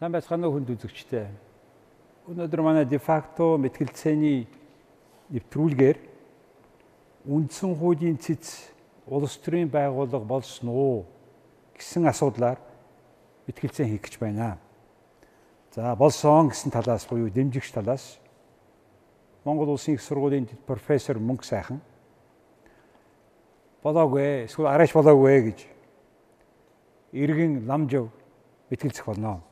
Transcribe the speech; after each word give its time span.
Сайн 0.00 0.14
байцгаана 0.16 0.48
уу 0.48 0.56
хүнд 0.56 0.70
үзэгчтэй. 0.72 1.28
Өнөөдөр 2.24 2.60
манай 2.64 2.86
дефакто 2.88 3.60
мэтгэлцээний 3.60 4.48
нэвтрүүлгээр 5.28 5.98
үндсэн 7.28 7.76
хуулийн 7.76 8.16
цэц 8.16 8.72
улс 9.04 9.36
төрийн 9.44 9.68
байгууллага 9.68 10.24
болсон 10.24 10.72
уу 10.72 11.04
гэсэн 11.76 12.08
асуудлаар 12.08 12.56
мэтгэлцээ 13.44 13.92
хийх 13.92 14.08
гэж 14.08 14.16
байна. 14.24 14.56
За 15.76 15.92
болсон 15.92 16.48
гэсэн 16.48 16.72
талаас 16.72 17.04
буюу 17.04 17.28
дэмжигч 17.28 17.68
талаас 17.68 18.16
Монгол 19.44 19.76
Улсын 19.76 20.00
их 20.00 20.02
сургуулийн 20.02 20.48
профессор 20.64 21.20
Мөнх 21.20 21.44
сайхан 21.44 21.84
болоогүй 23.84 24.48
эсвэл 24.48 24.72
арайч 24.72 24.96
болоогүй 24.96 25.52
гэж 25.52 25.68
иргэн 27.12 27.68
ламжив 27.68 28.08
мэтгэлцэх 28.72 29.04
болно. 29.04 29.44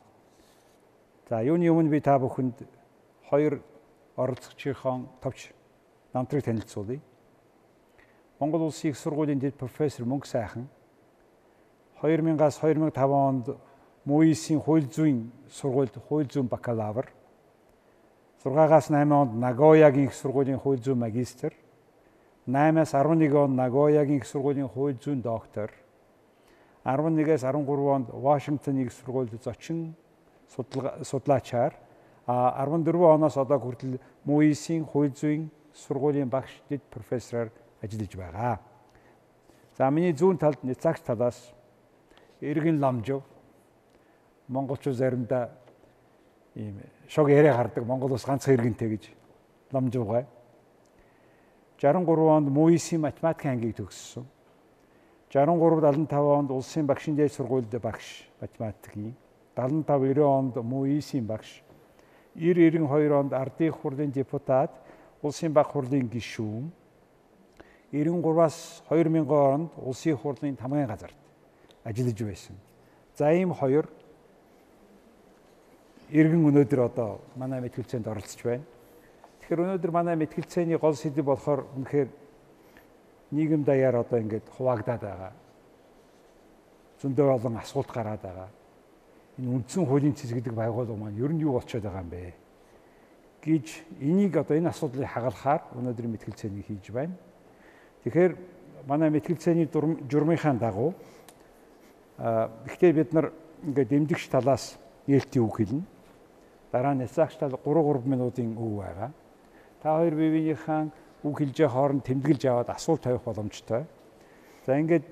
За 1.29 1.43
юуны 1.45 1.69
өмнө 1.69 1.91
би 1.93 1.99
та 2.01 2.17
бүхэнд 2.17 2.63
хоёр 3.29 3.59
оролцогчийн 4.17 5.05
товч 5.21 5.51
намтрыг 6.13 6.43
танилцуулъя. 6.43 7.01
Монгол 8.39 8.65
Улсын 8.65 8.89
их 8.89 8.97
сургуулийн 8.97 9.37
дэд 9.37 9.53
профессор 9.53 10.05
Мөнх 10.09 10.25
сайхан 10.25 10.65
2000-аас 12.01 12.57
2005 12.57 13.13
онд 13.13 13.45
МУИС-ийн 14.05 14.59
хууль 14.59 14.89
зүйн 14.89 15.29
сургуульд 15.53 16.01
хууль 16.07 16.25
зүйн 16.25 16.47
бакалавр 16.49 17.05
6-аас 18.43 18.89
8 18.89 19.11
онд 19.13 19.37
Нагоягийн 19.37 20.07
их 20.07 20.15
сургуулийн 20.15 20.57
хууль 20.57 20.81
зүйн 20.81 20.97
магистр 20.97 21.53
8-аас 22.47 22.97
11 22.97 23.35
онд 23.35 23.53
Нагоягийн 23.53 24.17
их 24.17 24.25
сургуулийн 24.25 24.67
хууль 24.67 24.97
зүйн 24.97 25.21
доктор 25.21 25.69
11-ээс 26.85 27.43
13 27.45 27.69
онд 27.69 28.09
Вашингтоныг 28.09 28.87
их 28.87 28.93
сургуульд 28.93 29.43
зочин 29.43 29.93
судлаачаар 30.49 31.73
а 32.25 32.65
14 32.65 32.95
оноос 32.95 33.37
одоо 33.37 33.59
хүртэл 33.59 33.99
МУИС-ийн 34.25 34.85
хууль 34.85 35.13
зүйн 35.13 35.49
сургуулийн 35.73 36.29
багш 36.29 36.61
дэд 36.69 36.81
профессороор 36.89 37.49
ажиллаж 37.81 38.15
байгаа. 38.15 38.59
За 39.77 39.89
миний 39.89 40.13
зүүн 40.13 40.37
талд 40.37 40.63
няцаагч 40.63 41.01
талаас 41.01 41.53
Иргэн 42.41 42.79
Ламжов 42.79 43.23
монголчууд 44.47 44.95
заримдаа 44.95 45.49
ийм 46.55 46.81
шог 47.07 47.29
яриа 47.29 47.55
гардаг 47.55 47.85
Монгол 47.85 48.13
ус 48.13 48.25
ганцхан 48.25 48.53
иргэнтэй 48.53 48.89
гэж 48.89 49.03
Ламжов 49.71 50.07
гай. 50.07 50.25
63 51.79 52.29
онд 52.29 52.49
МУИС-ийн 52.49 53.01
математикийн 53.01 53.53
ангийг 53.53 53.75
төгссөн. 53.77 54.25
63 55.31 55.81
75 55.81 56.13
онд 56.13 56.51
улсын 56.51 56.85
багшийн 56.85 57.15
дээд 57.15 57.33
сургуульд 57.33 57.73
багш 57.81 58.29
математикийн 58.41 59.15
75 59.59 60.15
90 60.15 60.23
онд 60.23 60.55
МУИС-ийн 60.55 61.25
багш 61.27 61.63
90 62.35 62.87
92 62.87 63.11
онд 63.11 63.33
ардын 63.33 63.71
хурлын 63.71 64.11
депутат 64.11 64.71
улсын 65.21 65.53
баг 65.53 65.67
хурлын 65.67 66.07
гишүүн 66.07 66.71
93-аас 67.91 68.83
2000 68.89 69.27
онд 69.29 69.71
улсын 69.77 70.15
хурлын 70.17 70.55
тамгын 70.55 70.87
газарт 70.87 71.15
ажиллаж 71.83 72.21
байсан. 72.23 72.55
За 73.15 73.33
ийм 73.33 73.53
хоёр 73.53 73.89
иргэн 76.09 76.45
өнөөдөр 76.49 76.79
одоо 76.85 77.19
манай 77.35 77.59
мэтгэлцээнд 77.61 78.07
оролцож 78.07 78.41
байна. 78.43 78.63
Тэгэхээр 79.41 79.63
өнөөдөр 79.65 79.91
манай 79.91 80.15
мэтгэлцээний 80.15 80.77
гол 80.77 80.95
сэдэв 80.95 81.25
болохоор 81.25 81.65
үнэхээр 81.75 82.09
нийгэм 83.31 83.63
даяар 83.63 84.05
одоо 84.05 84.19
ингээд 84.21 84.47
хуваагдаад 84.53 85.01
байгаа. 85.01 85.33
Зөндөө 87.01 87.27
олон 87.35 87.57
асуулт 87.57 87.91
гараад 87.91 88.21
байгаа 88.21 88.49
энэ 89.39 89.49
үндсэн 89.55 89.87
хуулийн 89.87 90.15
цэс 90.15 90.35
гэдэг 90.35 90.51
байгууллага 90.51 90.99
маань 90.99 91.15
ер 91.15 91.31
нь 91.31 91.39
юу 91.39 91.55
болчиход 91.55 91.87
байгаа 91.87 92.03
юм 92.03 92.11
бэ 92.11 92.33
гэж 93.39 93.65
энийг 94.03 94.35
одоо 94.35 94.57
энэ 94.59 94.69
асуудлыг 94.69 95.07
хагалахаар 95.07 95.61
өнөөдрийн 95.79 96.11
мэтгэлцээнийг 96.11 96.67
хийж 96.67 96.91
байна. 96.91 97.15
Тэгэхээр 98.03 98.35
манай 98.83 99.09
мэтгэлцээний 99.09 99.67
журмынхаа 100.11 100.59
дагуу 100.59 100.93
гэхдээ 102.19 102.91
бид 102.91 103.13
нар 103.15 103.31
ингээд 103.63 103.89
дэмжигч 103.89 104.27
талаас 104.27 104.75
нээлтийн 105.07 105.45
үг 105.47 105.55
хэлнэ. 105.55 105.83
Дараа 106.71 106.93
нь 106.93 107.07
яцаагч 107.07 107.39
тал 107.39 107.55
3 107.55 107.63
3 107.63 108.03
минутын 108.03 108.59
үг 108.59 108.83
байгаа. 108.83 109.11
Та 109.79 109.95
хоёр 110.03 110.15
биенийхэн 110.19 110.91
үг 111.23 111.35
хэлжээ 111.39 111.67
хооронд 111.71 112.03
тэмдэглэж 112.03 112.43
аваад 112.45 112.69
асуулт 112.75 113.01
тавих 113.07 113.23
боломжтой. 113.23 113.87
За 114.67 114.75
ингээд 114.75 115.07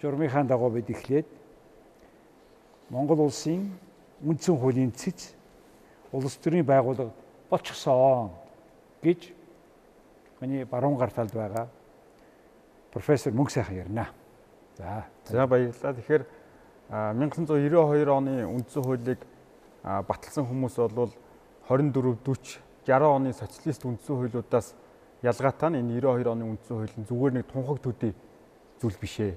журмынхаа 0.00 0.44
дагуу 0.44 0.70
бид 0.70 0.92
эхлээд 0.92 1.37
Монгол 2.90 3.26
улсын 3.26 3.72
үндсэн 4.24 4.56
хуулийн 4.56 4.92
цэц 4.92 5.34
улс 6.12 6.36
төрийн 6.40 6.64
байгууллага 6.64 7.12
болчихсон 7.50 8.30
гэж 9.02 9.32
миний 10.40 10.64
баруун 10.64 10.96
гар 10.96 11.10
талд 11.10 11.32
байгаа 11.32 11.68
профессор 12.92 13.32
Мөнх 13.32 13.50
сайхан 13.50 13.76
ярина. 13.76 14.08
За. 14.76 15.04
За 15.26 15.46
баярлалаа. 15.46 15.92
Тэгэхээр 15.94 16.24
1992 16.88 18.08
оны 18.08 18.46
үндсэн 18.46 18.82
хуулийг 18.82 19.18
баталсан 19.82 20.46
хүмүүс 20.48 20.76
бол 20.94 21.12
24 21.68 22.16
40 22.24 22.60
60 22.86 23.04
оны 23.04 23.32
социалист 23.32 23.84
үндсэн 23.84 24.16
хуулиудаас 24.16 24.74
ялгаатай 25.22 25.70
нь 25.70 25.80
энэ 25.84 26.00
92 26.00 26.32
оны 26.32 26.44
үндсэн 26.56 26.76
хууль 26.76 26.96
нь 26.96 27.04
зүгээр 27.04 27.32
нэг 27.36 27.46
тунхаг 27.52 27.78
төдий 27.84 28.14
зүйл 28.80 28.96
биш 28.96 29.20
ээ. 29.20 29.36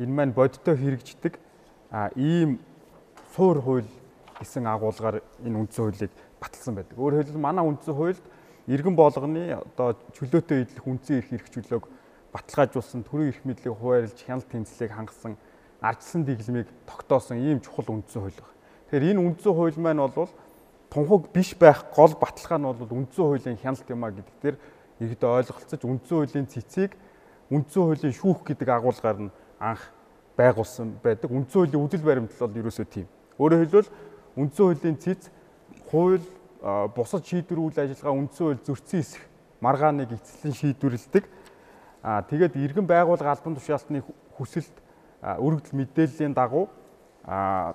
Энэ 0.00 0.12
маань 0.16 0.32
бодиттой 0.32 0.76
хэрэгждэг 0.76 1.36
ийм 2.16 2.58
суур 3.36 3.60
хууль 3.60 3.90
гэсэн 4.40 4.64
агуулгаар 4.64 5.20
энэ 5.44 5.58
үндсэн 5.60 5.84
хуулийг 5.84 6.12
баталсан 6.40 6.74
байдаг. 6.74 6.96
Өөрөөр 6.96 7.28
хэлбэл 7.28 7.44
манай 7.44 7.64
үндсэн 7.68 7.92
хуульд 7.92 8.24
иргэн 8.64 8.96
болгоны 8.96 9.60
одоо 9.60 9.92
чөлөөтэй 10.16 10.64
идэх 10.64 10.88
үндсэн 10.88 11.20
эрх 11.20 11.32
эрх 11.36 11.48
чөлөөг 11.52 11.84
баталгаажуулсан 12.32 13.04
төрийн 13.04 13.36
эрх 13.36 13.44
мэдлийг 13.44 13.76
хуваарлж 13.76 14.16
хяналт 14.24 14.48
тэнцлийг 14.48 14.88
хангасан 14.88 15.36
ардсан 15.84 16.24
дэглэмийг 16.24 16.68
тогтоосон 16.88 17.36
ийм 17.36 17.60
чухал 17.60 18.00
үндсэн 18.00 18.24
хууль 18.24 18.40
байна. 18.40 18.56
Тэгэхээр 18.88 19.10
энэ 19.12 19.20
үндсэн 19.20 19.52
хууль 19.52 19.78
маань 19.84 20.00
бол 20.00 20.32
тунхаг 20.88 21.28
биш 21.32 21.52
байх 21.60 21.84
гол 21.92 22.16
баталгаа 22.16 22.56
нь 22.56 22.68
бол 22.72 22.96
үндсэн 23.04 23.24
хуулийн 23.24 23.60
хяналт 23.60 23.84
юм 23.84 24.04
а 24.04 24.16
гэдэг 24.16 24.36
дээр 24.40 24.56
иргэдэд 25.00 25.28
ойлголцож 25.28 25.82
үндсэн 25.84 26.16
хуулийн 26.16 26.48
цэцгийг 26.48 26.92
үндсэн 27.52 27.82
хуулийн 27.84 28.14
шүүх 28.16 28.48
гэдэг 28.48 28.68
агуулгаар 28.68 29.28
нь 29.28 29.34
анх 29.60 29.92
байгуулсан 30.36 30.96
байдаг. 31.04 31.28
Үндсэн 31.28 31.68
хуулийн 31.68 31.84
үдэл 31.84 32.04
баримтлал 32.04 32.48
бол 32.48 32.60
ерөөсөө 32.64 32.88
тийм. 32.88 33.08
Өөрөөр 33.36 33.60
хэлбэл 33.68 33.90
үндсэн 34.36 34.64
хуулийн 34.64 34.96
цэц 34.96 35.28
хууль 35.92 36.24
бусад 36.96 37.22
шийдвэр 37.28 37.60
үйл 37.60 37.76
ажиллагаа 37.76 38.16
үндсэн 38.16 38.44
хууль 38.48 38.64
зөрчсөн 38.64 39.00
хэсэг 39.00 39.22
маргааныг 39.60 40.12
эцэслэн 40.16 40.54
шийдвэрлэдэг. 40.56 41.24
Аа 42.00 42.24
тэгээд 42.24 42.56
иргэн 42.56 42.88
байгууллага 42.88 43.36
албан 43.36 43.60
тушаалтны 43.60 44.00
хүсэлт 44.40 44.72
өргөдөл 45.20 45.76
мэдээллийн 45.76 46.32
дагуу 46.32 46.68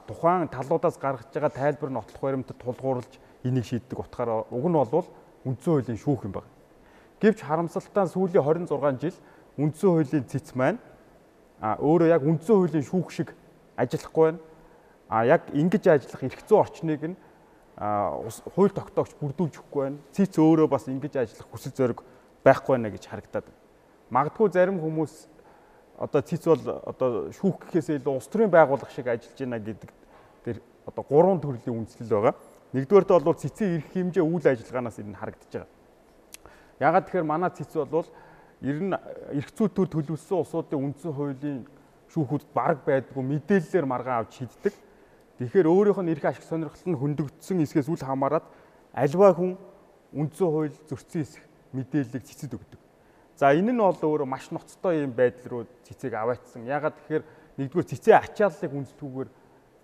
тухайн 0.09 0.49
талуудаас 0.49 0.97
гаргаж 0.97 1.29
байгаа 1.29 1.53
тайлбар 1.53 1.89
нотлох 1.93 2.21
баримтад 2.21 2.57
тулгуурлаж 2.57 3.13
энийг 3.43 3.65
шийддэг 3.65 3.99
утгаараа 4.01 4.49
уг 4.49 4.65
нь 4.65 4.73
бол 4.73 5.05
үндсэн 5.45 5.71
хуулийн 5.77 6.01
шүүх 6.01 6.25
юм 6.25 6.33
байна. 6.33 6.49
Гэвч 7.21 7.45
харамсалтай 7.45 8.07
сүүлийн 8.09 8.41
26 8.65 8.97
жил 8.97 9.17
үндсэн 9.61 9.89
хуулийн 9.93 10.25
цэц 10.25 10.57
маань 10.57 10.81
өөрөө 11.61 12.09
яг 12.09 12.25
үндсэн 12.25 12.55
хуулийн 12.55 12.85
шүүх 12.85 13.11
шиг 13.13 13.29
ажиллахгүй 13.77 14.25
байна 14.31 14.41
а 15.11 15.25
яг 15.27 15.51
ингэж 15.51 15.91
ажиллах 15.91 16.23
эрх 16.23 16.39
зүйн 16.47 16.61
орчныг 16.63 17.01
нь 17.03 17.17
хууль 17.75 18.71
тогтоогч 18.71 19.11
бүрдүүлж 19.19 19.59
өгөхгүй 19.59 19.83
байна. 19.83 19.99
Цэц 20.15 20.39
өөрөө 20.39 20.67
бас 20.71 20.87
ингэж 20.87 21.19
ажиллах 21.19 21.51
хүсэл 21.51 21.75
зориг 21.75 21.99
байхгүй 22.47 22.79
байна 22.79 22.95
гэж 22.95 23.11
харагдаад. 23.11 23.51
Магадгүй 24.07 24.47
зарим 24.55 24.79
хүмүүс 24.79 25.27
одоо 25.99 26.21
цэц 26.23 26.47
бол 26.47 26.63
одоо 26.87 27.09
шүүх 27.35 27.59
гэхээс 27.67 27.99
илүү 27.99 28.15
улс 28.15 28.31
төрийн 28.31 28.55
байгууллага 28.55 28.95
шиг 28.95 29.11
ажиллаж 29.11 29.35
байна 29.35 29.59
гэдэг 29.59 29.91
тэр 30.47 30.57
одоо 30.87 31.03
гурван 31.03 31.43
төрлийн 31.43 31.83
үндслэл 31.83 32.07
байгаа. 32.07 32.35
Нэгдүгээрт 32.71 33.11
бол 33.19 33.35
цэцийн 33.35 33.83
эрх 33.83 33.91
хэмжээ 33.91 34.23
үйл 34.23 34.47
ажиллагаанаас 34.47 34.95
энэ 35.03 35.19
харагдаж 35.19 35.51
байгаа. 35.51 35.71
Ягаад 36.79 37.05
тэгэхээр 37.11 37.27
манай 37.27 37.51
цэц 37.51 37.75
бол 37.83 38.07
ер 38.63 38.77
нь 38.79 38.95
эрх 39.35 39.49
зүй 39.51 39.67
төр 39.67 39.91
төлөвлөсөн 39.91 40.39
улсуудын 40.39 40.79
үндсэн 40.79 41.11
хуулийн 41.11 41.67
шүүхүүд 42.15 42.43
баг 42.55 42.85
байдгүй 42.87 43.23
мэдээллээр 43.25 43.85
маргаан 43.85 44.23
авч 44.23 44.39
шийддэг. 44.39 44.73
Тэгэхээр 45.41 45.73
өөрийнх 45.73 45.97
нь 46.05 46.13
эрх 46.13 46.25
ашиг 46.29 46.45
сонирхол 46.45 46.85
нь 46.85 47.01
хөндөгдсөн 47.01 47.65
хэсгээс 47.65 47.89
үл 47.89 48.05
хамааран 48.05 48.45
альва 48.93 49.33
хүн 49.33 49.57
үндсэн 50.13 50.45
хууль 50.45 50.77
зөрчсөн 50.85 51.25
хэсэг 51.25 51.43
мэдээллийг 51.73 52.23
цэцэд 52.29 52.53
өгдөг. 52.61 52.77
За 53.41 53.49
энэ 53.49 53.73
нь 53.73 53.81
бол 53.81 53.97
өөрөө 53.97 54.29
маш 54.29 54.53
ноцтой 54.53 55.01
юм 55.01 55.17
байдал 55.17 55.49
руу 55.49 55.63
цэцэг 55.81 56.13
аваачсан. 56.13 56.69
Ягаад 56.69 56.93
тэгэхээр 56.93 57.23
нэгдүгээр 57.57 57.89
цэцээ 57.89 58.15
ачааллыг 58.21 58.69
үндсдгүүгээр 58.69 59.29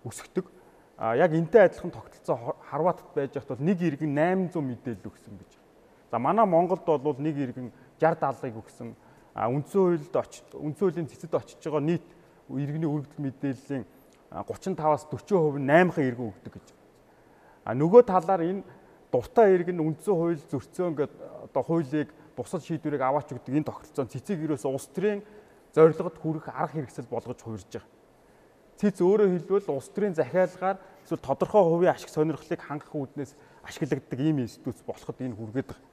өсгдөг. 0.06 0.46
А 0.94 1.18
яг 1.18 1.34
энтэй 1.34 1.66
адилхан 1.66 1.90
тогтолцоо 1.90 2.54
Харватад 2.70 3.10
байж 3.18 3.34
байхад 3.34 3.58
бол 3.58 3.66
нэг 3.66 3.82
иргэн 3.82 4.14
800 4.14 4.62
мэдээлэл 4.62 5.10
өгсөн 5.10 5.42
гэж. 5.42 5.52
За 6.14 6.22
манай 6.22 6.46
Монголд 6.46 6.86
бол 6.86 7.18
нэг 7.18 7.34
иргэн 7.34 7.74
60 7.98 8.46
70-ыг 8.46 8.62
өгсөн. 8.62 8.94
А 9.34 9.50
үндсэн 9.50 9.82
хуульд 9.82 10.14
очиж 10.14 10.46
үндсэн 10.54 10.86
хуулийн 10.86 11.10
цэцэд 11.10 11.34
очиж 11.34 11.58
байгаа 11.66 11.82
нийт 11.82 12.06
иргэний 12.46 12.86
өргөдөл 12.86 13.26
мэдээллийн 13.26 13.86
35-аас 14.32 15.08
40% 15.08 15.60
нь 15.60 15.70
8хан 15.72 16.04
иргэн 16.04 16.30
өгдөг 16.32 16.54
гэж. 16.60 16.68
А 17.64 17.72
нөгөө 17.76 18.04
талаар 18.04 18.44
энэ 18.44 18.64
дуртай 19.12 19.56
иргэн 19.56 19.80
үндсэн 19.80 20.16
хууль 20.16 20.40
зөрчсөн 20.52 20.96
гэдэг 20.96 21.48
одоо 21.48 21.64
хуулийг 21.64 22.12
бусад 22.36 22.64
шийдвэрийг 22.64 23.02
аваач 23.02 23.32
өгдөг 23.32 23.56
энэ 23.56 23.70
тогтолцоон 23.72 24.12
цэцэг 24.12 24.40
ерөөс 24.44 24.68
улс 24.68 24.88
төрийн 24.92 25.24
зорилгод 25.72 26.20
хүрэх 26.20 26.52
арга 26.52 26.76
хэрэгсэл 26.76 27.08
болгож 27.08 27.40
хуурж 27.40 27.68
байгаа. 27.72 27.88
Цэц 28.78 29.02
өөрөөр 29.02 29.32
хэлбэл 29.48 29.74
улс 29.74 29.90
төрийн 29.90 30.14
захиалгаар 30.14 30.78
эсвэл 31.08 31.24
тодорхой 31.24 31.64
хувийн 31.64 31.96
ашиг 31.96 32.12
сонирхлыг 32.12 32.62
хангах 32.62 32.94
үүднээс 32.94 33.32
ашиглагддаг 33.64 34.20
ийм 34.20 34.44
институт 34.44 34.78
болоход 34.86 35.18
энэ 35.18 35.34
хүргээд 35.34 35.68
байгаа. 35.72 35.88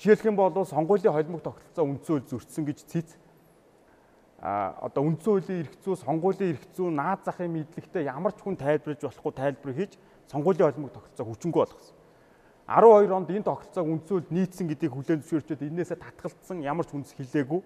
Жишээлх 0.00 0.24
юм 0.24 0.36
бол 0.38 0.54
сонгуулийн 0.64 1.12
холимог 1.12 1.42
тогтолцоо 1.44 1.84
үндсэн 1.84 2.12
хууль 2.14 2.30
зөрчсөн 2.30 2.64
гэж 2.64 2.78
цэц 2.88 3.08
одоо 4.40 5.04
үндсэн 5.04 5.32
хуулийн 5.36 5.60
эрх 5.60 5.74
зүй, 5.84 5.96
сонгуулийн 6.00 6.56
эрх 6.56 6.64
зүй, 6.72 6.88
наад 6.88 7.20
захын 7.28 7.52
мэдлэгтэй 7.52 8.08
ямар 8.08 8.32
ч 8.32 8.40
хүн 8.40 8.56
тайлбарлаж 8.56 9.04
болохгүй 9.04 9.32
тайлбар 9.36 9.72
хийж 9.76 9.92
сонгуулийн 10.32 10.72
холимог 10.72 10.92
тогтолцоо 10.96 11.26
хүчингү 11.28 11.58
болгосон. 11.60 11.96
12 12.70 13.12
онд 13.12 13.28
энэ 13.28 13.44
тогтолцоог 13.44 13.88
үндсэн 13.92 14.14
хууль 14.16 14.32
нийцсэн 14.32 14.66
гэдгийг 14.70 14.94
хүлээн 14.96 15.20
зөвшөөрчөөд 15.20 15.66
энээсээ 15.68 15.98
татгалцсан 16.00 16.64
ямар 16.64 16.86
ч 16.88 16.96
хүнс 16.96 17.12
хэлээгүй. 17.18 17.60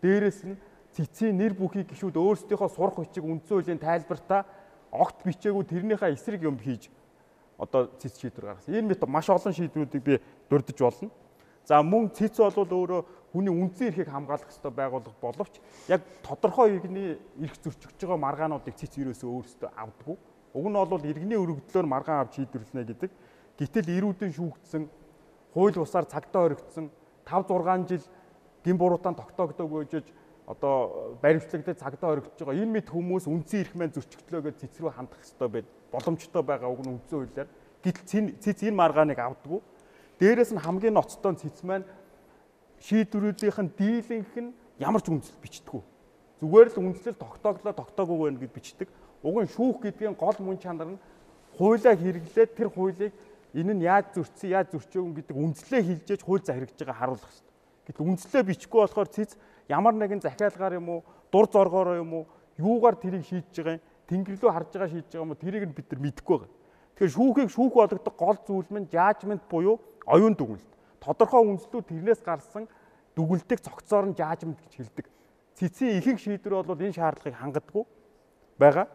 Дээрээс 0.00 0.40
нь 0.48 0.56
цэцгийн 0.96 1.36
нэр 1.36 1.52
бүхий 1.58 1.84
гişүүд 1.84 2.16
өөрсдийнхөө 2.16 2.70
сурах 2.70 3.02
бичиг 3.02 3.26
үндсэн 3.26 3.60
хуулийн 3.60 3.82
тайлбартаа 3.82 4.46
огт 4.94 5.26
бичээгүй 5.26 5.64
тэрнийхээ 5.66 6.14
эсрэг 6.14 6.46
юм 6.46 6.56
хийж 6.56 6.88
одоо 7.58 7.90
цэц 7.98 8.22
шийдвэр 8.22 8.54
гаргасан. 8.54 8.78
Энэ 8.78 8.94
мэт 8.94 9.02
маш 9.10 9.26
олон 9.26 9.52
шийдвэрүүдийг 9.52 10.02
би 10.06 10.22
дурдж 10.48 10.78
болно. 10.78 11.10
За 11.66 11.82
мөн 11.82 12.14
цэц 12.14 12.38
бол 12.38 12.54
өөрөө 12.54 13.02
хүний 13.34 13.50
үндсэн 13.50 13.90
эрхийг 13.90 14.08
хамгаалах 14.14 14.46
ёстой 14.46 14.70
байгууллага 14.70 15.18
боловч 15.18 15.58
яг 15.90 16.06
тодорхой 16.22 16.78
иргэний 16.78 17.18
эрх 17.42 17.58
зөрчигдөж 17.58 18.06
байгаа 18.06 18.22
маргаануудыг 18.22 18.78
цэц 18.78 18.94
ерөөсөө 19.02 19.26
өөрсдөө 19.26 19.70
авдаггүй. 19.74 20.16
Уг 20.54 20.66
нь 20.70 20.78
бол 20.78 21.02
иргэний 21.02 21.38
өргөдлөөр 21.42 21.86
маргаан 21.90 22.22
авч 22.22 22.38
шийдвэрлэнэ 22.38 22.86
гэдэг. 22.94 23.10
Гэтэл 23.58 23.90
ирүүдэн 23.90 24.30
шүүгдсэн, 24.38 24.82
хууль 25.50 25.74
бусаар 25.74 26.06
цагдаа 26.06 26.46
оригдсон 26.46 26.94
5 27.26 27.50
6 27.50 27.90
жил 27.90 28.04
гин 28.62 28.78
буруутаан 28.78 29.18
тогтоогдоогүй 29.18 29.82
гэж 29.90 30.06
одоо 30.46 31.18
баримтлагдаж 31.18 31.82
цагдаа 31.82 32.14
оригдож 32.14 32.38
байгаа. 32.38 32.62
Энэ 32.62 32.70
мэд 32.70 32.88
хүмүүс 32.94 33.26
үндсэн 33.26 33.66
эрх 33.66 33.74
маань 33.74 33.94
зөрчигдлөө 33.98 34.42
гэж 34.46 34.54
цэц 34.62 34.78
рүү 34.78 34.94
хандах 34.94 35.26
ёстой 35.26 35.48
байд. 35.50 35.66
Боломжтой 35.90 36.42
байгаа 36.46 36.70
уг 36.70 36.86
нь 36.86 36.94
үндсэн 36.94 37.18
хуулиар. 37.18 37.48
Гэтэл 37.82 38.38
цэц 38.38 38.62
энэ 38.62 38.78
маргааныг 38.78 39.18
авдаггүй 39.18 39.58
Дээрээс 40.18 40.54
нь 40.54 40.62
хамгийн 40.62 40.94
ноцтой 40.94 41.34
цэц 41.34 41.66
маань 41.66 41.84
шийдвэрүүдийнх 42.84 43.58
нь 43.64 43.72
дийлэнх 43.78 44.34
нь 44.36 44.52
ямар 44.78 45.00
ч 45.00 45.08
үндэслэл 45.08 45.40
бичдэггүй. 45.40 45.82
Зүгээр 46.44 46.68
л 46.68 46.80
үндэслэл 46.84 47.16
тогтооглоо 47.16 47.72
тогтоогүй 47.72 48.18
байна 48.28 48.40
гэд 48.44 48.52
бичдэг. 48.52 48.88
Уг 49.24 49.36
нь 49.40 49.48
шүүх 49.48 49.80
гэдгийн 49.80 50.12
гол 50.12 50.36
мөн 50.44 50.60
чанар 50.60 50.92
нь 50.92 51.00
хуулиа 51.56 51.96
хэрэглээд 51.96 52.50
тэр 52.52 52.68
хуулийг 52.68 53.12
энэ 53.56 53.72
нь 53.72 53.86
яаж 53.88 54.12
зөрчсөн, 54.12 54.50
яаж 54.52 54.68
зөрчөөг 54.76 55.16
гэдэг 55.24 55.36
үндслээ 55.36 55.80
хилжээж 55.80 56.20
хууль 56.20 56.44
захирагч 56.44 56.76
байгаа 56.76 56.98
харуулах 56.98 57.30
хэрэгтэй. 57.30 57.54
Гэтэл 57.88 58.08
үндслээ 58.10 58.42
бичихгүй 58.52 58.80
болохоор 58.82 59.08
цэц 59.08 59.30
ямар 59.70 59.94
нэгэн 59.94 60.20
захиалгаар 60.20 60.76
юм 60.76 60.88
уу, 60.90 61.00
дур 61.32 61.46
зоргоор 61.48 62.02
юм 62.02 62.12
уу, 62.12 62.24
юугаар 62.58 62.98
тэрийг 62.98 63.24
шийдэж 63.24 63.54
байгаа 63.54 63.78
юм, 63.78 63.84
тэнгэрлөө 64.10 64.50
харж 64.52 64.68
байгаа 64.74 64.90
шийдэж 64.90 65.10
байгаа 65.14 65.24
юм 65.24 65.32
уу, 65.32 65.40
тэрийг 65.40 65.64
нь 65.70 65.76
бид 65.78 65.88
нар 65.88 66.00
мэдэхгүй 66.02 66.36
байгаа. 66.36 66.52
Тэгэхээр 66.98 67.14
шүүхийг 67.14 67.50
шүүх 67.54 67.72
болгодог 67.78 68.14
гол 68.18 68.38
зүйл 68.42 68.70
нь 68.74 68.90
жаажмент 68.90 69.44
буюу 69.46 69.78
оюун 70.04 70.34
дүгнэлт. 70.34 70.73
Тодорхой 71.04 71.44
үндслүүд 71.44 71.84
тэрнээс 71.84 72.24
гарсан 72.24 72.64
дүгнэлтийг 73.16 73.60
цогцоор 73.60 74.08
нь 74.08 74.16
жаажмент 74.16 74.58
гэж 74.64 74.72
хэлдэг. 74.80 75.06
Цэцгийн 75.54 76.00
ихэнх 76.00 76.20
шийдвэр 76.20 76.64
бол 76.64 76.80
энэ 76.80 76.96
шаардлагыг 76.96 77.36
хангадаггүй 77.36 77.84
байгаа. 78.58 78.88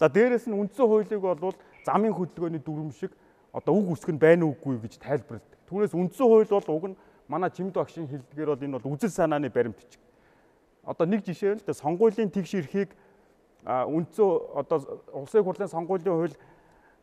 За 0.00 0.08
дээрэс 0.08 0.48
нь 0.48 0.56
үндсэн 0.56 0.86
хуулийг 0.88 1.20
бол 1.20 1.54
замын 1.84 2.16
хөдөлгөөний 2.16 2.64
дүрм 2.64 2.90
шиг 2.90 3.12
одоо 3.52 3.76
үг 3.76 3.92
үсгэн 3.94 4.18
байна 4.18 4.48
уугүй 4.48 4.80
гэж 4.80 4.98
тайлбарладаг. 4.98 5.58
Түүнээс 5.68 5.94
үндсэн 5.94 6.26
хууль 6.26 6.48
бол 6.48 6.70
уг 6.72 6.84
нь 6.90 6.96
манай 7.28 7.50
чимд 7.50 7.76
багшийн 7.76 8.08
хэлдгээр 8.08 8.48
бол 8.56 8.64
энэ 8.64 8.74
бол 8.78 8.92
үзэл 8.96 9.12
санааны 9.12 9.50
баримт 9.52 9.76
бичиг. 9.76 10.00
Одоо 10.82 11.06
нэг 11.06 11.22
жишээ 11.22 11.54
нь 11.54 11.62
л 11.62 11.74
сонгуулийн 11.74 12.30
тэгш 12.32 12.54
эрхийг 12.58 12.90
үндсэн 13.66 14.26
одоо 14.56 14.78
улсын 15.12 15.44
хурлын 15.44 15.68
сонгуулийн 15.68 16.16
хууль 16.16 16.36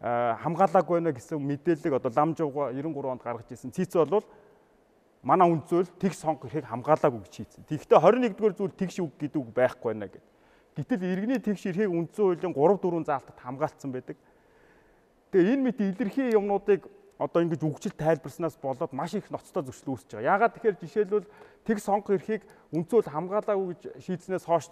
хамгаалаагүй 0.01 0.99
байна 0.99 1.13
гэсэн 1.13 1.39
мэдээллийг 1.39 1.93
одоо 2.01 2.11
ламжууга 2.11 2.73
93 2.73 3.07
онд 3.07 3.23
гаргаж 3.23 3.47
ирсэн. 3.51 3.71
Цэц 3.71 3.93
бол 3.93 4.25
манай 5.27 5.51
үнд 5.51 5.67
зүйл 5.67 5.91
тэгш 5.99 6.23
сонгохыг 6.23 6.63
хамгаалаагүй 6.63 7.19
гэж 7.27 7.33
хийсэн. 7.35 7.67
Тэгэхдээ 7.67 7.99
21-р 7.99 8.53
зүйл 8.55 8.71
тэгш 8.71 9.03
үг 9.03 9.11
гэдэг 9.19 9.39
үг 9.43 9.51
байхгүй 9.51 9.91
байна 9.91 10.07
гэд. 10.07 10.23
Гэтэл 10.79 11.03
иргэний 11.03 11.41
тэгш 11.43 11.67
эрхийг 11.67 11.91
үндсэн 11.91 12.23
хуулийн 12.23 12.55
3 12.55 12.79
4 12.79 13.03
заалтад 13.03 13.35
хамгаалцсан 13.43 13.91
байдаг. 13.91 14.15
Тэгээ 15.35 15.51
энэ 15.51 15.63
мэт 15.67 15.79
илэрхий 15.83 16.31
юмнуудыг 16.31 16.87
одоо 17.19 17.43
ингэж 17.43 17.61
үгжил 17.65 17.91
тайлбарснаас 17.91 18.55
болоод 18.61 18.93
маш 18.93 19.17
их 19.19 19.27
ноцтой 19.27 19.67
зөрчил 19.67 19.97
үүсэж 19.97 20.15
байгаа. 20.15 20.31
Яагаад 20.31 20.53
тэгэхээр 20.55 20.79
жишээлбэл 20.79 21.27
тэг 21.65 21.77
сонгох 21.83 22.15
эрхийг 22.15 22.47
үндсүүл 22.71 23.09
хамгаалаагүй 23.11 23.67
гэж 23.73 23.81
шийдснээс 24.05 24.45
хойш 24.45 24.69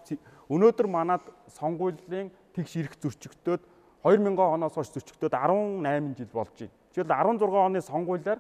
өнөөдөр 0.48 0.88
манад 0.88 1.26
сонгуулийн 1.58 2.30
тэгш 2.54 2.74
эрх 2.80 2.94
зөрчигдөөд 3.02 3.62
2000 4.06 4.38
оноос 4.38 4.78
хойш 4.78 4.94
зөрчигдөөд 4.94 5.34
18 5.34 6.16
жил 6.16 6.32
болж 6.32 6.54
байна. 6.54 6.72
Жишээл 6.94 7.10
16 7.10 7.66
оны 7.66 7.82
сонгуулиар 7.82 8.40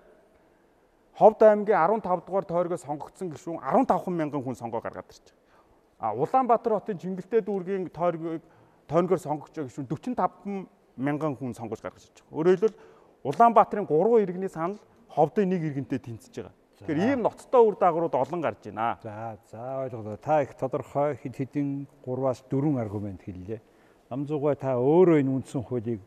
Ховд 1.15 1.41
аймгийн 1.43 1.79
15 1.79 2.27
дугаар 2.27 2.43
тойргоо 2.43 2.77
сонгогдсон 2.77 3.31
гишүүн 3.31 3.59
15 3.63 4.11
мянган 4.11 4.43
хүн 4.43 4.55
сонгоо 4.59 4.81
гаргаад 4.83 5.07
ирж 5.07 5.31
байгаа. 5.31 6.11
А 6.11 6.11
Улаанбаатар 6.11 6.75
хотын 6.75 6.99
Чингэлтэй 6.99 7.39
дүүргийн 7.39 7.87
тойргийг 7.87 8.43
тойргоор 8.87 9.19
сонгогч 9.23 9.55
гишүүн 9.55 9.87
45 9.87 10.67
мянган 10.99 11.39
хүн 11.39 11.55
сонгож 11.55 11.79
гаргаж 11.79 12.11
ирж 12.11 12.19
байгаа. 12.19 12.35
Өөрөөр 12.35 12.59
хэлбэл 12.59 12.79
Улаанбаатарын 13.23 13.87
3 13.87 14.23
иргэний 14.27 14.51
санал 14.51 14.79
Ховдын 15.07 15.47
нэг 15.47 15.63
иргэнтэй 15.63 16.03
тэнцэж 16.03 16.35
байгаа. 16.35 16.55
Тэгэхээр 16.83 16.99
ийм 17.07 17.21
ноцтой 17.23 17.63
үр 17.63 17.79
дагаврууд 17.79 18.15
олон 18.19 18.41
гарч 18.43 18.67
байна. 18.67 18.99
За 18.99 19.39
за 19.47 19.87
ойлголоо. 19.87 20.19
Та 20.19 20.43
их 20.43 20.51
тодорхой 20.59 21.15
хэд 21.15 21.35
хэдэн 21.39 21.87
3-аас 22.03 22.43
4 22.51 22.75
аргумент 22.83 23.23
хэллээ. 23.23 23.63
Намзуугай 24.11 24.59
та 24.59 24.75
өөрөө 24.75 25.23
энэ 25.23 25.31
үндсэн 25.31 25.63
хуулийг 25.63 26.03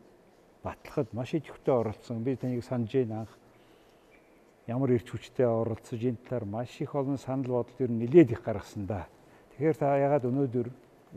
батлахад 0.61 1.09
маш 1.17 1.33
идэвхтэй 1.33 1.73
оролцсон. 1.73 2.21
Би 2.21 2.37
таныг 2.37 2.61
санаж 2.61 2.93
байна 2.93 3.25
анх. 3.25 3.33
Ямар 4.69 4.93
ирч 4.93 5.09
хүчтэй 5.09 5.49
оролцож 5.49 5.97
энэ 5.97 6.21
талаар 6.29 6.45
маш 6.45 6.77
их 6.77 6.93
олон 6.93 7.17
санал 7.17 7.65
бодол 7.65 7.81
ер 7.81 7.89
нь 7.89 8.05
нэлээд 8.05 8.37
их 8.37 8.45
гаргасан 8.45 8.85
да. 8.85 9.09
Тэгэхээр 9.57 9.77
та 9.81 9.97
ягаад 9.97 10.29
өнөөдөр 10.29 10.67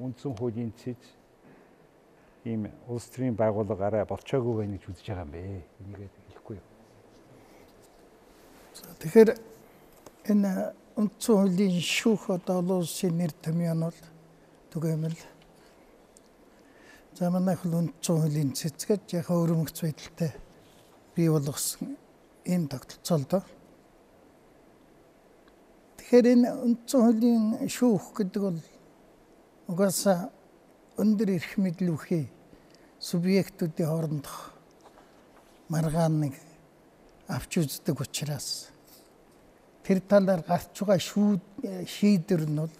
үндсэн 0.00 0.32
хуулийн 0.40 0.72
цэц 0.72 0.96
ийм 2.48 2.72
улс 2.88 3.12
төрийн 3.12 3.36
байгууллага 3.36 3.92
арай 3.92 4.04
болчоогүй 4.08 4.56
байх 4.56 4.72
гэж 4.72 4.84
үзэж 4.88 5.04
байгаа 5.04 5.24
юм 5.28 5.32
бэ? 5.36 5.40
Энийгээ 5.84 6.08
хэлэхгүй 6.32 6.56
юу? 6.56 6.68
Тэгэхээр 9.04 9.30
энэ 10.32 10.50
үндсэн 10.96 11.34
хуулийн 11.36 11.76
шүүх 11.76 12.32
одоо 12.32 12.80
улсын 12.80 13.20
нэр 13.20 13.36
томьёо 13.36 13.76
нь 13.76 13.84
бол 13.84 14.00
түгээмэл 14.72 15.20
За 17.12 17.28
манайх 17.28 17.60
л 17.68 17.76
үндсэн 17.76 18.16
хуулийн 18.16 18.56
цэцгэж 18.56 19.20
яхаа 19.20 19.44
өрөмөгц 19.44 19.84
байдалтай 19.84 20.32
бий 21.12 21.28
болгосон 21.28 22.00
энэ 22.44 22.68
тогтолцоол 22.68 23.24
доо. 23.30 23.42
Тэгэхээр 25.96 26.26
энэ 26.34 26.48
үндсэн 26.64 27.00
хуулийн 27.00 27.44
шүүх 27.68 28.06
гэдэг 28.16 28.42
бол 28.42 28.60
угаасаа 29.68 30.30
өндөр 30.98 31.30
эрх 31.38 31.56
мэдэл 31.56 31.94
үхий 31.94 32.28
субъектүүдийн 33.00 33.88
хоорондох 33.88 34.52
маргааныг 35.72 36.34
авч 37.28 37.52
үздэг 37.62 37.96
учраас 37.96 38.68
тэр 39.82 39.98
талаар 40.04 40.42
гарч 40.44 40.74
байгаа 40.84 41.00
шийдвэр 41.86 42.44
нь 42.50 42.60
бол 42.60 42.74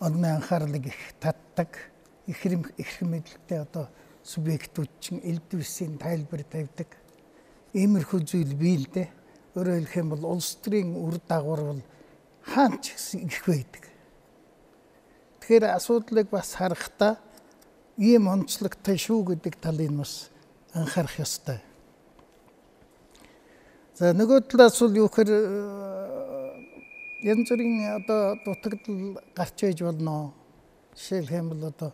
одны 0.00 0.28
анхаарлыг 0.34 0.86
их 0.86 1.02
татдаг 1.20 1.92
их 2.26 2.40
их 2.46 2.92
мэдлэгтэй 3.02 3.58
одоо 3.60 3.86
субъектүүд 4.24 4.90
чинь 5.00 5.20
элдвэсийн 5.22 5.98
тайлбар 5.98 6.42
тавьдаг. 6.42 7.01
Иймэрхүү 7.72 8.20
зүйл 8.28 8.52
бий 8.52 8.76
л 8.76 8.88
дээ. 8.92 9.08
Өөрөөр 9.56 9.84
хэлэх 9.88 9.96
юм 9.96 10.08
бол 10.12 10.24
улс 10.36 10.60
төрийн 10.60 10.92
үр 10.92 11.16
дагавар 11.24 11.62
бол 11.72 11.82
хаач 12.44 12.92
гэсэн 12.92 13.28
их 13.28 13.40
байдаг. 13.48 13.84
Тэгэхээр 15.40 15.64
асуудлыг 15.72 16.28
бас 16.28 16.54
харахтаа 16.60 17.16
ийм 17.96 18.28
онцлогтой 18.28 18.96
шүү 19.00 19.32
гэдэг 19.32 19.56
талыг 19.56 19.92
бас 19.96 20.28
анхаарах 20.76 21.16
ёстой. 21.20 21.60
За 23.96 24.12
нөгөө 24.12 24.48
талаас 24.48 24.76
бол 24.80 24.96
юу 24.96 25.08
гэхээр 25.08 25.30
янз 27.24 27.48
бүрийн 27.48 28.04
одоо 28.04 28.36
дутагдал 28.44 29.20
гарч 29.36 29.58
ээж 29.64 29.84
болно. 29.84 30.32
Жишээлх 30.96 31.32
юм 31.32 31.48
бол 31.52 31.68
одоо 31.68 31.92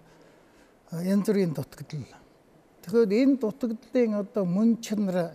янз 1.02 1.26
бүрийн 1.26 1.52
дутагдал. 1.54 2.06
Тэгэхээр 2.82 3.12
энэ 3.12 3.37
дутагдлын 3.42 4.14
одоо 4.23 4.44
мөн 4.47 4.78
чанар 4.80 5.35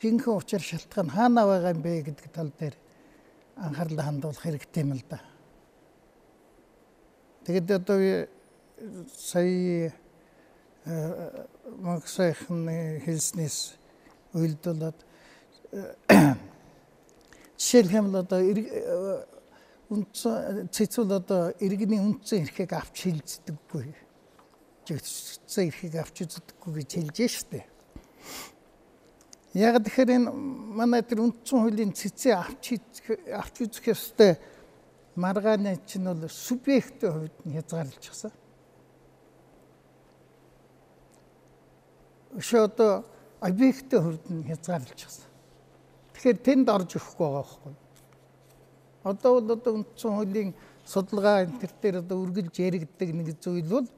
жинхэнэ 0.00 0.36
учир 0.36 0.62
шалтгаан 0.64 1.08
хаана 1.12 1.44
байгаа 1.46 1.72
юм 1.76 1.82
бэ 1.82 2.02
гэдэг 2.08 2.28
тал 2.32 2.52
дээр 2.58 2.74
анхаарлаа 3.56 4.04
хандуулах 4.08 4.42
хэрэгтэй 4.42 4.82
юм 4.82 4.92
л 4.96 5.04
да. 5.08 5.20
Тэгэд 7.44 7.70
одоо 7.70 8.00
сая 9.12 9.92
магсайхны 11.84 13.02
хэлснээс 13.04 13.76
уйлдуулаад 14.32 14.98
жишээлх 17.60 17.92
юм 17.92 18.06
л 18.12 18.16
одоо 18.24 18.40
үндсэн 19.90 20.70
цэцүүл 20.72 21.12
одоо 21.18 21.52
иргэний 21.60 22.00
үндсэн 22.00 22.46
эрхийг 22.46 22.72
авч 22.72 23.10
хилцдэггүй. 23.10 23.90
Жигдсэн 24.86 25.68
эрхийг 25.68 25.94
авч 26.00 26.24
үздэггүй 26.24 26.72
гэж 26.80 26.90
хэлж 26.94 27.18
штэ. 27.26 27.66
Яг 29.54 29.82
тэгэхээр 29.82 30.10
энэ 30.14 30.30
манай 30.30 31.02
тэр 31.02 31.26
үндсэн 31.26 31.58
хуулийн 31.58 31.90
цэцээ 31.90 32.38
авч 32.38 32.78
авч 33.34 33.54
үзэх 33.66 33.90
ёстой 33.90 34.38
маргааны 35.18 35.74
чинь 35.90 36.06
бол 36.06 36.30
субъектийн 36.30 37.10
хувьд 37.10 37.36
нь 37.42 37.54
хязгаарлалчихсан. 37.58 38.30
Өшөө 42.38 42.62
одоо 42.62 43.02
объектийн 43.42 44.02
хувьд 44.06 44.26
нь 44.30 44.46
хязгаарлалчихсан. 44.46 45.26
Тэгэхээр 46.14 46.38
тэнд 46.46 46.66
орж 46.70 46.94
өгөхгүй 46.94 47.26
байгаа 47.26 47.42
байхгүй. 47.42 47.74
Одоо 49.02 49.30
бол 49.34 49.50
одоо 49.50 49.72
үндсэн 49.82 50.10
хуулийн 50.14 50.50
судалгаа 50.86 51.42
энэ 51.42 51.58
төр 51.58 51.72
дээр 51.82 51.96
одоо 52.06 52.16
үргэлж 52.22 52.54
яригддаг 52.54 53.08
нэг 53.10 53.34
зүйл 53.42 53.66
бол 53.66 53.88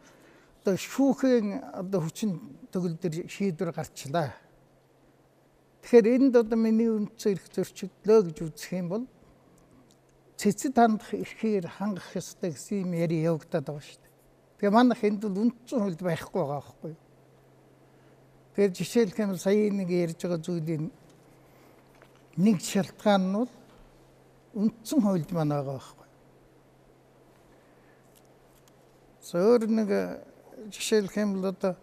одоо 0.65 0.75
шүүхийн 0.81 1.61
одоо 1.77 2.01
хүчин 2.09 2.41
төгөл 2.73 2.97
дээр 2.97 3.29
шийдвэр 3.29 3.77
гарчлаа. 3.77 4.33
Тэгэхээр 5.83 6.07
энд 6.15 6.35
одоо 6.39 6.59
миний 6.59 6.87
үндсэн 6.87 7.35
эрх 7.35 7.47
зөрчигдлөө 7.51 8.19
гэж 8.31 8.39
үзэх 8.47 8.73
юм 8.79 8.89
бол 8.89 9.05
цэцэд 10.39 10.79
хандах 10.79 11.11
эрхээр 11.11 11.67
хангах 11.67 12.15
ёстой 12.15 12.55
гэсэн 12.55 12.87
юм 12.87 12.93
яри 12.95 13.27
явагдаад 13.27 13.67
байгаа 13.67 13.83
шүү 13.83 13.99
дээ. 13.99 14.15
Тэгээ 14.63 14.77
манайх 14.79 15.03
энд 15.03 15.21
бол 15.27 15.43
үндсэн 15.43 15.79
хуульд 15.83 16.03
байхгүй 16.07 16.39
байгаа 16.39 16.63
байхгүй 16.63 16.91
юу? 16.95 17.03
Тэгэхээр 18.55 18.73
жишээлх 18.79 19.19
юм 19.19 19.37
сая 19.39 19.71
нэг 19.75 19.89
ярьж 19.91 20.19
байгаа 20.23 20.39
зүйлийн 20.39 20.85
нэг 22.39 22.57
шалтгаан 22.63 23.23
нь 23.27 23.37
бол 23.43 23.53
үндсэн 24.55 25.01
хуульд 25.03 25.31
маань 25.35 25.51
байгаа 25.51 25.77
байхгүй. 25.83 26.07
Зөөр 29.27 29.63
нэг 29.67 29.91
жишээлх 30.71 31.15
юм 31.19 31.41
бол 31.41 31.51
одоо 31.51 31.75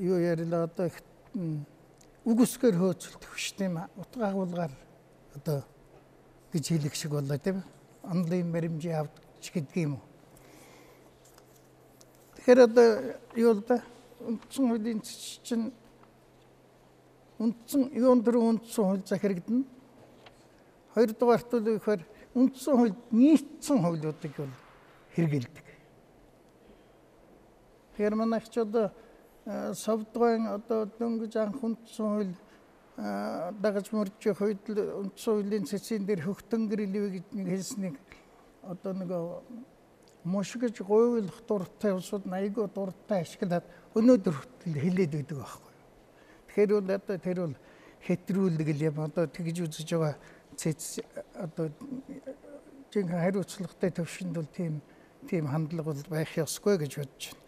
юу 0.00 0.18
ярилаа 0.18 0.64
одоо 0.70 0.88
үг 2.24 2.38
өсгөр 2.46 2.78
хөөцөлдөх 2.78 3.34
биш 3.34 3.50
тийм 3.58 3.82
утга 3.98 4.30
агуулгаар 4.30 4.70
одоо 5.34 5.64
гэж 6.52 6.64
хэлэх 6.70 6.94
шиг 6.94 7.10
болоо 7.10 7.38
тийм 7.38 7.64
онлайн 8.02 8.52
баримжийн 8.52 9.02
авч 9.02 9.50
гэдэг 9.50 9.76
юм 9.82 9.94
уу. 9.98 10.04
Тэгэхээр 12.36 12.60
одоо 12.62 12.86
юу 13.34 13.52
л 13.58 13.62
да 13.66 13.82
үндсэн 14.22 14.64
хуулийн 14.70 15.00
чинь 15.02 15.74
үндсэн 17.42 17.90
юун 17.90 18.22
дээр 18.22 18.38
үндсэн 18.38 18.84
хууль 18.86 19.02
за 19.02 19.18
хэрэгдэнэ. 19.18 19.66
Хоёрдугаарт 20.94 21.50
бол 21.50 21.74
ихээр 21.74 22.02
үндсэн 22.38 22.74
хуульд 22.78 22.98
нийцсэн 23.10 23.78
хуулиудыг 23.82 24.34
бол 24.38 24.54
хэрэгэлдэг. 25.18 25.66
Тэгэхээр 27.92 28.14
манайх 28.14 28.46
ч 28.46 28.62
одоо 28.62 28.94
совдгойн 29.44 30.46
одоо 30.46 30.86
дөнгөж 30.86 31.36
анх 31.36 31.62
үндсэн 31.62 32.06
хууль 32.06 32.34
дагаж 33.58 33.90
мөрж 33.90 34.22
хойд 34.38 34.62
үндсэн 34.70 35.32
хуулийн 35.34 35.66
цэцгийн 35.66 36.06
дээр 36.06 36.22
хөгтөнгөр 36.22 36.80
илвэ 36.86 37.08
гэж 37.18 37.26
нэг 37.34 37.46
хэлснийг 37.50 37.96
одоо 38.62 38.92
нэг 38.94 39.10
мушгиж 40.24 40.78
гуйлах 40.86 41.42
дуртай 41.48 41.92
усууд 41.96 42.30
айгүй 42.30 42.70
дуртай 42.70 43.26
ашиглаад 43.26 43.66
өнөөдөр 43.98 44.34
хүртэл 44.38 44.78
хилээд 44.78 45.14
өгдөг 45.18 45.38
байхгүй. 45.42 45.72
Тэгэхээр 46.46 46.70
бол 46.78 46.90
одоо 46.94 47.16
тэр 47.18 47.38
бол 47.42 47.56
хэтрүүлэг 48.06 48.68
л 48.70 48.86
юм 48.86 48.96
одоо 49.02 49.26
тэгж 49.26 49.66
үзэж 49.66 49.88
байгаа 49.90 50.14
цэц 50.54 51.02
одоо 51.34 51.74
жинхэнэ 52.94 53.18
хариуцлагатай 53.18 53.90
төвшөнд 53.90 54.34
бол 54.38 54.46
тийм 54.46 54.78
тийм 55.26 55.50
хандлага 55.50 55.90
бол 55.90 56.10
байх 56.10 56.30
ёсгүй 56.38 56.78
гэж 56.78 56.92
бодож 57.02 57.24
байна. 57.34 57.42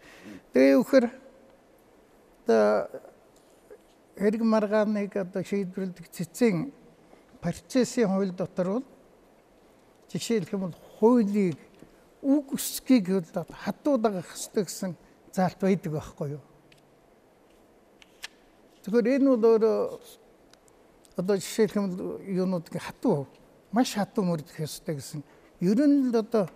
Тэгээ 0.51 0.75
үхэр 0.83 1.05
одоо 2.45 2.87
хэрэг 4.17 4.41
маргааныг 4.41 5.17
одоо 5.17 5.43
шийдвэрлэдэг 5.43 6.07
цэцэн 6.13 6.71
процессын 7.41 8.07
хууль 8.07 8.31
дотор 8.31 8.67
бол 8.79 8.85
жишээлх 10.13 10.53
юм 10.53 10.61
бол 10.69 10.77
хуулийг 10.99 11.57
үг 12.21 12.53
өсгийг 12.53 13.09
хатуудагах 13.65 14.29
хэрэгтэй 14.29 14.63
гэсэн 14.63 14.95
заалт 15.33 15.59
байдаг 15.59 15.91
байхгүй 15.91 16.29
юу. 16.37 16.43
Тэгэхээр 18.85 19.19
энэ 19.19 19.29
бол 19.35 19.45
өөрөө 19.51 19.79
одоо 21.17 21.35
жишээлх 21.37 21.75
юм 21.75 21.85
бол 21.91 22.21
юунуудыг 22.21 22.77
хатуу 22.79 23.27
маш 23.71 23.93
хатуу 23.97 24.23
мөрдөх 24.23 24.63
ёстой 24.63 24.95
гэсэн 24.95 25.21
ер 25.61 25.79
нь 25.83 26.09
л 26.09 26.15
одоо 26.15 26.47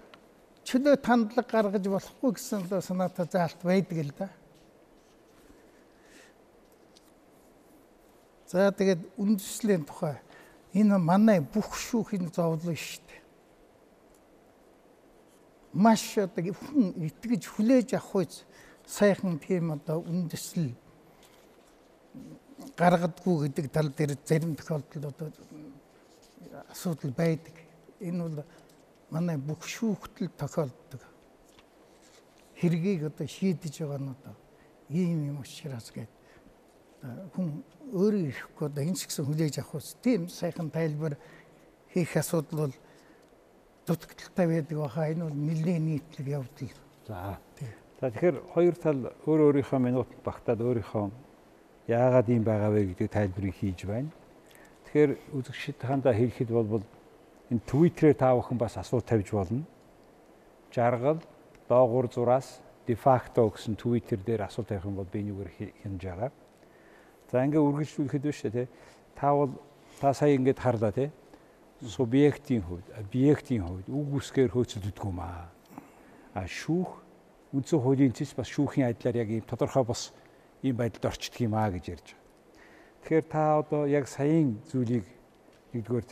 чөлөө 0.63 0.95
тандлага 1.01 1.49
гаргаж 1.49 1.85
болохгүй 1.85 2.31
гэсэн 2.37 2.65
одоо 2.65 2.81
санаатай 2.81 3.25
заалт 3.25 3.61
байдаг 3.63 3.97
л 3.99 4.13
да. 4.15 4.29
За 8.49 8.71
тэгээд 8.73 9.13
үндэслийн 9.13 9.85
тухай 9.85 10.17
энэ 10.73 10.97
манай 10.97 11.37
бүх 11.37 11.69
шүүхийн 11.77 12.33
зовлон 12.33 12.73
шүү 12.73 13.05
дээ. 13.05 13.21
Маш 15.77 16.17
одоо 16.17 16.49
хүн 16.57 16.97
итгэж 16.97 17.45
хүлээж 17.45 17.93
авах 17.93 18.25
үз 18.25 18.41
сайхан 18.89 19.37
тийм 19.37 19.77
одоо 19.77 20.01
үндэслэл 20.01 20.73
гаргадгүй 22.73 23.53
гэдэг 23.53 23.69
тал 23.69 23.93
дээр 23.93 24.17
зарим 24.25 24.57
тохиолдолд 24.57 25.13
одоо 25.13 25.29
асуудал 26.73 27.13
байдаг. 27.13 27.53
Энэ 28.01 28.17
бол 28.17 28.41
манай 29.13 29.37
бүх 29.37 29.61
шүүхтэл 29.61 30.33
тохиолддог. 30.33 31.05
Хэргийг 32.57 33.13
одоо 33.13 33.29
шийдэж 33.29 33.85
байгаа 33.85 34.01
нь 34.01 34.09
одоо 34.09 34.33
ийм 34.89 35.37
юм 35.37 35.45
учраас 35.45 35.93
гэдэг 35.93 36.18
хүн 37.01 37.63
өөрөө 37.95 38.23
ирэхгүй 38.27 38.65
одоо 38.67 38.83
энэ 38.83 38.99
ч 38.99 39.07
гэсэн 39.07 39.25
хүлээж 39.25 39.55
авах 39.63 39.79
ус 39.79 39.95
тийм 40.03 40.27
сайхан 40.27 40.67
тайлбар 40.67 41.15
хийх 41.93 42.11
асуудал 42.19 42.67
бол 42.67 42.75
дутагдaltaй 43.87 44.47
байдаг 44.47 44.77
баха 44.77 45.07
энэ 45.07 45.23
бол 45.23 45.37
нэлээд 45.37 45.79
нийтлэг 45.79 46.27
явдал. 46.27 46.75
За. 47.07 47.39
За 47.99 48.11
тэгэхээр 48.11 48.37
хоёр 48.53 48.75
тал 48.75 48.99
өөр 49.23 49.39
өөрийнхөө 49.47 49.79
минут 49.79 50.09
багтаад 50.23 50.59
өөрийнхөө 50.59 51.07
яагаад 51.87 52.27
ийм 52.29 52.43
байгаа 52.43 52.69
вэ 52.71 52.93
гэдэг 52.93 53.09
тайлбарыг 53.11 53.55
хийж 53.55 53.79
байна. 53.87 54.11
Тэгэхээр 54.85 55.11
үзэгчид 55.33 55.79
хандаа 55.79 56.13
хэлэхэд 56.13 56.51
бол 56.51 56.83
энэ 57.49 57.65
Twitter-ээр 57.65 58.17
та 58.19 58.35
бүхэн 58.35 58.59
бас 58.59 58.77
асуулт 58.77 59.07
тавьж 59.07 59.31
болно. 59.31 59.63
Жаргал 60.71 61.23
доогуур 61.67 62.11
зураас 62.11 62.61
дефакто 62.85 63.47
гэсэн 63.49 63.75
Twitter 63.75 64.19
дээр 64.19 64.45
асуулт 64.45 64.69
тавих 64.69 64.85
юм 64.85 64.95
бол 65.01 65.09
би 65.09 65.23
нүгээр 65.25 65.49
хянаж 65.81 66.03
байгаа. 66.03 66.31
За 67.31 67.45
ингээ 67.45 67.61
үргэлжлүүлэхэд 67.61 68.23
биш 68.25 68.41
те. 68.41 68.67
Та 69.15 69.33
бол 69.33 69.53
та 70.01 70.13
сая 70.13 70.33
ингээд 70.33 70.59
харлаа 70.59 70.91
те. 70.91 71.11
Субъектийн 71.81 72.65
хувьд, 72.65 72.89
объектийн 72.97 73.63
хувьд 73.63 73.87
үг 73.87 74.19
үсгээр 74.19 74.51
хөөцөлдөг 74.51 75.05
юм 75.05 75.21
аа. 75.21 75.47
А 76.33 76.43
шүүх 76.43 76.89
үндсэн 77.53 77.79
хуулийн 77.79 78.13
цэс 78.13 78.33
бас 78.33 78.49
шүүхийн 78.49 78.89
адилаар 78.89 79.21
яг 79.23 79.29
ийм 79.29 79.45
тодорхой 79.45 79.85
бос 79.85 80.11
ийм 80.61 80.75
байдалд 80.75 81.05
орчдөг 81.05 81.39
юм 81.45 81.55
аа 81.55 81.71
гэж 81.71 81.85
ярьж 81.95 82.07
байгаа. 82.11 82.19
Тэгэхээр 83.05 83.25
та 83.31 83.41
одоо 83.63 83.87
яг 83.87 84.05
саяын 84.11 84.59
зүйлийг 84.67 85.05
нэгдүгээр 85.73 86.05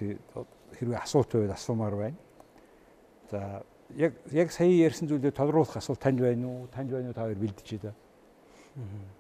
хэрвээ 0.80 1.00
асуулт 1.02 1.30
байвал 1.34 1.58
асуумаар 1.58 1.96
байна. 1.98 2.18
За 3.30 3.66
яг 3.98 4.14
яг 4.32 4.52
сая 4.52 4.72
ярьсан 4.72 5.08
зүйлээ 5.10 5.36
тодруулах 5.36 5.78
асуулт 5.78 6.00
танд 6.00 6.22
байна 6.22 6.48
уу? 6.48 6.68
Танд 6.72 6.92
байна 6.92 7.12
уу? 7.12 7.18
Та 7.18 7.28
хоёр 7.28 7.38
бэлдэж 7.38 7.68
байна. 7.82 7.96
А 8.78 9.17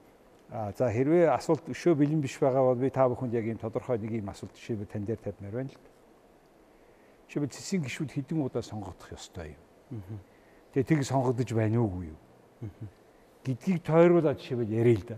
за 0.49 0.87
хэрвээ 0.87 1.27
асуулт 1.35 1.67
өшөө 1.67 1.95
бэлэн 1.99 2.21
биш 2.23 2.39
байгаа 2.39 2.63
бол 2.63 2.79
би 2.79 2.89
та 2.89 3.07
бүхэнд 3.11 3.35
яг 3.35 3.45
ийм 3.45 3.59
тодорхой 3.59 3.99
нэг 3.99 4.11
ийм 4.23 4.29
асуулт 4.31 4.55
жишээ 4.55 4.87
тань 4.87 5.03
дээр 5.03 5.19
тавьмаар 5.19 5.53
байна 5.53 5.71
л. 5.75 5.79
Жишээ 7.27 7.51
цэсийн 7.51 7.83
гişүүд 7.83 8.11
хэдэн 8.15 8.39
удаа 8.39 8.63
сонгогдох 8.63 9.11
ёстой 9.11 9.59
юм. 9.91 10.23
Тэгээ 10.71 10.87
тийг 10.87 11.03
сонгогдож 11.03 11.51
байна 11.51 11.83
уугүй 11.83 12.15
юу? 12.15 12.19
гэдгийг 13.43 13.83
тойруулаад 13.83 14.39
жишээ 14.39 14.63
яриа 14.71 14.95
л 14.95 15.05
да. 15.07 15.17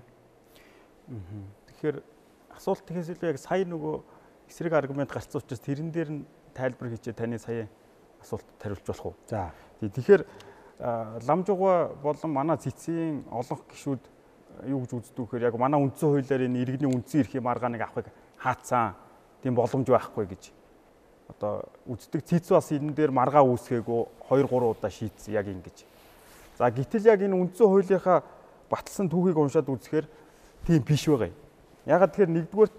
Тэгэхээр 1.69 1.97
асуулт 2.53 2.85
тэгэхээс 2.85 3.17
илүү 3.17 3.29
яг 3.29 3.39
сая 3.41 3.65
нөгөө 3.65 3.95
эсрэг 4.49 4.73
аргумент 4.73 5.09
гарсан 5.09 5.41
учраас 5.41 5.61
тэрэн 5.61 5.89
дээр 5.89 6.09
нь 6.09 6.21
тайлбар 6.53 6.89
хийчээ 6.93 7.13
таны 7.13 7.39
сая 7.41 7.69
асуулт 8.21 8.45
тариулж 8.61 8.85
болох 8.85 9.05
уу? 9.13 9.15
За. 9.25 9.53
Тэгэхээр 9.81 10.25
ламжууга 11.25 11.95
болон 12.01 12.29
манай 12.29 12.57
цэцгийн 12.57 13.25
олонх 13.33 13.65
гişүүд 13.73 14.03
юу 14.67 14.83
гэж 14.83 14.91
үздэг 14.93 15.19
вэхээр 15.23 15.47
яг 15.47 15.55
манай 15.55 15.79
үндсэн 15.79 16.09
хуулиар 16.09 16.43
энэ 16.47 16.59
иргэний 16.63 16.89
үндсэн 16.91 17.21
эрхийн 17.21 17.43
маргааныг 17.43 17.81
авахыг 17.81 18.07
хаацсан 18.37 18.95
тийм 19.43 19.55
боломж 19.55 19.87
байхгүй 19.87 20.25
гэж 20.27 20.43
одоо 21.29 21.69
үздэг 21.85 22.25
цэц 22.25 22.49
бас 22.49 22.71
энэ 22.73 22.93
дээр 22.93 23.11
маргаа 23.13 23.45
үүсгээгөө 23.45 24.01
2 24.33 24.49
3 24.49 24.73
удаа 24.73 24.89
шийдсэн 24.89 25.33
яг 25.33 25.47
ингэж. 25.47 25.85
За 26.57 26.71
гэтэл 26.73 27.05
яг 27.05 27.21
энэ 27.21 27.37
үндсэн 27.37 27.67
хуулийнхаа 27.69 28.23
батлсан 28.69 29.07
түүхийг 29.07 29.37
уншаад 29.37 29.69
үзэхээр 29.69 30.07
тийм 30.65 30.81
биш 30.81 31.05
байгаа 31.05 31.29
юм. 31.29 31.37
Ягаад 31.85 32.11
тэгэхээр 32.11 32.33
нэгдүгээр 32.33 32.71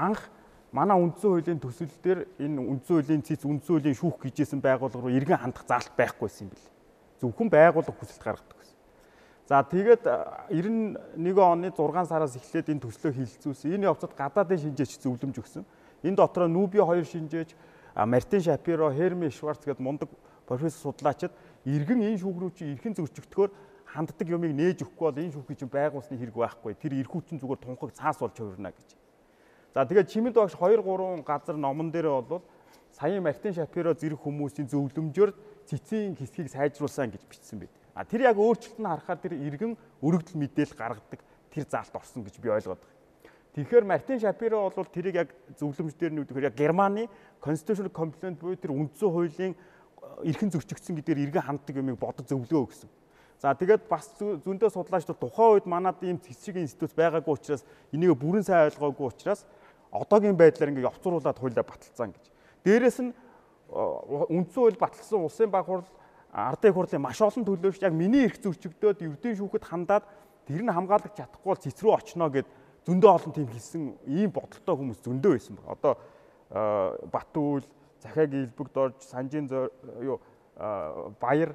анх 0.00 0.32
манай 0.72 0.96
үндсэн 0.96 1.28
хуулийн 1.28 1.60
төсөл 1.60 1.92
дээр 2.02 2.26
энэ 2.40 2.58
үндсэн 2.58 2.94
хуулийн 2.96 3.22
цэц 3.22 3.44
үндсэн 3.44 3.68
хуулийн 3.68 3.96
шүүх 4.00 4.16
гэжсэн 4.16 4.60
байгууллага 4.64 5.04
руу 5.04 5.12
иргэн 5.12 5.38
хандах 5.38 5.68
заалт 5.68 5.92
байхгүйсэн 5.92 6.48
юм 6.48 6.50
бэл. 6.56 6.68
Зөвхөн 7.20 7.48
байгууллага 7.52 8.00
хүсэлт 8.00 8.24
гаргадаг. 8.24 8.59
За 9.50 9.64
тэгээд 9.66 10.06
91 10.54 11.42
оны 11.42 11.74
6 11.74 12.06
сараас 12.06 12.38
эхлээд 12.38 12.70
энэ 12.70 12.86
төслөө 12.86 13.18
хилцүүлсэн. 13.18 13.74
Энэ 13.74 13.90
явцад 13.90 14.14
гадаадын 14.14 14.62
шинжээч 14.62 15.02
зөвлөмж 15.02 15.42
өгсөн. 15.42 15.66
Энэ 16.06 16.22
дотроо 16.22 16.46
Нүби 16.46 16.78
хоёр 16.78 17.02
шинжээч 17.02 17.58
Мартин 17.98 18.46
Шапиро, 18.46 18.94
Херми 18.94 19.26
Шварц 19.26 19.66
гэдэг 19.66 19.82
мундаг 19.82 20.06
профессор 20.46 20.94
судлаачид 20.94 21.34
иргэн 21.66 21.98
энэ 21.98 22.22
шүүх 22.22 22.38
рүү 22.38 22.50
чи 22.54 22.70
эрхэн 22.70 22.94
зөрчигдөхөөр 22.94 23.50
ханддаг 23.90 24.28
юмыг 24.30 24.54
нээж 24.54 24.86
өгөхгүй 24.86 25.06
бол 25.10 25.18
энэ 25.18 25.34
шүүхийг 25.34 25.58
чинь 25.58 25.74
байгуулсны 25.74 26.14
хэрэг 26.14 26.36
байхгүй. 26.38 26.78
Тэр 26.78 27.02
эрхүүчин 27.02 27.42
зүгээр 27.42 27.58
тунхаг 27.58 27.90
цаас 27.90 28.22
болж 28.22 28.38
хувирна 28.38 28.70
гэж. 28.70 28.94
За 29.74 29.82
тэгээд 29.82 30.14
чимэд 30.14 30.38
багш 30.38 30.54
2 30.54 30.78
3 30.78 31.26
газар 31.26 31.58
номон 31.58 31.90
дээр 31.90 32.22
бол 32.22 32.46
саяын 32.94 33.26
Мартин 33.26 33.50
Шапиро 33.50 33.98
зэрэг 33.98 34.22
хүмүүсийн 34.22 34.70
зөвлөмжөөр 34.70 35.34
цэцгийн 35.66 36.14
хэсгийг 36.14 36.54
сайжруулсан 36.54 37.10
гэж 37.10 37.26
бичсэн 37.26 37.66
байд. 37.66 37.79
А 37.94 38.04
тэр 38.04 38.30
яг 38.30 38.38
өөрчлөлт 38.38 38.78
нь 38.78 38.86
харахаар 38.86 39.18
тэр 39.18 39.34
иргэн 39.34 39.74
өргөдөл 40.02 40.38
мэдээлэл 40.38 40.78
гаргадаг 40.78 41.20
тэр 41.50 41.64
заалт 41.66 41.94
орсон 41.94 42.22
гэж 42.22 42.38
би 42.38 42.48
ойлгоод 42.48 42.78
байна. 42.78 42.98
Тэгэхээр 43.50 43.84
Мартин 43.84 44.20
Шапиро 44.22 44.70
бол 44.70 44.86
тэрийг 44.86 45.14
яг 45.26 45.28
зөвлөмж 45.58 45.98
дээр 45.98 46.14
нь 46.14 46.22
үгээр 46.22 46.48
яг 46.48 46.54
Германы 46.54 47.10
constitutional 47.42 47.90
complaint 47.90 48.38
буюу 48.38 48.54
тэр 48.54 48.70
үндсэн 48.70 49.10
хуулийн 49.10 49.54
эрхэн 50.22 50.54
зөрчигдсөн 50.54 50.94
гэдгээр 51.02 51.24
иргэн 51.26 51.42
ханддаг 51.42 51.74
юмыг 51.74 51.98
бодож 51.98 52.30
зөвлөгөө 52.30 52.62
өгсөн. 52.70 52.90
За 53.42 53.56
тэгээд 53.56 53.88
бас 53.88 54.06
зөндөө 54.20 54.70
судлаачдад 54.70 55.18
тухайн 55.18 55.58
үед 55.58 55.66
манад 55.66 55.98
ийм 56.04 56.20
цэцэг 56.20 56.60
институт 56.60 56.94
байгаагүй 56.94 57.34
учраас 57.34 57.64
энийг 57.90 58.14
бүрэн 58.20 58.44
сайн 58.44 58.68
ойлгоогүй 58.68 59.06
учраас 59.08 59.42
одоогийн 59.90 60.36
байдлаар 60.36 60.70
ингээ 60.70 60.86
явцруулаад 60.86 61.40
хуулиа 61.40 61.64
баталсан 61.64 62.12
гэж. 62.12 62.24
Дээрээс 62.62 62.98
нь 63.00 63.10
үндсэн 63.72 64.60
хууль 64.60 64.76
баталсан 64.76 65.24
улсын 65.24 65.50
баг 65.50 65.64
хурл 65.66 65.88
ардын 66.32 66.74
хурлын 66.74 67.02
маш 67.02 67.20
олон 67.20 67.44
төлөөлөгч 67.44 67.82
яг 67.82 67.94
миний 67.94 68.24
эрх 68.24 68.38
зөрчигдөөд 68.38 69.02
ердийн 69.02 69.36
шүүхэд 69.36 69.64
хандаад 69.66 70.04
тэр 70.46 70.62
нь 70.62 70.70
хамгаалагч 70.70 71.14
чадахгүй 71.18 71.50
бол 71.50 71.62
цэц 71.62 71.78
рүү 71.82 71.94
очно 71.94 72.30
гэд 72.30 72.46
зөндөө 72.86 73.10
олон 73.10 73.32
тийм 73.34 73.48
хэлсэн 73.50 73.82
ийм 74.06 74.30
бодолтой 74.30 74.74
хүмүүс 74.78 75.02
зөндөө 75.02 75.32
байсан 75.34 75.54
баг. 75.58 75.66
Одоо 75.74 75.92
Батүл, 77.10 77.66
Захагийн 78.02 78.46
Илбэг 78.46 78.68
дорж, 78.74 78.98
Санжийн 79.02 79.50
юу 80.02 80.20
Баяр 81.20 81.54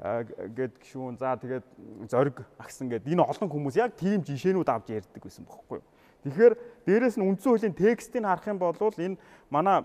гэд 0.00 0.80
гişүүн 0.80 1.16
за 1.20 1.36
тэгээд 1.36 1.64
зориг 2.08 2.44
агсан 2.56 2.88
гэд 2.88 3.04
энэ 3.08 3.20
олон 3.20 3.48
хүмүүс 3.48 3.76
яг 3.76 3.96
тийм 3.96 4.24
жишээнүүд 4.24 4.68
авч 4.68 4.96
ярьдаг 4.96 5.22
байсан 5.22 5.44
бохоггүй. 5.44 5.80
Тэгэхээр 6.24 6.54
дээрэс 6.88 7.16
нь 7.20 7.24
үндсэн 7.24 7.52
хуулийн 7.52 7.76
текстийг 7.76 8.24
харах 8.24 8.48
юм 8.48 8.58
бол 8.60 8.76
энэ 8.76 9.20
манай 9.52 9.84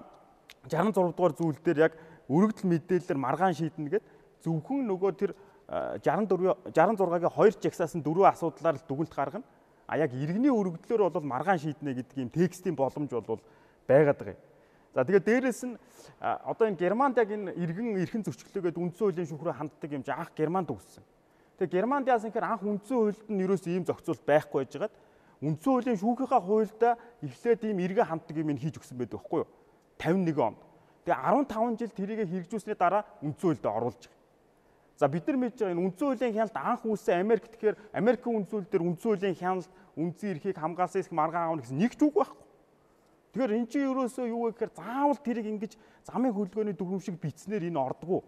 66 0.71 1.11
дугаар 1.15 1.33
зүйл 1.35 1.59
дээр 1.59 1.91
яг 1.91 1.93
өргөдөл 2.31 2.71
мэдээлэлээр 2.71 3.19
маргаан 3.19 3.53
шийднэ 3.53 3.99
гэд 3.99 4.03
зөвхөн 4.43 4.87
нөгөө 4.89 5.11
тэр 5.15 5.31
64 5.67 6.71
66-гийн 6.73 7.31
2 7.31 7.63
жагсаас 7.63 7.95
нь 7.97 8.03
дөрвөн 8.03 8.31
асуудлаар 8.31 8.77
л 8.77 8.87
дүгнэлт 8.87 9.15
гаргана. 9.15 9.45
А 9.87 9.97
яг 9.97 10.13
иргэний 10.13 10.49
өргөдлөөр 10.49 11.09
бол 11.09 11.25
маргаан 11.25 11.61
шийднэ 11.61 11.93
гэдэг 11.93 12.17
юм 12.17 12.29
текстийн 12.29 12.75
боломж 12.75 13.09
бол 13.11 13.41
байгаад 13.87 14.17
байгаа 14.17 14.33
юм. 14.33 14.41
За 14.95 15.03
тэгээд 15.03 15.25
дээрэс 15.25 15.61
нь 15.65 15.77
одоо 16.21 16.67
энэ 16.67 16.79
Германд 16.79 17.17
яг 17.17 17.29
энэ 17.29 17.53
иргэн 17.53 17.99
эрхэн 17.99 18.23
зөрчилдөөгээд 18.23 18.79
үндсэн 18.79 19.03
хуулийн 19.11 19.27
шүүх 19.27 19.43
рүү 19.43 19.55
ханддаг 19.59 19.91
юм 19.91 20.03
чи 20.07 20.11
анх 20.11 20.31
Германд 20.31 20.71
үгссэн. 20.71 21.03
Тэгээд 21.59 21.73
Германд 21.75 22.07
яасан 22.07 22.31
гэхээр 22.31 22.47
анх 22.47 22.63
үндсэн 22.63 22.97
хуульд 22.97 23.27
нь 23.29 23.41
юуроос 23.43 23.65
ийм 23.67 23.83
зохицуулт 23.83 24.23
байхгүй 24.23 24.63
байжгаад 24.63 24.93
үндсэн 25.43 25.71
хуулийн 25.71 25.99
шүүхийнхаа 25.99 26.41
хуульдаа 26.41 26.93
эхлээд 27.21 27.61
ийм 27.67 27.79
эргэн 27.83 28.07
ханддаг 28.07 28.35
юм 28.39 28.55
хийж 28.55 28.79
өгсөн 28.79 28.97
байдаг 28.97 29.19
байхгүй 29.19 29.39
юу? 29.43 29.49
51 29.99 30.39
онд. 30.47 30.59
Тэгээ 31.03 31.19
15 31.43 31.79
жил 31.79 31.91
тэрийг 31.91 32.19
хэрэгжүүлсний 32.25 32.77
дараа 32.79 33.03
үндсэн 33.19 33.51
хуульд 33.51 33.65
оруулж. 33.67 34.03
За 34.95 35.07
бид 35.11 35.27
нар 35.27 35.35
мэдж 35.35 35.59
байгаа 35.59 35.75
энэ 35.75 35.83
үндсэн 35.91 36.07
хуулийн 36.07 36.33
хяналт 36.39 36.55
анх 36.55 36.83
үүссэн 36.87 37.19
Америк 37.19 37.51
тэгэхээр 37.51 37.75
Америкийн 37.91 38.47
хууль 38.47 38.63
дээр 38.63 38.83
үндсэн 38.87 39.09
хуулийн 39.11 39.35
хяналт 39.35 39.71
үндсэн 39.99 40.29
эрхийг 40.31 40.55
хамгаалсан 40.55 41.01
эсэх 41.03 41.11
маргаан 41.11 41.51
аавна 41.51 41.63
гэсэн 41.67 41.79
нэг 41.83 41.99
ч 41.99 42.01
үг 42.07 42.15
байхгүй. 42.15 42.43
Тэгэхээр 43.35 43.55
эн 43.59 43.67
чинь 43.67 43.91
ерөөсөө 43.91 44.25
юу 44.31 44.47
вэ 44.47 44.55
гэхээр 44.55 44.71
заавал 44.71 45.19
тэрийг 45.19 45.47
ингэж 45.51 45.73
замын 46.07 46.31
хөдөлгөөний 46.31 46.75
дүрм 46.79 47.03
шиг 47.03 47.19
битснээр 47.19 47.67
энэ 47.67 47.75
ордгоо. 47.75 48.23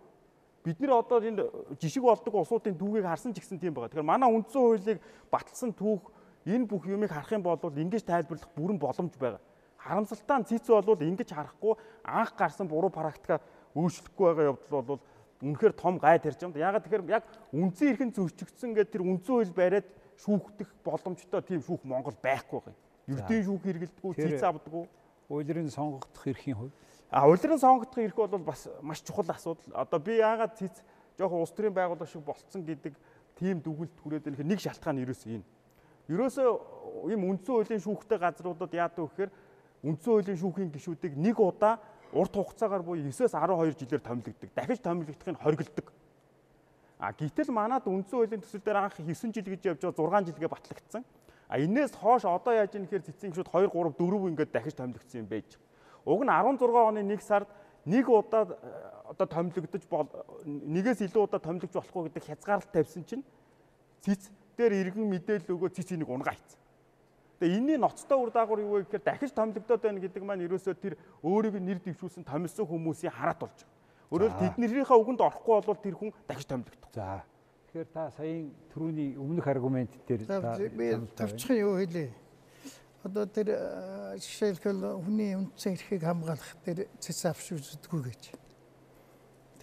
Бид 0.68 0.84
нэр 0.84 0.92
одоо 0.92 1.24
энэ 1.24 1.48
жишг 1.80 2.04
болдог 2.04 2.36
улсуудын 2.36 2.76
түүхийг 2.76 3.08
харсан 3.08 3.32
ч 3.32 3.40
гэсэн 3.40 3.64
тийм 3.64 3.72
байгаа. 3.72 3.88
Тэгэхээр 3.88 4.12
манай 4.12 4.28
үндсэн 4.28 4.60
хуулийг 4.60 5.00
баталсан 5.32 5.72
түүх 5.72 6.12
энэ 6.44 6.68
бүх 6.68 6.84
юмыг 6.84 7.16
харах 7.16 7.32
юм 7.32 7.48
бол 7.48 7.56
ингэж 7.64 8.04
тайлбарлах 8.04 8.52
бүрэн 8.52 8.76
боломж 8.76 9.16
байгаа. 9.16 9.40
Харамсалтай 9.80 10.44
нь 10.44 10.48
цэц 10.52 10.68
бол 10.68 11.00
ингэж 11.00 11.32
харахгүй 11.32 11.80
анх 12.04 12.36
гарсан 12.36 12.68
буруу 12.68 12.92
практика 12.92 13.40
өөрчлөхгүй 13.72 14.26
байгаа 14.28 14.52
явдал 14.52 14.84
бол 14.84 15.00
үнэхээр 15.42 15.74
том 15.78 15.98
гай 16.02 16.20
тарьж 16.20 16.42
байгаа. 16.42 16.74
Ягаад 16.74 16.84
тэгэхээр 16.86 17.10
яг 17.14 17.24
үндсэн 17.54 17.88
эрхэн 17.94 18.12
зөрчигдсөн 18.14 18.74
гэдэг 18.74 18.94
тэр 18.94 19.04
үндсэн 19.06 19.34
хууль 19.34 19.54
бариад 19.54 19.88
шүүхтэх 20.18 20.70
боломжтой 20.82 21.42
тийм 21.46 21.62
шүүх 21.62 21.86
Монгол 21.86 22.18
байхгүй 22.18 22.60
байгаа 22.60 22.74
юм. 22.74 22.80
Ердийн 23.08 23.44
шүүх 23.46 23.62
хэрэгэлдэггүй, 23.62 24.14
цэц 24.18 24.44
авдаггүй. 24.44 24.86
Улирын 25.30 25.70
сонгогдох 25.70 26.26
эрхийн 26.28 26.58
хувь. 26.58 26.74
А 27.10 27.28
улирын 27.28 27.60
сонгогдох 27.60 28.04
эрх 28.04 28.16
бол 28.16 28.40
бас 28.40 28.68
маш 28.82 29.02
чухал 29.02 29.30
асуудал. 29.30 29.74
Одоо 29.74 30.00
би 30.00 30.18
яагаад 30.18 30.58
цэц 30.58 30.82
жоохон 31.18 31.42
улс 31.42 31.52
төрийн 31.52 31.74
байгууллага 31.74 32.10
шиг 32.10 32.22
болцсон 32.26 32.66
гэдэг 32.66 32.94
тийм 33.40 33.62
дүгнэлт 33.62 33.96
хүрээд 34.04 34.28
ирэх 34.28 34.44
нэг 34.44 34.60
шалтгаан 34.60 35.00
ерөөсөө 35.06 35.40
энэ. 35.40 35.46
Ерөөсөө 36.12 37.12
ийм 37.14 37.24
үндсэн 37.32 37.54
хуулийн 37.54 37.84
шүүхтэй 37.84 38.20
газруудад 38.20 38.74
яадаг 38.74 39.00
вэ 39.00 39.08
гэхээр 39.08 39.32
үндсэн 39.88 40.12
хуулийн 40.12 40.40
шүүхийн 40.42 40.72
гишүүдийг 40.74 41.14
нэг 41.16 41.40
удаа 41.40 41.80
урт 42.14 42.34
хугацаагаар 42.36 42.84
буюу 42.84 43.04
9-өөс 43.04 43.34
12 43.36 43.80
жилээр 43.80 44.02
томилогддог. 44.02 44.50
Дахиж 44.56 44.80
томилогдохыг 44.80 45.38
хориглдог. 45.42 45.92
А 47.00 47.14
гэтэл 47.14 47.52
манад 47.52 47.86
үндсэн 47.86 48.18
хуулийн 48.18 48.42
төсөл 48.42 48.64
дээр 48.64 48.78
анх 48.82 48.98
9 48.98 49.34
жил 49.34 49.46
гэж 49.46 49.62
явж 49.70 49.82
байгаа 49.86 50.24
6 50.24 50.34
жилгээ 50.34 50.50
батлагдсан. 50.50 51.04
А 51.48 51.60
энээс 51.60 51.94
хоош 51.94 52.26
одоо 52.26 52.54
яаж 52.54 52.74
ийм 52.76 52.90
гэхээр 52.90 53.06
цэцэн 53.06 53.32
гişүүд 53.32 53.52
2 53.54 53.70
3 53.70 53.94
4 53.96 54.30
ингээд 54.34 54.52
дахиж 54.52 54.74
томилогдсон 54.74 55.22
юм 55.22 55.28
байж. 55.30 55.60
Уг 56.06 56.24
нь 56.26 56.32
16 56.32 56.58
оны 56.74 57.02
1 57.06 57.22
сард 57.22 57.48
нэг 57.86 58.10
удаа 58.10 58.44
э, 58.50 59.14
одоо 59.14 59.28
томилогдож 59.28 59.84
бол 59.88 60.10
нэгээс 60.44 61.06
илүү 61.08 61.24
удаа 61.24 61.40
томилогдож 61.40 61.78
болохгүй 61.80 62.04
гэдэг 62.10 62.24
хязгаарлалт 62.28 62.72
тавьсан 62.74 63.04
чинь 63.08 63.24
цэц 64.04 64.28
дээр 64.58 64.74
иргэн 64.74 65.08
мэдээлэл 65.08 65.54
өгөө 65.56 65.70
цэц 65.72 65.96
энийг 65.96 66.10
унгаа 66.10 66.36
хийцэн. 66.36 66.60
Тэгээ 67.38 67.58
энэний 67.58 67.78
ноцтой 67.78 68.18
үр 68.18 68.32
дагавар 68.34 68.62
юу 68.66 68.82
вэ 68.82 68.90
гэхээр 68.90 69.04
дахиж 69.06 69.32
томилогдоод 69.32 69.82
байна 69.82 70.02
гэдэг 70.02 70.24
маань 70.26 70.46
ерөөсөө 70.46 70.76
тэр 70.78 70.98
өөрийг 71.22 71.62
нэр 71.62 71.80
дэвшүүлсэн 71.86 72.26
томилсон 72.26 72.66
хүмүүсийн 72.66 73.14
хараат 73.14 73.40
болж 73.46 73.58
байгаа. 73.62 74.10
Өөрөөр 74.10 74.34
тэднэрийнхээ 74.42 74.98
үгэнд 74.98 75.22
орохгүй 75.22 75.62
бол 75.62 75.78
тэр 75.78 75.96
хүн 75.96 76.10
дахиж 76.26 76.48
томилогдох. 76.50 76.92
За 76.98 77.22
Тэгэхээр 77.68 77.94
та 77.94 78.08
саяын 78.16 78.48
түрүүний 78.72 79.20
өмнөх 79.20 79.46
аргумент 79.52 79.92
дээр 80.08 80.24
би 80.72 80.96
тавчхан 81.20 81.58
юу 81.60 81.76
хэлээ. 81.78 82.10
Одоо 83.04 83.28
тэр 83.28 83.54
жишээлбэл 84.18 85.04
хүний 85.04 85.36
үндсэн 85.36 85.76
эрхийг 85.76 86.02
хамгаалах 86.02 86.58
тэр 86.64 86.88
цэц 86.98 87.28
авшигддаггүй 87.28 88.02
гэж. 88.08 88.24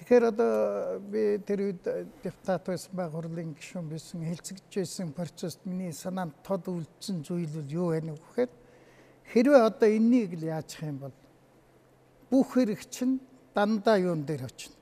Тэгэхээр 0.04 0.24
одоо 0.28 1.00
би 1.00 1.40
тэр 1.40 1.60
үед 1.72 1.80
депутат 2.20 2.68
байсан 2.68 2.92
баг 2.92 3.16
хурлын 3.16 3.56
гишүүн 3.56 3.88
байсан 3.88 4.20
хэлцэгдэж 4.20 4.72
байсан 4.76 5.12
процесс 5.16 5.56
миний 5.64 5.96
санаанд 5.96 6.36
тод 6.44 6.68
үлдсэн 6.68 7.24
зүйл 7.24 7.48
бол 7.48 7.72
юу 7.72 7.88
вэ 7.96 8.12
гэхээр 8.12 8.52
хэрвээ 9.32 9.62
одоо 9.64 9.88
энэнийг 9.88 10.36
л 10.36 10.44
яачих 10.52 10.84
юм 10.84 11.08
бол 11.08 11.16
бүх 12.28 12.52
хэрэг 12.52 12.84
чинь 12.92 13.16
дандаа 13.56 13.96
юун 13.96 14.28
дээр 14.28 14.44
очино. 14.44 14.76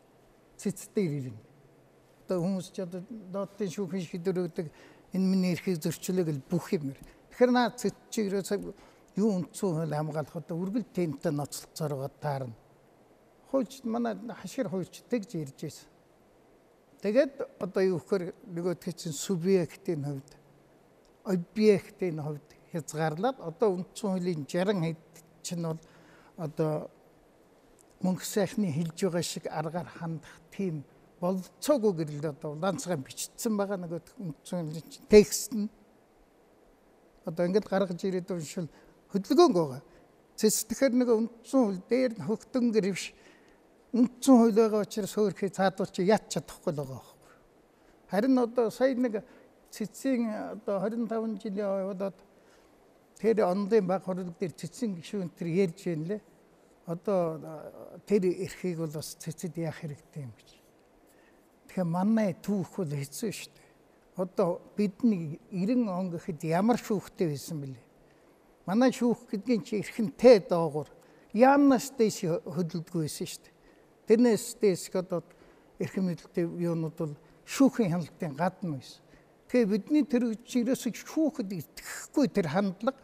Цэц 0.58 0.90
дээр 0.90 1.30
ирнэ 1.30 1.52
одоо 2.32 2.42
хүмүүс 2.42 2.68
ч 2.72 2.80
одоо 2.82 3.02
доотлын 3.06 3.70
шүүхийн 3.70 4.06
шийдвэр 4.08 4.42
өгдөг 4.48 4.66
энэ 5.12 5.26
миний 5.26 5.52
эрхийг 5.52 5.78
зөрчлөө 5.82 6.24
гэл 6.24 6.42
бүх 6.48 6.72
юм. 6.72 6.94
Тэгэхээр 7.30 7.52
наа 7.52 7.70
цэцчигрээс 7.76 8.56
юу 9.20 9.28
үндсэн 9.36 9.68
хууль 9.70 9.92
хамгаалах 9.92 10.36
одоо 10.40 10.56
үргэлж 10.56 10.88
тэмтэй 10.96 11.32
ноцлцоор 11.32 11.92
байгаа 11.92 12.12
таарна. 12.22 12.56
Хууч 13.52 13.84
манай 13.84 14.16
хашир 14.40 14.72
хуульч 14.72 15.04
тэгж 15.12 15.36
ирж 15.36 15.58
байсан. 15.60 15.88
Тэгээд 17.04 17.60
одоо 17.60 17.82
юу 17.84 17.98
гэхээр 18.00 18.32
нөгөө 18.48 18.74
чинь 18.96 19.12
субъектийн 19.12 20.00
хувьд 20.08 20.30
объектийн 21.28 22.16
хувьд 22.16 22.48
хязгаарлаад 22.72 23.38
одоо 23.44 23.68
үндсэн 23.76 24.08
хуулийн 24.08 24.46
60 24.48 24.80
хэд 24.80 25.04
чинь 25.44 25.62
бол 25.68 25.80
одоо 26.40 26.88
мөнгө 28.00 28.24
сайхны 28.24 28.72
хэлж 28.72 28.98
байгаа 29.04 29.22
шиг 29.22 29.44
аргаар 29.46 29.86
хандах 29.86 30.34
тийм 30.50 30.82
болцоогүй 31.20 31.92
гэрэл 31.92 32.32
одоо 32.34 32.56
ганцхан 32.56 33.04
бичсэн 33.04 33.54
байгаа 33.56 33.78
нэг 33.78 34.02
үндсэн 34.18 34.72
текст 35.12 35.52
нь 35.54 35.68
одоо 37.28 37.46
ингээд 37.46 37.68
гаргаж 37.70 38.00
ирээд 38.02 38.30
уншвал 38.30 38.70
хөдөлгөөнг 39.14 39.54
байгаа. 39.54 39.82
Цэс 40.34 40.66
тэгэхээр 40.66 40.94
нэг 40.98 41.08
үндсэн 41.14 41.60
хууль 41.62 41.82
дээр 41.86 42.12
хөгтөн 42.26 42.74
гэрвш 42.74 43.04
үндсэн 43.92 44.36
хууль 44.40 44.56
байгаа 44.56 44.82
учраас 44.88 45.12
хөөрхий 45.12 45.52
цаадуулч 45.52 46.00
яд 46.00 46.24
чадахгүй 46.32 46.72
л 46.72 46.80
байгаа 46.80 46.96
байхгүй. 46.96 47.32
Харин 48.08 48.38
одоо 48.40 48.70
сая 48.72 48.96
нэг 48.96 49.20
цэцгийн 49.68 50.56
одоо 50.56 50.80
25 50.80 51.36
жилийн 51.42 51.92
яваад 51.92 52.16
тэр 53.20 53.44
онлын 53.44 53.86
баг 53.86 54.04
хурлаг 54.04 54.32
дээр 54.40 54.56
цэцгийн 54.56 54.96
гишүүн 54.96 55.30
тэр 55.36 55.48
ярьж 55.48 55.84
байна 55.84 56.06
лээ. 56.08 56.20
Одоо 56.88 57.20
тэр 58.08 58.32
эрхийг 58.32 58.80
бол 58.80 58.96
бас 58.96 59.12
цэцэд 59.20 59.60
яах 59.60 59.76
хэрэгтэй 59.84 60.24
юм 60.24 60.32
гэж. 60.40 60.48
Тэгэхээр 61.68 61.88
манай 61.92 62.32
түүх 62.40 62.80
бол 62.80 62.96
хэцүү 62.96 63.30
шүү 63.32 63.52
дээ. 63.52 63.70
Одоо 64.16 64.60
бидний 64.76 65.36
90 65.52 65.88
он 65.88 66.10
гэхэд 66.16 66.40
ямар 66.48 66.80
шүүхтэй 66.80 67.28
байсан 67.28 67.60
бэлээ. 67.60 67.86
Манай 68.64 68.92
шүүх 68.92 69.28
гэдгийн 69.28 69.62
чи 69.64 69.84
эрхэнтэй 69.84 70.48
доогуур 70.48 70.88
яамнаас 71.32 71.92
дэш 71.96 72.24
хөдөлдөггүй 72.44 73.08
байсан 73.08 73.28
шүү 73.28 73.42
дээ. 73.44 73.52
Тэрнээс 74.06 74.56
дэш 74.58 74.90
одоо 74.94 75.22
эрхэм 75.78 76.10
мэдэлтэй 76.10 76.46
юунууд 76.46 76.96
бол 76.98 77.14
шүүхийн 77.46 77.92
хяналтын 77.92 78.34
гадна 78.34 78.78
байсан. 78.78 79.02
Тэгээ 79.48 79.68
бидний 79.68 80.04
тэр 80.08 80.24
чирээс 80.42 80.88
шүүхэд 80.88 81.50
итгэхгүй 81.52 82.26
тэр 82.32 82.48
хандлага 82.48 83.00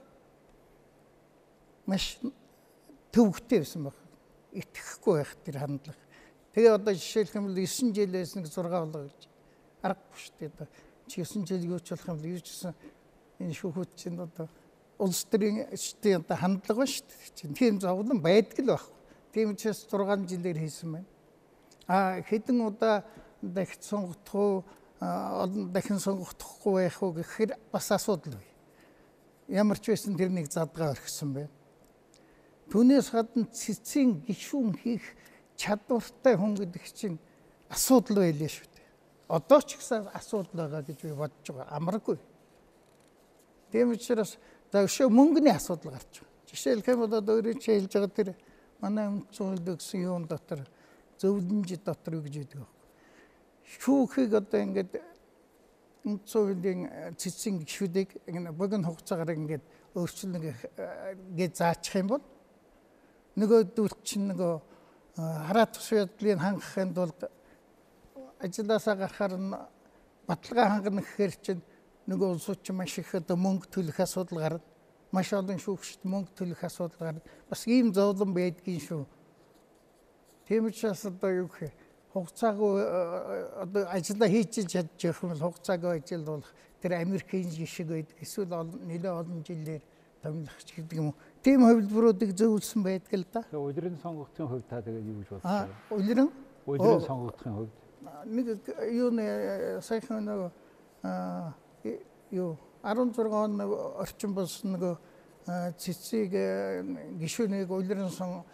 маш 1.88 2.18
төвөгтэй 3.12 3.62
байсан 3.64 3.88
баг. 3.88 3.96
Итгэхгүй 4.52 5.14
байх 5.20 5.32
тэр 5.44 5.56
хандлага. 5.60 6.02
Тэгээ 6.52 6.72
одоо 6.74 6.92
жишээлх 6.94 7.36
юм 7.36 7.48
бол 7.48 7.58
9 7.60 7.94
жилээс 7.94 8.32
нэг 8.36 8.46
6 8.48 8.68
болоо 8.68 9.06
гэж 9.06 9.20
аргагүй 9.84 10.18
шүү 10.18 10.34
дээ. 10.40 10.68
Чи 11.08 11.24
9 11.24 11.46
жил 11.48 11.64
юу 11.64 11.80
ч 11.80 11.94
болох 11.94 12.08
юм 12.08 12.16
бол 12.18 12.32
юу 12.32 12.40
ч 12.40 12.48
гэсэн 12.52 12.74
энэ 13.38 13.54
шүүхүүд 13.54 13.90
чинь 13.94 14.18
одоо 14.18 14.48
улс 14.98 15.22
төрийн 15.30 15.68
одоо 15.70 16.36
хандлага 16.36 16.82
ба 16.82 16.86
шүү 16.88 17.06
дээ. 17.06 17.54
Тийм 17.54 17.78
зовлон 17.80 18.20
байдаг 18.20 18.58
л 18.60 18.72
байхгүй. 18.74 18.97
Тийм 19.32 19.52
учраас 19.52 19.86
6 19.86 20.26
жилээр 20.28 20.58
хийсэн 20.58 20.92
байна. 20.92 21.08
А 21.86 22.20
хэдэн 22.22 22.60
удаа 22.60 23.04
дахиж 23.42 23.82
сонгогдох 23.84 24.34
уу 24.34 24.64
олон 25.00 25.72
дахин 25.72 25.98
сонгогдохгүй 25.98 26.74
байх 26.74 27.02
уу 27.02 27.12
гэхээр 27.12 27.54
бас 27.72 27.90
асуудал 27.92 28.34
бай. 28.34 28.48
Ямар 29.48 29.78
ч 29.78 29.94
байсан 29.94 30.16
тэрнийг 30.16 30.50
задгаа 30.50 30.90
орхисон 30.90 31.32
байна. 31.34 31.54
Түүнээс 32.68 33.10
гадна 33.14 33.46
цэцгийн 33.46 34.26
гişүүн 34.26 34.74
хийх 34.82 35.06
чадвартай 35.56 36.34
хүн 36.36 36.58
гэдэг 36.58 36.84
чинь 36.92 37.18
асуудал 37.70 38.26
байлээ 38.26 38.50
шүү 38.50 38.68
дээ. 38.74 38.86
Одоо 39.28 39.60
ч 39.62 39.78
гэсэн 39.78 40.10
асуудал 40.12 40.66
байгаа 40.66 40.82
гэж 40.82 40.98
би 41.00 41.14
бодож 41.14 41.46
байгаа. 41.46 41.76
Амаргүй. 41.78 42.18
Тийм 43.70 43.94
учраас 43.94 44.36
за 44.72 44.82
өшөө 44.82 45.08
мөнгөний 45.08 45.54
асуудал 45.54 45.94
гарч 45.94 46.20
байгаа. 46.20 46.34
Жишээлх 46.50 46.88
юм 46.90 47.00
бол 47.06 47.14
одоо 47.14 47.38
өөрөө 47.38 47.56
чи 47.62 47.70
хэлж 47.72 47.92
байгаа 47.94 48.12
тэр 48.12 48.28
манай 48.80 49.06
өмцөн 49.10 49.54
үйлдэ 49.54 49.76
гэсэн 49.78 50.00
юун 50.06 50.26
дотор 50.30 50.62
зөвлөмж 51.18 51.78
дотор 51.84 52.20
гэж 52.22 52.34
яддаг 52.42 52.60
вэ? 52.62 52.68
Шүүхийг 53.78 54.34
одоо 54.38 54.60
ингээд 54.62 54.92
өмцөн 56.06 56.42
үйлдийн 56.46 56.80
цэцгийн 57.18 57.58
гişүүдийг 57.62 58.08
богино 58.54 58.88
хугацаагаар 58.88 59.34
ингээд 59.34 59.64
өөрчлөн 59.98 60.34
гэж 61.34 61.52
заачих 61.58 62.00
юм 62.00 62.08
бол 62.14 62.24
нөгөөдөл 63.38 63.94
чинь 64.06 64.30
нөгөө 64.30 64.52
хараат 65.18 65.74
тус 65.74 65.90
байдлыг 65.90 66.38
хангахын 66.38 66.94
тулд 66.94 67.20
ажилласаа 68.38 68.94
гарахаар 68.96 69.34
баталгаа 70.26 70.66
хангана 70.78 71.02
гэхээр 71.02 71.34
чинь 71.42 71.62
нөгөө 72.06 72.28
улсууд 72.34 72.62
чинь 72.62 72.78
маш 72.78 72.98
их 72.98 73.14
одоо 73.14 73.36
мөнгө 73.36 73.66
төлөх 73.68 74.00
асуудал 74.00 74.38
гарна. 74.38 74.62
Маш 75.12 75.32
олон 75.32 75.58
шүүгчд 75.58 76.04
мөнгө 76.04 76.34
төлөх 76.36 76.64
асуудал 76.64 76.98
гарна. 76.98 77.22
Бас 77.48 77.66
ийм 77.66 77.92
зовлон 77.92 78.34
байдгийн 78.34 78.80
шүү. 78.80 79.04
Тийм 80.48 80.66
учраас 80.68 81.04
одоо 81.04 81.30
юу 81.44 81.48
гэх 81.48 81.72
хугацаагүй 82.12 82.74
одоо 83.64 83.82
ажиллаа 83.88 84.28
хийж 84.28 84.64
чадж 84.68 85.00
явах 85.04 85.22
юм 85.22 85.30
бол 85.32 85.44
хугацаагүй 85.48 85.90
ажил 85.96 86.24
болох 86.24 86.52
тэр 86.80 86.92
Америкийн 87.00 87.48
жишг 87.50 87.88
байдаг. 87.88 88.16
Эсвэл 88.20 88.52
нэлээд 88.52 89.06
олон 89.06 89.44
жилээр 89.44 89.82
томилох 90.22 90.60
ч 90.64 90.76
гэдэг 90.76 90.98
юм 90.98 91.06
уу. 91.12 91.16
Тийм 91.42 91.64
хувилбаруудыг 91.64 92.32
зөвлөсөн 92.34 92.82
байдаг 92.82 93.12
л 93.14 93.26
да. 93.32 93.44
Улирын 93.52 93.96
сонгогдохын 94.02 94.48
хувьд 94.48 94.68
та 94.68 94.82
тэгээд 94.82 95.06
юу 95.06 95.18
гэж 95.20 95.28
бодож 95.28 95.42
байна? 95.42 95.68
улиран 95.90 96.30
Улирын 96.66 97.00
сонгогдохын 97.06 97.54
хувьд 97.54 97.72
нэг 98.26 98.46
юу 98.92 99.10
нэ 99.10 99.80
саяхан 99.82 100.24
нэг 100.24 100.52
аа 101.02 101.54
юу 102.30 102.58
16 102.88 103.32
он 103.32 103.60
орчин 104.00 104.34
болсон 104.34 104.72
нэг 104.72 104.98
цэцгийг 105.76 106.32
гişүнийг 107.20 107.70
улиран 107.70 108.10
сон 108.10 108.44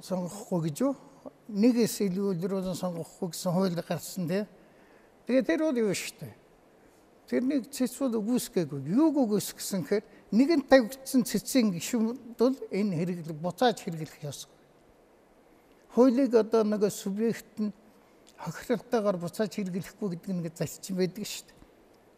сонгохгүй 0.00 0.68
гэж 0.68 0.80
юу? 0.84 0.96
Нэгээс 1.48 2.04
илүү 2.04 2.36
улиран 2.36 2.76
сонгохгүй 2.76 3.32
гэсэн 3.32 3.52
хууль 3.52 3.80
гарсан 3.80 4.28
тий. 4.28 4.44
Тэгээ 5.26 5.42
тэр 5.48 5.60
бол 5.64 5.78
юу 5.78 5.92
дээ. 5.92 6.34
Тэрнийг 7.28 7.72
цэцүүд 7.72 8.20
үгүйсгээгүй. 8.20 8.80
Юуг 8.92 9.16
үгүйсгэсэн 9.16 9.80
гэхээр 9.88 10.04
нэгэн 10.36 10.68
тавигдсан 10.68 11.24
цэцгийн 11.24 11.72
гişүнд 11.72 12.36
бол 12.36 12.56
энэ 12.68 12.92
хэрэглэг 13.00 13.38
буцааж 13.40 13.80
хэрэглэх 13.80 14.20
ёсгүй. 14.20 14.52
Хуулийг 15.96 16.36
одоо 16.36 16.68
нэг 16.68 16.84
субъект 16.92 17.48
нь 17.56 17.72
хохиролтойгоор 18.36 19.16
буцааж 19.16 19.56
хэрэглэхгүй 19.56 20.08
гэдэг 20.12 20.32
нэг 20.36 20.52
зарчим 20.52 21.00
байдаг 21.00 21.24
шүү 21.24 21.53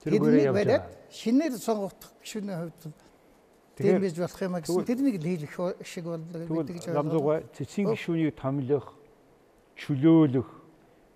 дээ. 0.07 0.19
тэргээрээ 0.19 0.47
явж 0.47 0.57
байгаа. 0.57 0.83
шинээр 1.11 1.53
сонгогдох 1.59 2.13
гişүний 2.23 2.57
хувьд 2.57 2.83
тийм 3.77 4.01
байж 4.01 4.17
болох 4.17 4.41
юм 4.47 4.55
а 4.55 4.61
гэсэн 4.63 4.85
тэрнийг 4.87 5.17
л 5.19 5.27
хийх 5.27 5.57
шиг 5.83 6.05
болдог 6.07 6.41
гэдэг 6.47 6.75
гэж 6.79 6.85
Тэгвэл 6.87 6.97
Ламзуугай 6.97 7.39
цэцгийн 7.53 7.87
гişүүнийг 7.93 8.35
томилох, 8.39 8.87
чөлөөлөх 9.77 10.49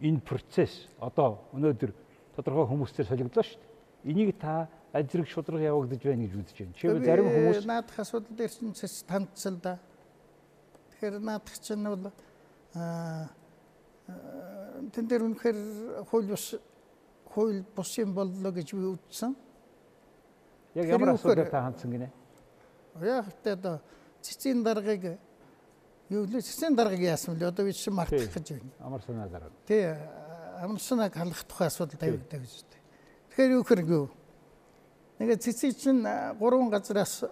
энэ 0.02 0.20
процесс 0.20 0.90
одоо 0.98 1.40
өнөөдөр 1.56 1.90
тодорхой 2.36 2.66
хүмүүстээр 2.68 3.08
солигдлоо 3.08 3.44
шүү 3.44 3.60
дээ. 3.60 4.12
Энийг 4.12 4.36
та 4.40 4.68
аль 4.92 5.06
зэрэг 5.08 5.28
шудраг 5.28 5.60
явагдаж 5.60 6.02
байна 6.02 6.24
гэж 6.24 6.32
үзэж 6.36 6.56
байна. 6.56 6.74
Жишээлбэл 6.76 7.06
зарим 7.06 7.26
хүмүүс 7.30 7.64
наадах 7.68 7.98
асуудал 8.00 8.36
дээр 8.36 8.50
чинь 8.50 8.74
цэц 8.74 9.04
тандцал 9.04 9.56
да. 9.60 9.78
Тэгэхээр 10.96 11.16
наадах 11.20 11.56
чинь 11.60 11.84
бол 11.84 12.12
аа 12.74 13.28
тэн 14.92 15.04
дээр 15.06 15.22
үнэхээр 15.28 15.58
хууль 16.08 16.28
бус 16.32 16.56
хууль 17.34 17.64
бус 17.76 17.98
юм 17.98 18.14
боллоо 18.14 18.52
гэж 18.52 18.74
би 18.74 18.86
үзсэн. 18.94 19.36
яг 20.74 20.86
ямар 20.86 21.14
асуудал 21.14 21.50
та 21.50 21.62
хандсан 21.62 21.90
гинэ? 21.90 22.10
Яг 23.00 23.26
одоо 23.44 23.80
цэцгийн 24.20 24.62
даргаыг 24.62 25.18
юу 26.08 26.26
лээ 26.26 26.42
цэцгийн 26.42 26.74
даргаыг 26.74 27.00
яасан 27.00 27.38
бэ? 27.38 27.46
Одоо 27.46 27.64
би 27.66 27.72
чинь 27.72 27.94
мартах 27.94 28.32
гэж 28.34 28.50
байна. 28.50 28.70
Амар 28.80 29.02
санаа 29.02 29.28
дараа. 29.28 29.50
Тий 29.66 29.94
амарснаг 30.60 31.14
халах 31.14 31.44
тухай 31.44 31.68
асуудал 31.68 31.98
тавигддаг 31.98 32.40
гэж 32.40 32.64
байна. 32.68 32.82
Тэгэхээр 33.30 33.52
юу 33.52 33.64
хэрэг 33.64 33.88
юу? 33.88 34.10
Нэг 35.18 35.40
цэцэг 35.40 35.76
чинь 35.76 36.02
гурван 36.38 36.70
газраас 36.70 37.24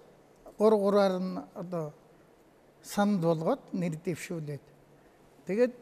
гур 0.58 0.76
гураар 0.76 1.18
нь 1.20 1.38
одоо 1.54 1.92
санд 2.82 3.20
болгоод 3.22 3.60
нэр 3.72 3.98
дэвшүүлээд 4.00 4.64
тэгээд 5.46 5.74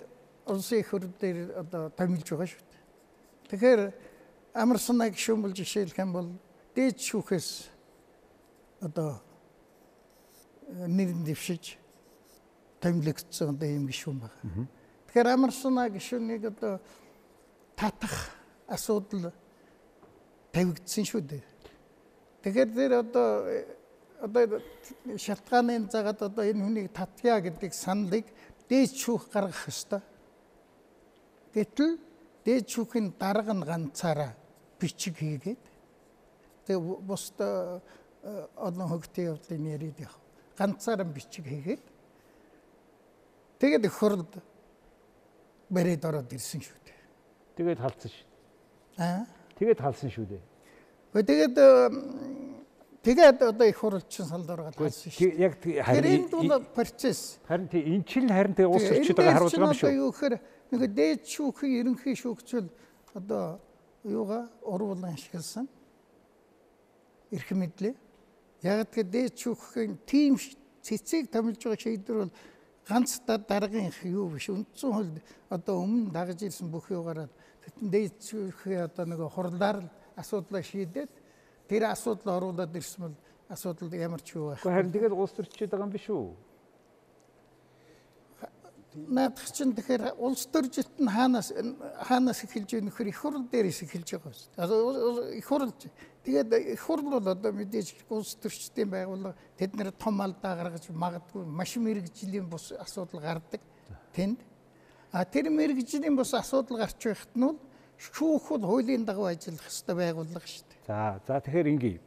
улсын 0.46 0.78
их 0.78 0.90
хурд 0.90 1.18
дээр 1.20 1.58
одоо 1.58 1.90
томилж 1.90 2.26
байгаа 2.30 2.46
шүү 2.46 2.62
дээ. 2.66 2.82
Тэгэхээр 3.50 3.80
амарснаг 4.56 5.16
шүүмэл 5.20 5.52
жишээлх 5.52 5.98
юм 6.00 6.12
бол 6.16 6.28
дээд 6.72 6.96
шүүхээс 7.00 7.48
одоо 8.80 9.20
э, 10.68 10.86
нэр 10.88 11.12
дэвшиж 11.28 11.76
томилогдсон 12.80 13.52
одоо 13.52 13.68
юм 13.68 13.84
гişүүн 13.88 14.18
байна. 14.24 14.68
Тэгэхээр 15.08 15.28
амарсна 15.28 15.88
гişүнийг 15.92 16.48
одоо 16.48 16.80
татах 17.76 18.32
асуудал 18.68 19.32
тавигдсан 20.52 21.04
шүү 21.04 21.20
дээ. 21.20 21.44
Тэгэхээр 22.40 22.70
тэр 22.72 22.92
одоо 23.04 23.28
э, 23.52 23.76
одоо 24.24 24.60
шалтгааны 25.20 25.84
загаад 25.92 26.22
одоо 26.32 26.44
энэ 26.48 26.64
хүнийг 26.64 26.88
татъя 26.96 27.40
гэдэг 27.44 27.72
саналыг 27.76 28.24
дээд 28.68 28.96
шүүх 28.96 29.28
гаргах 29.28 29.68
ёстой. 29.68 30.00
Гэтэл 31.52 32.00
дээд 32.44 32.64
шүүхийн 32.72 33.12
дарга 33.20 33.52
нь 33.52 33.64
ганцаараа 33.64 34.45
бичиг 34.80 35.16
хийгээд 35.16 35.62
тэгээ 36.66 36.80
бус 37.06 37.32
олон 38.56 38.88
хөгтийн 38.90 39.32
явдлын 39.32 39.66
яриад 39.70 39.98
явах. 40.00 40.20
Ганцаараа 40.58 41.06
бичиг 41.06 41.46
хийгээд 41.46 41.82
тэгээд 43.60 43.86
хурлд 43.86 44.32
барээд 45.70 46.04
ороод 46.04 46.32
ирсэн 46.32 46.60
шүү 46.60 46.78
дээ. 46.84 47.00
Тэгээд 47.56 47.80
халдсан 47.80 48.10
шүү. 48.10 48.26
Аа. 48.98 49.26
Тэгээд 49.58 49.80
халсан 49.80 50.10
шүү 50.10 50.26
дээ. 50.30 50.42
Тэгээд 51.16 51.54
тэгээд 53.06 53.38
одоо 53.42 53.66
их 53.66 53.78
хурлчин 53.78 54.26
салд 54.26 54.50
ороод 54.50 54.76
халсан 54.76 55.10
шүү. 55.12 55.38
яг 55.38 55.56
харин 55.62 56.28
бол 56.28 56.64
процесс. 56.74 57.38
харин 57.46 57.68
тий 57.68 57.82
эн 57.82 58.04
чинь 58.04 58.28
харин 58.28 58.54
тэг 58.54 58.66
орчид 58.66 59.06
энэ 59.06 59.14
байгаа 59.14 59.34
харуулж 59.38 59.54
байгаа 59.54 59.62
юм 59.62 59.70
одоо 59.70 59.80
шүү. 59.80 59.96
юу 59.96 60.10
гэхээр 60.12 60.34
нэг 60.70 60.80
дээд 60.92 61.22
шүүхийн 61.24 61.72
ерөнхий 61.80 62.14
шүүгчл 62.18 62.68
одоо 63.14 63.60
юугаа 64.06 64.48
урвуулан 64.62 65.12
ашигласан. 65.14 65.68
Ирэх 67.30 67.50
мэдлээ. 67.50 67.94
Яг 68.62 68.88
тэгээ 68.90 69.10
дээд 69.10 69.34
шүүхийн 69.36 69.92
тим 70.06 70.38
ш- 70.38 70.56
цэцгийг 70.82 71.30
томилж 71.30 71.58
байгаа 71.60 71.82
шийдвэр 71.82 72.18
бол 72.26 72.34
ганц 72.88 73.18
та 73.26 73.36
даргын 73.38 73.90
юу 74.06 74.30
биш. 74.30 74.48
Үндсэн 74.48 74.90
хууль 74.94 75.20
одоо 75.50 75.82
өмнө 75.82 76.10
дагаж 76.14 76.42
ирсэн 76.42 76.70
бүх 76.70 76.90
юугаараа 76.90 77.28
Тэгтэн 77.66 77.90
дээдсийнхээ 77.90 78.80
одоо 78.86 79.04
нэг 79.10 79.20
хурлаар 79.26 79.82
л 79.82 79.90
асуудлаа 80.14 80.62
шийдээд 80.62 81.10
тэр 81.66 81.82
асуудал 81.90 82.38
оруулаад 82.38 82.70
ирсэн 82.78 83.10
бол 83.10 83.16
асуудал 83.50 83.90
ямар 83.90 84.22
ч 84.22 84.38
юу 84.38 84.54
байх. 84.54 84.62
Гэхдээ 84.62 84.74
харин 84.78 84.92
тэгэл 84.94 85.18
улс 85.18 85.34
төрчид 85.34 85.70
байгаа 85.74 85.86
юм 85.86 85.92
биш 85.92 86.06
үү? 86.06 86.30
Наадах 88.96 89.52
чинь 89.52 89.76
тэгэхээр 89.76 90.16
улс 90.16 90.48
төржилт 90.48 90.96
нь 90.96 91.12
хаанаас 91.12 91.52
хаанаас 92.08 92.40
эхэлж 92.48 92.72
байгаа 92.72 92.88
нөхөр 92.88 93.08
их 93.12 93.20
хурл 93.20 93.44
дээрээс 93.44 93.84
эхэлж 93.84 94.08
байгаа 94.16 94.32
дээ. 94.32 95.36
Их 95.36 95.44
хурл 95.44 95.72
тэгээд 96.24 96.50
их 96.72 96.80
хурл 96.80 97.04
бол 97.04 97.28
одоо 97.28 97.52
мэдээж 97.52 98.08
улс 98.08 98.40
төрчдийн 98.40 98.88
байгууллага 98.88 99.36
тэд 99.60 99.76
нэр 99.76 99.92
том 99.92 100.16
алдаа 100.24 100.56
гаргаж 100.56 100.88
магадгүй 100.88 101.44
маш 101.44 101.76
мэрэгжлийн 101.76 102.48
бус 102.48 102.72
асуудал 102.72 103.20
гардаг 103.20 103.60
тэнд. 104.16 104.40
А 105.12 105.28
тэр 105.28 105.52
мэрэгжлийн 105.52 106.16
бус 106.16 106.32
асуудал 106.32 106.80
гарч 106.80 106.96
байхад 106.96 107.36
нь 107.36 107.52
шүүх 108.00 108.48
бол 108.48 108.64
хуулийн 108.64 109.04
дагуу 109.04 109.28
ажиллах 109.28 109.68
ёстой 109.68 109.92
байгууллага 109.92 110.48
шүү 110.48 110.64
дээ. 110.72 110.88
За 110.88 111.20
за 111.20 111.40
тэгэхээр 111.44 111.68
ингийн. 111.68 112.00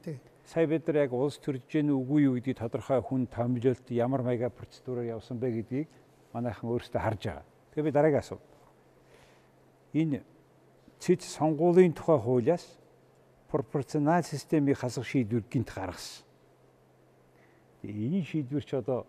Сая 0.49 0.65
бид 0.65 0.88
нар 0.89 1.06
яг 1.06 1.13
улс 1.13 1.38
төрж 1.38 1.62
гэнэ 1.69 1.93
үгүй 1.93 2.25
юу 2.25 2.34
гэдгийг 2.41 2.58
тодорхой 2.58 3.02
хүн 3.06 3.30
томилолт 3.30 3.86
ямар 3.93 4.25
маяга 4.25 4.49
процедураар 4.49 5.21
явсан 5.21 5.38
бэ 5.38 5.62
гэдгийг 5.62 5.88
манайхан 6.33 6.69
өөрсдөө 6.69 7.01
харж 7.01 7.21
байгаа. 7.25 7.45
Тэгээ 7.73 7.87
би 7.87 7.91
дараагийн 7.91 8.19
асуу. 8.19 8.39
Энэ 9.93 10.21
цэц 10.99 11.25
сонгуулийн 11.25 11.93
тухай 11.93 12.19
хуулиас 12.19 12.77
пропорционал 13.49 14.23
системийг 14.23 14.77
хасах 14.77 15.05
шийдвэр 15.05 15.43
гинт 15.49 15.73
гаргасан. 15.73 16.25
Энэ 17.83 18.23
шийдвэр 18.23 18.63
ч 18.63 18.73
одоо 18.77 19.07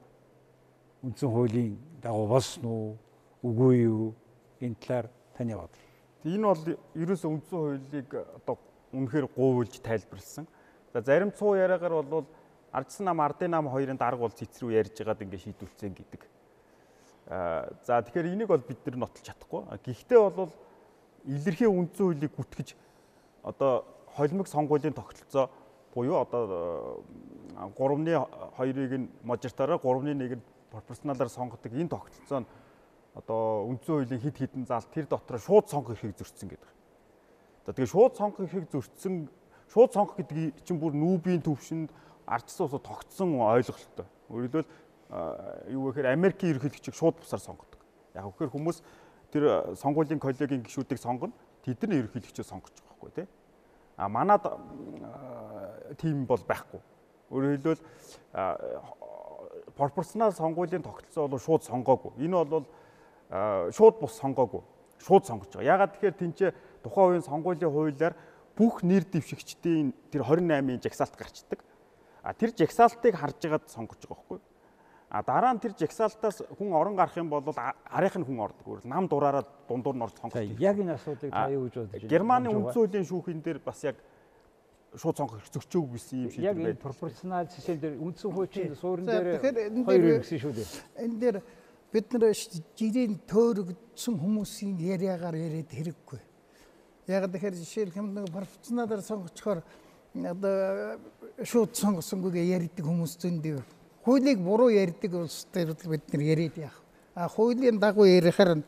үндсэн 1.02 1.28
хуулийн 1.28 1.76
дагуу 2.00 2.26
болсон 2.28 2.64
уу, 2.64 2.96
үгүй 3.42 3.84
юу? 3.84 4.14
Энэ 4.60 4.76
талаар 4.80 5.10
таны 5.36 5.56
бодол. 5.56 5.84
Энэ 6.24 6.44
бол 6.44 6.64
ерөөсөө 6.94 7.30
үндсэн 7.30 7.58
хуулийг 7.58 8.08
одоо 8.14 8.56
үнэхээр 8.92 9.26
гуйлж 9.36 9.80
тайлбарлсан. 9.80 10.46
За 10.92 11.00
зарим 11.00 11.32
цуу 11.32 11.56
яриагаар 11.56 12.02
бол 12.02 12.26
ардсан 12.72 13.06
нам 13.06 13.20
ардын 13.20 13.50
нам 13.50 13.68
хоёрын 13.68 13.96
дарга 13.96 14.20
бол 14.20 14.32
цэцрүү 14.32 14.72
ярьж 14.72 14.96
байгаад 14.98 15.22
ингэ 15.22 15.38
шийдүүлсэн 15.38 15.94
гэдэг. 15.94 16.39
Аа 17.30 17.70
за 17.86 18.02
тэгэхээр 18.02 18.34
энийг 18.34 18.50
бол 18.50 18.58
бид 18.58 18.82
нар 18.86 19.06
нотолж 19.06 19.22
чадахгүй. 19.22 19.62
Гэхдээ 19.86 20.18
бол 20.34 20.50
илэрхий 21.24 21.70
үндсэн 21.70 22.10
хуулийг 22.10 22.34
гүтгэж 22.34 22.74
одоо 23.46 23.86
холимог 24.18 24.50
сонгуулийн 24.50 24.98
тогтолцоо 24.98 25.46
буюу 25.94 26.26
одоо 26.26 27.04
3-ны 27.54 28.18
2-ыг 28.58 28.92
нь 28.98 29.06
мажоритараар 29.22 29.78
3-ны 29.78 30.10
1-ийг 30.18 30.42
пропорционалаар 30.74 31.30
сонгодог 31.30 31.70
энэ 31.70 31.88
тогтолцоо 31.94 32.40
нь 32.42 32.50
одоо 33.14 33.70
үндсэн 33.70 33.94
хуулийн 33.94 34.22
хид 34.26 34.36
хідэн 34.36 34.66
зал 34.66 34.82
тэр 34.90 35.06
дотор 35.06 35.38
шууд 35.38 35.70
сонгох 35.70 35.94
эрхийг 35.94 36.18
зөрчсөн 36.18 36.50
гэдэг. 36.50 36.70
За 37.66 37.72
тэгээ 37.72 37.94
шууд 37.94 38.14
сонгох 38.18 38.42
эрхийг 38.42 38.66
зөрчсөн 38.74 39.30
шууд 39.70 39.90
сонгох 39.94 40.16
гэдэг 40.18 40.66
чинь 40.66 40.82
бүр 40.82 40.94
нүүбийн 40.98 41.42
төвшөнд 41.46 41.90
ардчсан 42.26 42.66
усад 42.66 42.82
тогтсон 42.86 43.38
ойлголттой. 43.38 44.06
Өөрөлдвөл 44.30 44.66
юу 45.10 45.90
гэхээр 45.90 46.14
Америкийн 46.14 46.54
ерөнхийлөгчийг 46.54 46.94
шууд 46.94 47.18
бусаар 47.18 47.42
сонгодог. 47.42 47.80
Яг 48.14 48.30
гэхээр 48.30 48.50
хүмүүс 48.54 48.78
тэр 49.34 49.74
сонгуулийн 49.74 50.22
коллегийн 50.22 50.62
гишүүдийг 50.62 51.02
сонгоно. 51.02 51.34
Тэдний 51.66 51.98
ерөнхийлөгчөө 51.98 52.46
сонгож 52.46 52.70
байгаа 52.78 52.94
байхгүй 52.94 53.10
тий. 53.18 53.26
А 53.96 54.08
манад 54.08 54.46
тим 55.98 56.26
бол 56.26 56.42
байхгүй. 56.46 56.80
Өөрөөр 57.30 57.58
хэлбэл 57.58 57.82
пропорционал 59.76 60.32
сонгуулийн 60.32 60.82
тогтолцоо 60.82 61.28
бол 61.28 61.42
шууд 61.42 61.62
сонгоогүй. 61.66 62.12
Энэ 62.22 62.44
бол 62.44 62.66
шууд 63.74 64.00
бус 64.00 64.14
сонгоогүй. 64.18 64.62
Шууд 65.02 65.26
сонгож 65.26 65.50
байгаа. 65.54 65.74
Ягаад 65.74 65.92
тэгэхээр 65.98 66.16
тэнцээ 66.18 66.50
тухайн 66.82 67.18
үеийн 67.18 67.26
сонгуулийн 67.26 67.72
хуулиар 67.72 68.14
бүх 68.56 68.82
нэр 68.84 69.04
дэвшигчдийн 69.08 69.94
тэр 70.12 70.22
28-ын 70.22 70.82
жагсаалт 70.82 71.16
гарчдаг. 71.16 71.60
А 72.22 72.34
тэр 72.34 72.52
жагсаалтыг 72.52 73.14
харж 73.16 73.40
байгаад 73.40 73.70
сонгож 73.72 74.04
байгаа 74.04 74.16
байхгүй. 74.16 74.38
А 75.10 75.24
дараа 75.26 75.50
нь 75.54 75.58
тэр 75.58 75.74
жагсаалтаас 75.74 76.46
хүн 76.54 76.70
орон 76.70 76.94
гарах 76.94 77.18
юм 77.18 77.26
бол 77.26 77.42
арийнх 77.50 78.14
нь 78.14 78.26
хүн 78.30 78.38
ордог. 78.46 78.62
Өөр 78.62 78.86
нам 78.86 79.10
дураараа 79.10 79.42
дундуур 79.66 79.98
нь 79.98 80.04
орж 80.06 80.14
сонгох. 80.22 80.38
Яг 80.38 80.78
энэ 80.78 80.94
асуудлыг 80.94 81.34
та 81.34 81.50
юу 81.50 81.66
гэж 81.66 81.74
бодож 81.74 81.90
байна? 81.98 82.10
Германы 82.14 82.48
үндсэн 82.54 82.78
хуулийн 82.78 83.06
шүүхийн 83.10 83.42
дээр 83.42 83.58
бас 83.58 83.82
яг 83.82 83.98
шууд 84.94 85.16
сонгох 85.18 85.42
зөрчөөг 85.50 85.98
гэсэн 85.98 86.18
юм 86.22 86.30
шиг 86.30 86.46
байна. 86.46 86.50
Яг 86.54 86.56
энэ 86.62 86.78
пропорционал 86.78 87.50
систем 87.50 87.78
дээр 87.82 87.98
үндсэн 87.98 88.30
хуучин 88.30 88.74
суурин 88.78 89.06
дээр 89.10 89.82
хоёр 89.82 90.22
гэсэн 90.22 90.38
шүү 90.38 90.52
дээ. 90.54 90.70
Энэ 91.02 91.18
дээр 91.18 91.36
бид 91.90 92.06
нар 92.14 92.30
жирийн 92.78 93.18
төөрөгдсөн 93.26 94.14
хүмүүсийн 94.14 94.78
яриагаар 94.78 95.34
яриад 95.34 95.74
хэрэггүй. 95.74 96.20
Яг 97.10 97.26
тэгэхээр 97.26 97.58
жишээлх 97.58 97.98
юм 97.98 98.14
нэг 98.14 98.30
пропорционалаар 98.30 99.02
сонгочхоор 99.02 99.66
одоо 100.14 101.02
шууд 101.42 101.74
сонгосонгүйгээ 101.74 102.54
ярьдаг 102.54 102.86
хүмүүс 102.86 103.18
зөндөө 103.18 103.79
хуулийг 104.10 104.38
буруу 104.42 104.70
ярьдаг 104.70 105.14
улс 105.14 105.46
дээр 105.54 105.74
бид 105.86 106.12
нар 106.12 106.22
яриад 106.22 106.56
яах. 106.58 106.82
А 107.14 107.28
хуулийн 107.28 107.78
дагуу 107.78 108.04
ярихаар 108.04 108.62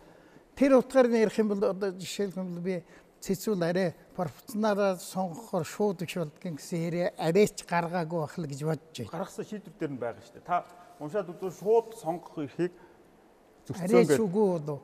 тэр 0.55 0.79
утгаар 0.79 1.09
нь 1.09 1.19
ярих 1.19 1.39
юм 1.39 1.49
бол 1.49 1.65
одоо 1.65 1.91
жишээлбэл 1.91 2.63
би 2.63 2.85
цэцүүл 3.19 3.63
арай 3.67 3.95
пропорционалаар 4.15 4.99
сонгохоор 5.03 5.67
шууд 5.67 6.03
их 6.03 6.15
болдгийн 6.15 6.55
гэсэн 6.55 6.79
яриа 6.79 7.11
арайч 7.19 7.67
гаргаагүй 7.67 8.21
байх 8.23 8.39
л 8.39 8.47
гэж 8.47 8.61
бодож 8.63 8.97
байна. 8.99 9.11
Гаргасан 9.11 9.45
шийдвэр 9.51 9.75
дээр 9.79 9.91
нь 9.91 9.99
байгаа 9.99 10.23
шүү 10.23 10.35
дээ. 10.39 10.47
Та 10.47 10.63
уншаад 11.03 11.31
үзвэл 11.35 11.59
шууд 11.59 11.89
сонгох 11.99 12.39
эрхийг 12.39 12.73
зөвцөн 13.67 13.83
гэж. 13.83 13.91
Арайч 13.91 14.21
үгүй 14.23 14.47
болов. 14.47 14.79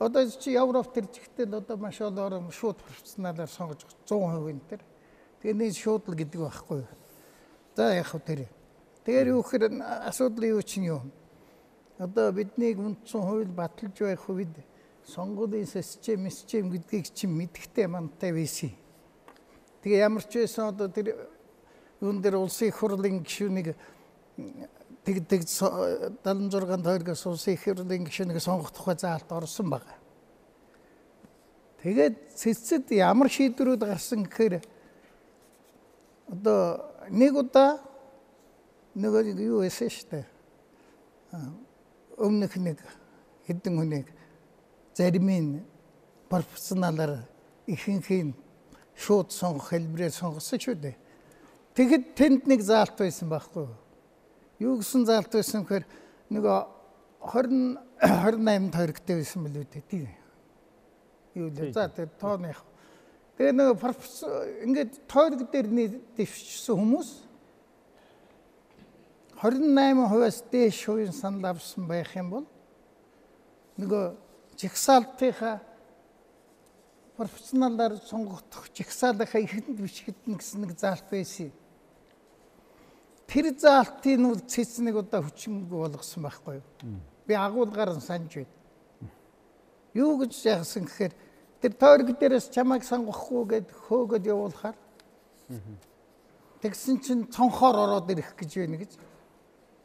Одоо 0.00 0.22
чи 0.32 0.56
Европ 0.56 0.88
төр 0.96 1.06
жигтэл 1.12 1.60
одоо 1.60 1.76
маш 1.76 2.00
олоор 2.00 2.40
шууд 2.48 2.80
пропорционалаар 2.80 3.52
сонгож 3.52 3.84
100% 4.08 4.48
энэ 4.48 4.64
төр. 4.64 4.80
Тэгээ 5.44 5.56
нэг 5.60 5.76
шууд 5.76 6.08
л 6.08 6.16
гэдэг 6.16 6.40
байхгүй. 6.40 6.84
За 7.76 7.92
яг 7.92 8.08
хөө 8.08 8.24
тэр. 8.24 8.48
Тэгэхээр 9.02 9.28
юу 9.34 9.42
гэхээр 9.42 9.82
асуудал 10.06 10.44
юу 10.46 10.62
чинь 10.62 10.86
юу? 10.86 11.02
Одоо 11.98 12.30
биднийг 12.30 12.78
үндсэн 12.78 13.22
хууль 13.22 13.50
баталж 13.50 13.98
байх 13.98 14.28
үед 14.30 14.54
сонгуулийн 15.06 15.66
систем, 15.66 16.30
систем 16.30 16.70
гэдгийг 16.70 17.10
чинь 17.10 17.34
мэдхтэй 17.34 17.90
мантай 17.90 18.30
байсан. 18.30 18.70
Тэгээ 19.82 20.06
ямар 20.06 20.22
ч 20.22 20.38
байсан 20.38 20.70
одоо 20.70 20.86
тэр 20.86 21.18
юун 21.98 22.22
дээр 22.22 22.38
улсын 22.38 22.70
хурлын 22.70 23.26
гишүүнийг 23.26 23.74
тэгдэг 25.02 25.42
76 25.50 26.22
тойргоос 26.86 27.26
улсын 27.26 27.58
хурлын 27.58 28.06
гишүүнийг 28.06 28.38
сонгох 28.38 28.70
тухай 28.70 28.94
заалт 28.94 29.26
орсон 29.34 29.70
байна. 29.70 29.98
Тэгээд 31.82 32.38
цэцэд 32.38 32.94
ямар 32.94 33.26
шийдвэрүүд 33.26 33.82
гарсан 33.82 34.22
гэхээр 34.22 34.62
одоо 36.30 36.86
нэг 37.10 37.34
удаа 37.34 37.82
нөгөө 38.96 39.32
юу 39.40 39.64
эсэ 39.64 39.88
штэ. 39.88 40.24
Өмнөх 42.20 42.56
нэг 42.60 42.78
хэдэн 43.48 43.76
хүнийг 43.80 44.08
заримын 44.92 45.64
пропорционалаар 46.28 47.24
ихэнхийн 47.66 48.36
шууд 48.96 49.32
сонгох 49.32 49.72
хэлбэрээр 49.72 50.12
сонгосон 50.12 50.60
шүү 50.60 50.76
дээ. 50.76 50.96
Тэгэхэд 51.72 52.04
тэнд 52.12 52.42
нэг 52.44 52.60
заалт 52.60 53.00
байсан 53.00 53.32
байхгүй 53.32 53.64
юу? 53.64 53.76
Юу 54.60 54.74
гэсэн 54.84 55.08
заалт 55.08 55.32
байсан 55.32 55.64
гэхээр 55.64 55.88
нөгөө 56.28 56.58
20 57.32 57.92
28 58.02 58.70
тойрогтой 58.76 59.16
байсан 59.22 59.40
билүү 59.46 59.64
дээ. 59.72 59.84
Тийм. 59.88 60.08
Юу 61.34 61.48
л 61.48 61.72
за 61.72 61.88
тэр 61.88 62.12
тооных. 62.20 62.60
Тэгээ 63.40 63.56
нөгөө 63.56 64.68
ингээд 64.68 64.92
тойрог 65.08 65.48
дээр 65.48 65.68
дэвшсэн 66.12 66.76
хүмүүс 66.76 67.31
28%-аас 69.42 70.44
дээш 70.52 70.86
хувийн 70.86 71.12
санал 71.12 71.50
авсан 71.50 71.86
байх 71.90 72.14
юм 72.14 72.30
бол 72.30 72.46
нөгөө 73.74 74.04
жигсаалтынхаа 74.54 75.58
профессионалаар 77.18 77.98
сонгогдох 78.06 78.70
жигсаалынхаа 78.70 79.42
ихэнд 79.42 79.82
бичгэдэн 79.82 80.38
гэсэн 80.38 80.62
нэг 80.62 80.78
заалт 80.78 81.10
байсан. 81.10 81.50
Тэр 83.26 83.50
заалтыг 83.58 84.14
нь 84.14 84.46
цэцнийг 84.46 84.96
одоо 85.02 85.26
хүчингүй 85.26 85.78
болгосон 85.90 86.22
байхгүй 86.22 86.62
юу? 86.62 86.66
Би 87.26 87.34
агуулгаар 87.34 87.98
нь 87.98 88.00
санаж 88.00 88.30
байна. 88.30 88.54
Юу 89.94 90.22
гэж 90.22 90.32
яасан 90.46 90.86
гэхээр 90.86 91.14
тэр 91.60 91.72
тойрог 91.74 92.14
дээрээс 92.14 92.46
чамайг 92.54 92.86
сонгохгүй 92.86 93.42
гэд 93.58 93.68
хөөгд 93.90 94.24
явуулахаар 94.30 94.76
тэгсэн 96.62 96.96
чинь 97.02 97.26
цонхоор 97.26 97.76
ороод 97.76 98.10
ирэх 98.14 98.38
гэж 98.38 98.50
байна 98.62 98.78
гэж 98.78 98.92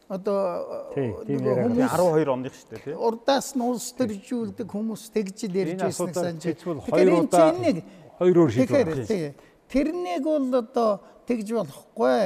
одоо 0.07 0.91
хүмүүс 0.95 1.91
12 1.91 2.31
оных 2.31 2.55
шүү 2.55 2.69
дээ 2.71 2.81
тийм. 2.83 2.99
Урдаас 3.03 3.51
нь 3.55 3.63
улс 3.63 3.91
төржүүлдэг 3.91 4.67
хүмүүс 4.67 5.03
тэгж 5.11 5.37
л 5.51 5.55
ярьж 5.59 5.81
байсан 5.83 6.13
санаж. 6.15 6.43
Тэгэхээр 6.43 7.11
энэ 7.11 7.27
чинь 7.27 7.59
нэг 7.59 7.77
хоёр 8.15 8.37
өөр 8.47 8.51
шийдвэр. 8.55 9.35
Тэрнийг 9.67 10.23
бол 10.23 10.47
одоо 10.63 11.03
тэгж 11.27 11.47
болохгүй 11.59 12.23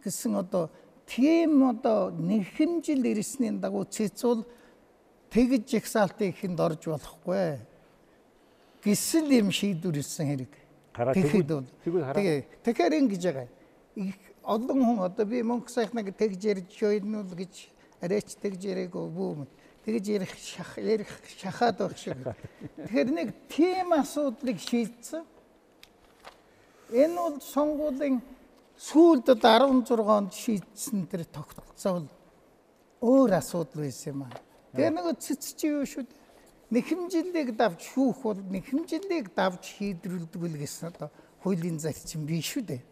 гэсэн 0.00 0.32
одоо 0.40 0.72
тийм 1.04 1.68
одоо 1.68 2.08
нэрхэмжил 2.08 3.04
ирсний 3.04 3.52
дагуу 3.52 3.84
цэцүүл 3.84 4.48
тэгж 5.28 5.76
жагсаалтын 5.76 6.32
ихэнд 6.32 6.56
орж 6.56 6.88
болохгүй. 6.88 7.68
гисэл 8.82 9.30
юм 9.30 9.50
шийдвэрлсэн 9.52 10.26
хэрэг. 10.26 10.52
Хараа 10.92 11.14
Тэгэхэд 11.14 11.48
бол 11.48 11.68
тэгэхээр 12.66 12.92
ингэж 12.98 13.22
байгаа. 13.30 13.48
Их 13.94 14.31
олон 14.44 14.78
хүн 14.82 14.98
одоо 15.06 15.26
би 15.26 15.42
мөнгө 15.42 15.70
сайхнаг 15.70 16.10
тэгж 16.16 16.40
ярьж 16.44 16.74
байна 16.82 17.22
уу 17.22 17.34
гэж 17.34 17.54
арайч 18.02 18.34
тэгж 18.42 18.60
яриаггүй 18.66 19.06
бүү. 19.14 19.46
Тэгж 19.86 20.04
ярих 20.14 20.32
шах 20.38 20.78
ярих 20.78 21.10
шахаад 21.38 21.78
байх 21.78 21.98
шиг. 21.98 22.18
Тэгэхээр 22.86 23.10
нэг 23.10 23.28
тийм 23.48 23.94
асуудлыг 23.94 24.58
шийдсэн. 24.58 25.22
Энэ 26.90 27.16
бол 27.18 27.38
сонгуулийн 27.40 28.22
сүүлд 28.78 29.26
одоо 29.34 29.82
16 29.86 30.06
онд 30.06 30.32
шийдсэн 30.34 31.06
тэр 31.06 31.24
тогтолцоо 31.24 32.02
бол 32.02 32.10
өөр 33.02 33.30
асуудал 33.38 33.82
байсан 33.86 34.14
юм 34.14 34.22
аа. 34.26 34.34
Тэгээ 34.74 34.90
нэг 34.90 35.18
цэцч 35.18 35.58
юу 35.66 35.86
шүү 35.86 36.06
дээ. 36.06 36.20
Нэхэмжлийг 36.72 37.50
давж 37.58 37.80
шүүх 37.94 38.22
бол 38.22 38.38
нэхэмжлийг 38.38 39.34
давж 39.34 39.62
шийдрүүлдэг 39.76 40.42
л 40.42 40.56
гэсэн 40.62 40.94
одоо 40.94 41.10
хуулийн 41.42 41.78
зарчим 41.78 42.26
биш 42.26 42.54
шүү 42.54 42.64
дээ. 42.70 42.82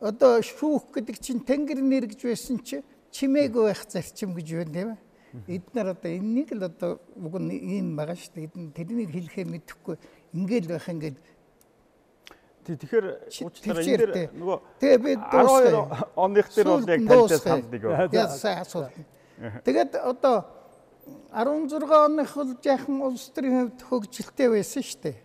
Одоо 0.00 0.40
шүүх 0.42 0.92
гэдэг 0.94 1.16
чинь 1.20 1.40
тэнгэр 1.44 1.80
нэргэж 1.80 2.20
байсан 2.24 2.58
чи 2.64 2.82
чимээгүй 3.10 3.64
байх 3.70 3.82
зарчим 3.88 4.34
гэж 4.34 4.48
байна 4.54 4.72
тийм 4.72 4.88
ээ. 4.94 4.98
Эднэр 5.46 5.86
одоо 5.94 6.10
энэнийг 6.10 6.50
л 6.54 6.64
одоо 6.66 7.00
уг 7.16 7.34
нь 7.38 7.54
ийм 7.54 7.96
байгаа 7.96 8.18
шүү 8.18 8.34
дээ. 8.34 8.46
Эдэн 8.50 8.64
тэрнийг 8.74 9.10
хэлэхээ 9.14 9.46
мэдэхгүй 9.46 9.96
ингээл 10.34 10.68
байх 10.74 10.88
ингээд 10.90 11.18
Тий 12.60 12.76
тэгэхээр 12.76 13.06
уучлаарай 13.40 13.84
энэ 13.88 13.96
дээ. 13.96 14.14
дээр 14.14 14.30
нөгөө 14.36 14.58
тэгээ 14.76 14.98
би 15.00 15.12
12 15.16 15.32
дуусгая. 15.32 16.12
оных 16.12 16.46
дээр 16.52 16.68
бол 16.68 16.84
яг 16.84 17.40
санал 17.40 17.68
нэг 17.72 17.82
байна. 17.82 18.08
Яа 18.12 18.28
сайн 18.28 18.58
асуулт. 18.60 18.92
Тэгээд 19.64 19.92
одоо 19.96 20.36
16 21.32 21.88
оных 21.88 22.30
бол 22.36 22.52
жаахан 22.60 22.96
улс 23.00 23.24
төрийн 23.32 23.56
хувьд 23.72 23.80
хөгжилтэй 23.80 24.48
байсан 24.52 24.82
шүү 24.84 25.00
дээ. 25.08 25.16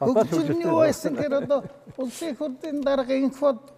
Юу 0.00 0.76
байсан 0.76 1.14
гэхээр 1.16 1.34
одоо 1.42 1.64
улсын 1.96 2.36
хурлын 2.36 2.82
дарга 2.84 3.16
инфод 3.16 3.72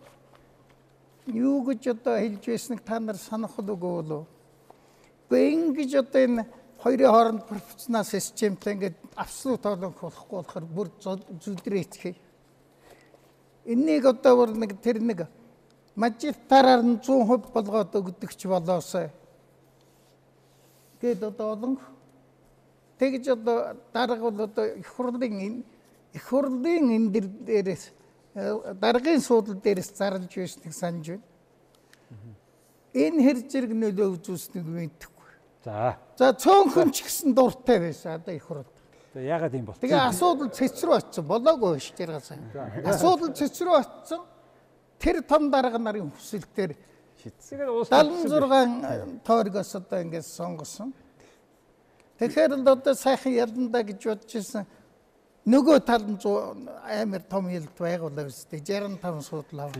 юу 1.26 1.62
гэж 1.62 1.94
одоо 1.94 2.18
хэлж 2.18 2.44
байсныг 2.46 2.80
та 2.82 2.98
нар 2.98 3.16
санах 3.16 3.54
үгүй 3.58 3.78
болов. 3.78 4.26
Гэхдээ 5.30 5.52
ингэж 5.54 5.94
одоо 6.02 6.22
энэ 6.26 6.46
хоёрын 6.82 7.10
хооронд 7.10 7.46
пропорционал 7.46 8.04
системтэй 8.04 8.74
ингээд 8.74 8.96
абсолют 9.14 9.66
олон 9.66 9.94
болохгүй 9.94 10.36
болохоор 10.42 10.64
бүр 10.64 10.88
зүдрээцхий. 11.38 12.16
Энийг 13.64 14.06
одоо 14.06 14.36
бүр 14.42 14.58
нэг 14.58 14.80
тэр 14.82 14.98
нэг 14.98 15.28
мажитараар 15.94 16.82
нь 16.82 16.98
100% 16.98 17.52
болгоод 17.54 17.94
өгдөг 17.94 18.34
ч 18.34 18.50
болоосай. 18.50 19.10
Гэт 21.00 21.22
одоо 21.22 21.52
олон 21.54 21.78
тэгж 22.98 23.38
одоо 23.38 23.76
дарга 23.92 24.30
бол 24.30 24.40
одоо 24.50 24.66
их 24.66 24.86
хурлын 24.86 25.62
их 26.14 26.22
хурлын 26.28 26.88
энэ 26.96 27.10
дэр 27.12 27.26
дээрээс 27.26 27.84
э, 28.34 28.74
даргын 28.80 29.20
суудлал 29.20 29.60
дээрээс 29.60 29.90
зарлж 29.96 30.32
байсныг 30.32 30.74
санаж 30.74 31.06
байна. 31.08 31.26
Энэ 32.94 33.22
хэр 33.22 33.38
зэрэг 33.48 33.72
нөлөө 33.76 34.08
үзүүлснийг 34.16 34.64
мэдхгүй. 34.64 35.30
За. 35.64 35.98
За 36.16 36.32
цөөнхөн 36.32 36.90
ч 36.90 37.04
гэсэн 37.04 37.36
дуртай 37.36 37.78
байсан 37.78 38.16
одоо 38.16 38.34
их 38.34 38.44
хурд. 38.44 38.66
За 39.12 39.20
ягаад 39.20 39.54
юм 39.54 39.68
бол? 39.68 39.76
Тэгээ 39.76 40.08
асуудал 40.08 40.48
цэцрүү 40.48 40.94
очсон 40.96 41.24
болоогүй 41.28 41.80
ш 41.80 41.92
тэр 41.92 42.16
гасаа. 42.16 42.40
Асуудал 42.88 43.36
цэцрүү 43.36 43.74
очсон. 43.76 44.24
Тэр 44.98 45.22
том 45.22 45.50
дарга 45.52 45.78
нарын 45.78 46.10
хүсэлтээр 46.10 46.74
Тэгээд 47.18 47.68
уус 47.68 47.90
76 47.90 49.20
тойргоос 49.26 49.74
одоо 49.74 49.98
ингээд 50.02 50.26
сонгосон. 50.26 50.94
Тэгэхээр 52.18 52.62
л 52.62 52.68
одоо 52.68 52.94
сайхан 52.94 53.34
яландаа 53.34 53.82
гэж 53.82 54.00
бодож 54.06 54.32
ирсэн. 54.38 54.66
Нөгөө 55.48 55.80
тал 55.80 56.04
нь 56.04 56.20
амар 56.20 57.22
том 57.24 57.48
ялд 57.48 57.72
байгуулаа 57.72 58.28
үстэй 58.28 58.60
65 58.60 59.24
суудлаа. 59.24 59.72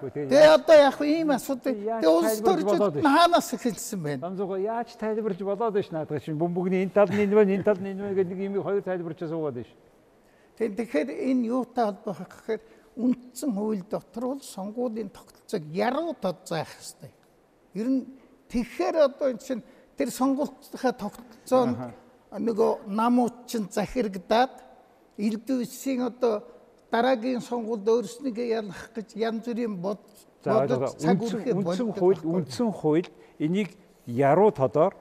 Тэгээ 0.00 0.54
одоо 0.54 0.76
яг 0.78 1.00
ийм 1.02 1.34
асуудал. 1.34 1.74
Тэгээ 1.74 2.06
улс 2.06 2.38
төрчид 2.38 3.02
хаанаас 3.02 3.50
эхэлсэн 3.52 4.00
байна? 4.00 4.30
Намзууга 4.30 4.56
яаж 4.62 4.94
тайлбарж 4.94 5.42
болоод 5.42 5.74
биш 5.74 5.90
наадах 5.90 6.22
чинь 6.22 6.38
бөмбөгний 6.38 6.86
энэ 6.86 6.94
тал 6.94 7.10
нь 7.10 7.26
энэ 7.26 7.34
байна 7.34 7.52
энэ 7.58 7.66
тал 7.66 7.80
нь 7.82 7.90
энэ 7.90 8.02
байна 8.06 8.16
гэдэг 8.22 8.38
нэг 8.38 8.54
юм 8.54 8.62
хоёр 8.62 8.82
тайлбарч 8.86 9.20
суугаад 9.26 9.58
биш. 9.58 9.70
Тэгээ 10.56 10.76
тэгэхээр 10.78 11.10
энэ 11.10 11.46
юутай 11.52 11.84
холбоох 11.90 12.22
гэхээр 12.30 12.60
үндсэн 12.96 13.50
хууль 13.50 13.84
дотор 13.90 14.24
бол 14.30 14.40
сонгуулийн 14.40 15.10
тогтолцоог 15.10 15.64
яруу 15.74 16.14
тод 16.14 16.38
заах 16.46 16.70
хэрэгтэй. 16.70 17.12
Ер 17.74 17.88
нь 17.90 18.00
тэгэхээр 18.46 18.96
одоо 19.10 19.26
энэ 19.34 19.42
чинь 19.42 19.62
тэр 19.98 20.08
сонгуультынхаа 20.14 20.94
тогтолцоонд 20.94 21.76
нөгөө 22.30 22.88
намууд 22.88 23.50
чинь 23.50 23.68
захирагдаад 23.68 24.69
элдвэсийн 25.26 26.00
одоо 26.08 26.42
дараагийн 26.90 27.40
сонгуульд 27.44 27.86
өөрснийгөө 27.86 28.48
ялах 28.56 28.82
гэж 28.96 29.08
янз 29.16 29.44
бүрийн 29.46 29.76
бод 29.76 30.00
бодож 30.44 30.96
цаг 30.96 31.20
үрхээ 31.22 31.54
үндсэн 31.54 31.90
хууль 31.94 32.22
үндсэн 32.24 32.70
хууль 32.72 33.08
энийг 33.38 33.76
яруу 34.06 34.50
тодоор 34.50 34.96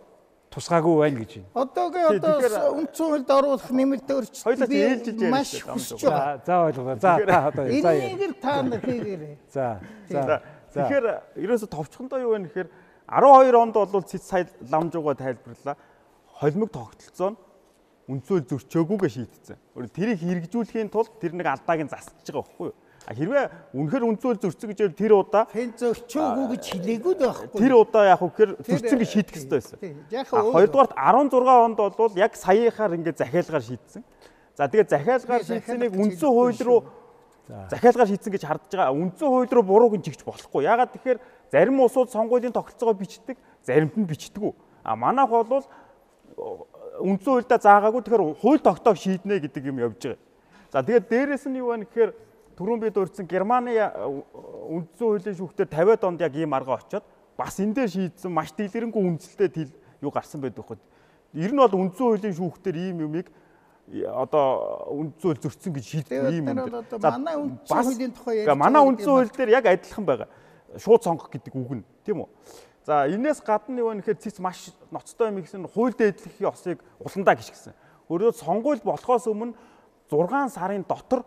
тусгаагүй 0.54 0.96
байна 1.00 1.20
гэж 1.24 1.32
байна. 1.40 1.50
Одоогийн 1.54 2.08
одоо 2.20 2.74
үндсэн 2.82 3.06
хуульд 3.10 3.30
оруулах 3.30 3.70
нэмэлт 3.70 4.10
өөрчлөлт 4.10 5.30
маш 5.30 5.52
хүсэж 5.62 6.02
байгаа. 6.04 6.42
За 6.46 6.56
ойлголоо. 6.66 6.96
За 7.00 7.18
та 7.26 7.38
одоо 7.48 7.66
за. 7.66 7.92
Энийг 7.96 8.22
л 8.30 8.38
та 8.42 8.62
нар 8.62 8.82
хийгээрэй. 8.82 9.38
За 9.54 9.80
За 10.10 10.22
за. 10.22 10.42
За. 10.74 10.86
тэгэхээр 10.86 11.06
ерөөсө 11.38 11.68
товчхондоо 11.70 12.20
юу 12.22 12.34
вэ 12.38 12.50
гэхээр 12.50 12.70
12 13.10 13.58
онд 13.58 13.74
бол 13.74 14.06
цэц 14.06 14.22
сая 14.26 14.46
ламжууга 14.70 15.16
тайлбарлаа. 15.18 15.78
Холимог 16.40 16.70
тогтолцоо 16.70 17.30
нь 17.34 17.38
үндсөөл 18.10 18.46
зөрчөөгүйгээ 18.50 19.12
шийдтсэн. 19.14 19.58
Өөрөөр 19.78 19.94
тэрийг 19.94 20.18
хэрэгжүүлэхийн 20.18 20.90
тулд 20.90 21.14
тэр 21.22 21.38
нэг 21.38 21.46
алдааг 21.46 21.80
нь 21.86 21.92
засаж 21.94 22.26
байгаа 22.26 22.42
байхгүй 22.42 22.68
юу? 22.74 22.78
А 23.06 23.14
хэрвээ 23.14 23.46
үнэхээр 23.74 24.06
үндсөөл 24.10 24.40
зөрчсөн 24.42 24.70
гэж 24.74 24.80
тэр 24.98 25.14
удаа 25.14 25.46
Хэн 25.50 25.74
зөрчөөгүй 25.78 26.46
гэж 26.58 26.64
хэлээгүй 26.74 27.14
л 27.16 27.22
байхгүй. 27.26 27.58
тэр 27.62 27.74
удаа 27.78 28.04
яг 28.10 28.22
үхээр 28.22 28.52
зөрчсөн 28.66 29.00
гэж 29.02 29.10
шийдэх 29.14 29.34
хэрэгтэй 29.38 29.58
байсан. 29.62 29.78
Хоёрдугаарт 30.30 30.94
16 30.94 31.38
онд 31.38 31.78
бол 31.78 32.14
яг 32.18 32.34
саяхаар 32.34 32.98
ингээд 32.98 33.22
захиалгаар 33.22 33.66
шийдсэн. 33.66 34.04
За 34.58 34.68
тэгээд 34.68 34.90
захиалгаар 34.90 35.44
шийдсэнийг 35.46 35.94
үндсэн 35.94 36.30
хууль 36.30 36.62
руу 36.66 36.80
захиалгаар 37.70 38.10
шийдсэн 38.10 38.34
гэж 38.34 38.44
хардж 38.46 38.74
байгаа. 38.74 38.94
Үндсэн 38.94 39.26
хууль 39.30 39.54
руу 39.54 39.66
бурууг 39.66 39.94
нь 39.98 40.06
чигч 40.06 40.22
болохгүй. 40.26 40.66
Ягаад 40.70 40.94
тэгэхээр 40.94 41.20
зарим 41.50 41.80
улсууд 41.82 42.14
сонгуулийн 42.14 42.54
тогтолцоогоо 42.54 42.94
бичдэг, 42.94 43.38
заримт 43.66 43.98
нь 43.98 44.06
бичдэггүй. 44.06 44.54
А 44.84 44.94
манайх 44.94 45.30
бол 45.30 45.66
үндсэн 47.00 47.32
хуульдаа 47.34 47.60
заагаагүй 47.60 48.02
тэгэхээр 48.04 48.24
хууль 48.44 48.62
тогтоог 48.62 48.98
шийднэ 49.00 49.40
гэдэг 49.40 49.64
юм 49.72 49.80
явж 49.80 50.00
байгаа. 50.04 50.20
За 50.72 50.84
тэгээд 50.84 51.10
дээрэс 51.10 51.46
нь 51.50 51.58
юу 51.60 51.72
вэ 51.74 51.88
гэхээр 51.88 52.12
түрүүн 52.60 52.80
би 52.84 52.90
дурдсан 52.94 53.26
Германы 53.26 53.74
а, 53.80 53.90
үндсэн 54.06 55.06
хуулийн 55.08 55.36
шүүхтэр 55.40 55.68
50-аад 55.72 56.04
онд 56.04 56.22
яг 56.22 56.36
ийм 56.36 56.54
арга 56.54 56.76
очоод 56.78 57.04
бас 57.40 57.56
энэ 57.60 57.74
дээр 57.74 57.90
шийдсэн 57.90 58.32
маш 58.32 58.52
дэлгэрэнгүй 58.54 59.00
үнэлэлтэй 59.00 59.50
тэл 59.50 59.72
юу 60.04 60.12
гарсан 60.12 60.42
байдаг 60.44 60.68
хөө. 60.68 60.78
Ер 61.40 61.52
нь 61.56 61.62
бол 61.62 61.74
үндсэн 61.88 62.06
хуулийн 62.06 62.36
шүүхтэр 62.36 62.76
ийм 62.76 62.98
юмыг 63.08 63.32
э, 63.90 64.04
одоо 64.06 64.92
үндсэн 64.92 65.24
хууль 65.24 65.42
зөрчсөн 65.42 65.74
гэж 65.74 65.86
Тэгээд 66.04 66.34
ийм 66.36 66.46
юм. 66.52 66.58
За, 67.00 67.16
манай 67.16 67.36
үндсэн 67.40 67.78
хуулийн 67.80 68.12
тухай 68.14 68.36
ярьж 68.44 68.48
Га- 68.52 68.60
Манай 68.60 68.82
байгаа 68.84 68.90
үндсэн 68.92 69.10
хууль 69.16 69.32
дээр 69.34 69.50
яг 69.56 69.66
адилхан 69.66 70.06
байгаа. 70.06 70.28
Шууд 70.78 71.02
сонгох 71.02 71.30
гэдэг 71.32 71.54
үг 71.56 71.72
нь 71.80 71.84
тийм 72.06 72.22
үү? 72.22 72.30
За 72.86 73.06
энээс 73.08 73.42
гадна 73.44 73.80
юу 73.80 73.92
вэ 73.92 74.02
гэхээр 74.02 74.20
цэц 74.24 74.40
маш 74.40 74.72
ноцтой 74.92 75.30
юм 75.30 75.42
гэсэн 75.44 75.68
хууль 75.68 75.94
дээдлэхийн 75.94 76.50
осыг 76.50 76.80
уландаа 77.00 77.36
гიშгсэн. 77.36 77.74
Өөрөөр 78.10 78.36
сонгуул 78.36 78.82
болохоос 78.84 79.28
өмнө 79.28 79.54
6 80.10 80.56
сарын 80.56 80.86
дотор 80.88 81.26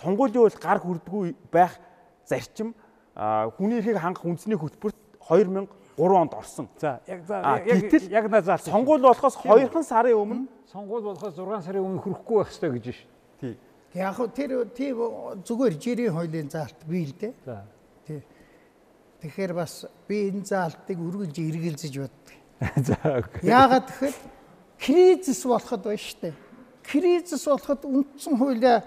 сонгуулийн 0.00 0.42
хууль 0.42 0.58
гар 0.58 0.80
хүрдэггүй 0.80 1.36
байх 1.52 1.78
зарчим 2.26 2.74
хүний 3.14 3.78
эрхийг 3.78 3.98
хангах 4.00 4.24
үндэсний 4.24 4.58
хөтөлбөрт 4.58 4.96
2003 5.28 5.68
онд 5.98 6.34
орсон. 6.34 6.68
За 6.78 7.00
яг 7.06 7.28
яг 7.28 8.02
яг 8.10 8.30
назаа 8.30 8.58
Сонгуул 8.58 9.02
болохоос 9.02 9.36
2хан 9.38 9.84
сарын 9.84 10.18
өмнө 10.18 10.46
сонгуул 10.66 11.14
болохоос 11.14 11.34
6 11.34 11.62
сарын 11.66 11.84
өмнө 11.84 12.02
хүрэхгүй 12.02 12.36
байх 12.38 12.48
хэрэгтэй 12.48 12.70
гэж 12.74 12.84
биш. 12.86 13.00
тий 13.40 13.54
Яг 13.94 14.20
тэр 14.34 14.68
тийм 14.76 14.98
зүгээр 15.42 15.74
жирийн 15.80 16.12
хуулийн 16.12 16.50
заалт 16.52 16.76
бий 16.86 17.06
л 17.08 17.14
дээ. 17.16 17.32
За. 17.44 17.64
Тэгэхээр 19.22 19.52
бас 19.52 19.84
би 20.06 20.30
энэ 20.30 20.46
заалтыг 20.46 20.98
үргэлж 20.98 21.36
эргэлзэж 21.42 21.94
боддог. 21.98 22.34
За 22.86 22.94
окей. 23.02 23.50
Яагаад 23.50 23.90
гэхээр 23.90 24.14
кризис 24.78 25.42
болоход 25.42 25.82
байна 25.82 25.98
штэ. 25.98 26.32
Кризис 26.86 27.42
болоход 27.50 27.82
үндсэн 27.82 28.38
хуулиа 28.38 28.82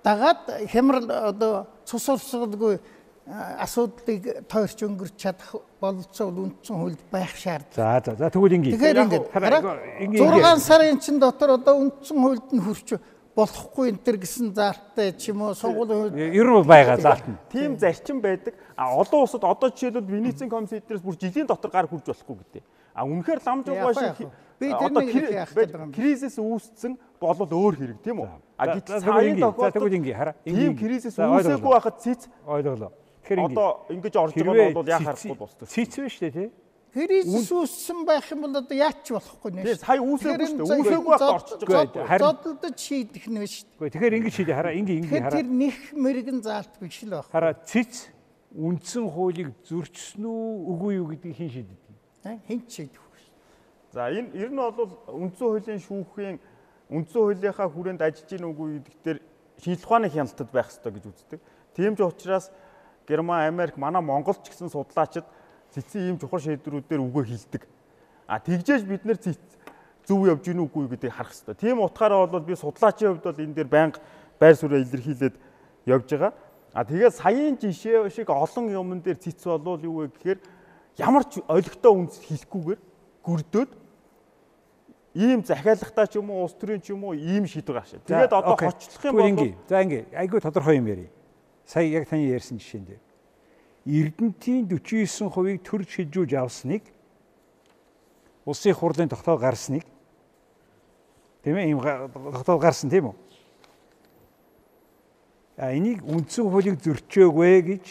дагаад 0.00 0.48
хямрал 0.72 1.04
одоо 1.04 1.68
цус 1.84 2.08
урсгалгүй 2.08 2.80
асуудлыг 3.24 4.48
тойрч 4.48 4.84
өнгөрч 4.84 5.16
чадах 5.16 5.52
бололцоо 5.80 6.28
үндсэн 6.28 6.76
хуульд 6.76 7.00
байх 7.12 7.36
шаардлага. 7.36 8.00
За 8.00 8.12
за 8.12 8.16
за 8.16 8.28
тэгвэл 8.32 8.56
ингэ. 8.56 8.72
Тэгэхээр 8.76 9.00
ингээд 9.04 9.26
хараа, 9.32 9.60
хараа, 9.60 9.80
ингэ- 10.00 10.20
6 10.20 10.60
сарын 10.60 11.00
чин 11.00 11.20
дотор 11.20 11.56
одоо 11.56 11.88
үндсэн 11.88 12.16
хуульд 12.20 12.48
нь 12.52 12.60
хүрч 12.60 13.00
болохгүй 13.34 13.90
энэ 13.90 14.00
төр 14.06 14.16
гэсэн 14.22 14.54
заалттай 14.54 15.10
ч 15.18 15.34
юм 15.34 15.42
уу 15.42 15.54
сонгуулийн 15.58 16.14
хууль 16.14 16.38
Ер 16.38 16.46
нь 16.46 16.62
байгаа 16.62 16.96
заалт 17.02 17.26
нь. 17.26 17.38
тийм 17.50 17.74
зарчим 17.78 18.22
байдаг. 18.22 18.54
А 18.78 18.94
олон 18.94 19.26
улсад 19.26 19.42
одоо 19.42 19.70
жишээлбэл 19.74 20.06
Венецийн 20.06 20.50
комиссийн 20.50 20.82
дээрээс 20.86 21.02
бүр 21.02 21.18
жилийн 21.18 21.46
дотор 21.50 21.70
гар 21.70 21.86
хүрж 21.90 22.06
болохгүй 22.06 22.36
гэдэг. 22.46 22.62
А 22.94 23.02
үнэхээр 23.02 23.40
лам 23.42 23.58
Яг 23.58 23.66
жуугаа 23.66 23.94
яг. 24.06 24.16
шиг 24.16 24.30
Би 24.60 24.70
одоо 24.70 25.02
кризис 25.90 26.38
үүссэн 26.38 26.94
бол 27.18 27.34
өөр 27.42 27.74
хэрэг 27.74 27.98
тийм 28.06 28.22
үү? 28.22 28.28
А 28.54 28.64
гэтэл 28.78 29.02
за, 29.02 29.06
тохиолдолд 29.10 29.74
тэгвэл 29.74 29.98
ингээ 29.98 30.14
хараа. 30.14 30.34
тийм 30.46 30.72
кризис 30.78 31.18
үүсээгүй 31.18 31.72
байхад 31.74 31.98
цэц 31.98 32.30
Ойлголоо. 32.46 32.92
Тэгэхээр 33.26 33.40
ингээ 33.42 33.50
одоо 33.50 33.68
ингэж 33.90 34.14
орж 34.14 34.32
байгаа 34.38 34.70
нь 34.70 34.78
бол 34.78 34.86
яа 34.86 35.00
харахгүй 35.02 35.34
болчихсон. 35.34 35.66
Цэц 35.66 35.92
байна 35.98 36.10
шүү 36.14 36.22
дээ 36.22 36.34
тий. 36.38 36.48
Кризис 36.94 37.50
үүссэн 37.50 38.06
байх 38.06 38.30
юм 38.30 38.46
бол 38.46 38.54
одоо 38.54 38.76
яач 38.78 39.02
болохгүй 39.10 39.50
нэ. 39.50 39.62
Тэгээ 39.66 39.82
сая 39.82 39.98
үүсээгүй 39.98 40.46
шүү 40.46 40.58
дээ. 40.62 40.78
Үүсээгүй 40.78 41.10
байхад 41.10 41.34
орчиж 41.34 41.60
байгаа. 41.66 42.06
Харин- 42.06 42.22
Зодолдож 42.22 42.76
шийдэх 42.78 43.24
нь 43.26 43.38
шүү 43.42 43.66
дээ. 43.66 43.74
Гэхдээ 43.74 43.90
тэгэхээр 43.98 44.14
ингэ 44.22 44.30
шийдэ 44.30 44.52
хараа 44.54 44.74
ингээ 44.78 44.96
ингээ 45.02 45.10
Тэгэхээр 45.10 45.26
хараа. 45.26 45.38
тэр 45.42 45.48
нэх 45.50 45.76
мэрэгэн 45.98 46.38
заалт 46.46 46.74
биш 46.78 46.98
л 47.02 47.10
байх. 47.18 47.26
Хараа 47.34 47.54
цэц 47.66 47.94
үндсэн 48.54 49.04
хуулийг 49.10 49.48
зөрчсөн 49.66 50.22
үү 50.22 50.46
үгүй 50.70 50.92
юу 51.02 51.06
гэдгийг 51.10 51.34
хэн 51.34 51.50
шийддэг? 51.50 51.78
Хэн 52.46 52.60
ч 52.62 52.70
шийдэх 52.78 53.02
үү. 53.02 53.12
За 53.90 54.10
энэ 54.10 54.30
ер 54.38 54.50
нь 54.54 54.58
бол 54.58 54.90
үндсэн 55.10 55.46
хуулийн 55.50 55.80
шүүхийн 55.82 56.36
үндсэн 56.94 57.18
хуулийнхаа 57.18 57.68
хүрээнд 57.74 58.02
ажиж 58.06 58.26
гин 58.30 58.46
үгүй 58.54 58.78
гэдэг 58.78 58.94
дээр 59.02 59.18
шинжилх 59.58 59.86
ухааны 59.86 60.06
хяналтад 60.14 60.50
байх 60.54 60.66
хэрэгтэй 60.70 60.92
гэж 60.94 61.04
үздэг. 61.10 61.40
Тийм 61.74 61.94
ч 61.98 62.06
учраас 62.06 62.50
Герман, 63.06 63.46
Америк, 63.50 63.76
манай 63.78 64.02
Монголд 64.02 64.42
ч 64.46 64.50
гэсэн 64.54 64.70
судлаачид 64.70 65.26
цэцэн 65.74 66.14
ийм 66.14 66.16
чухал 66.18 66.40
шийдвэрүүдээр 66.40 67.02
үгээ 67.02 67.24
хилдэг. 67.34 67.62
А 68.30 68.38
тэгжээж 68.38 68.82
бид 68.86 69.04
нэр 69.04 69.18
зөв 70.06 70.26
явж 70.28 70.44
гин 70.44 70.64
үгүй 70.64 70.88
гэдгийг 70.88 71.12
харах 71.12 71.32
хэрэгтэй. 71.32 71.54
Тийм 71.58 71.82
утгаараа 71.82 72.26
бол 72.26 72.40
би 72.44 72.54
судлаачийн 72.54 73.18
хувьд 73.18 73.24
бол 73.24 73.42
энэ 73.42 73.54
дээр 73.54 73.68
байнга 73.68 73.98
байр 74.38 74.56
суурь 74.56 74.80
илэрхийлээд 74.80 75.36
явж 75.86 76.08
байгаа. 76.08 76.32
А 76.74 76.84
тэгээд 76.84 77.14
саяын 77.14 77.56
жишээ 77.56 78.08
шиг 78.10 78.28
олон 78.30 78.68
юмн 78.68 79.00
дээр 79.00 79.16
цэц 79.16 79.44
болвол 79.44 79.80
юу 79.80 79.96
вэ 80.04 80.12
гэхээр 80.12 80.38
ямар 80.98 81.24
ч 81.24 81.40
олигтой 81.48 81.92
үнс 81.92 82.20
хийхгүйгээр 82.20 82.80
гүрдөөд 83.24 83.70
ийм 85.14 85.40
захиалагтай 85.46 86.06
ч 86.10 86.18
юм 86.18 86.30
уу 86.30 86.44
улс 86.44 86.56
төрийн 86.58 86.82
ч 86.82 86.90
юм 86.90 87.04
уу 87.04 87.14
ийм 87.14 87.46
шийдвэр 87.46 87.80
гаргашаа. 87.80 88.02
Тэгээд 88.04 88.34
одоо 88.34 88.54
окей. 88.58 88.68
хочлох 88.68 89.04
юм 89.06 89.36
бол. 89.36 89.54
За 89.68 89.82
ингээ. 89.82 90.04
Айгүй 90.12 90.40
тодорхой 90.40 90.76
юм 90.76 90.86
ярий. 90.90 91.08
Сая 91.64 91.86
яг 91.86 92.08
таны 92.08 92.26
ярьсан 92.26 92.58
жишээн 92.58 92.84
дээр. 92.84 93.02
Эрдэнтийн 93.84 94.68
49%-ийг 94.68 95.60
төр 95.62 95.84
шилжүүлж 95.84 96.32
авсныг 96.40 96.84
улсын 98.44 98.72
хурлын 98.72 99.08
тогтоол 99.08 99.38
гарсныг 99.38 99.84
тийм 101.44 101.56
ээ 101.56 101.68
ийм 101.72 101.80
тогтоол 101.80 102.60
гарсан 102.60 102.90
тийм 102.90 103.12
үү? 103.12 103.16
А 105.60 105.70
энийг 105.76 106.00
үндсэн 106.02 106.48
хуулийг 106.48 106.80
зөрчөөгүй 106.80 107.60
гэж 107.62 107.84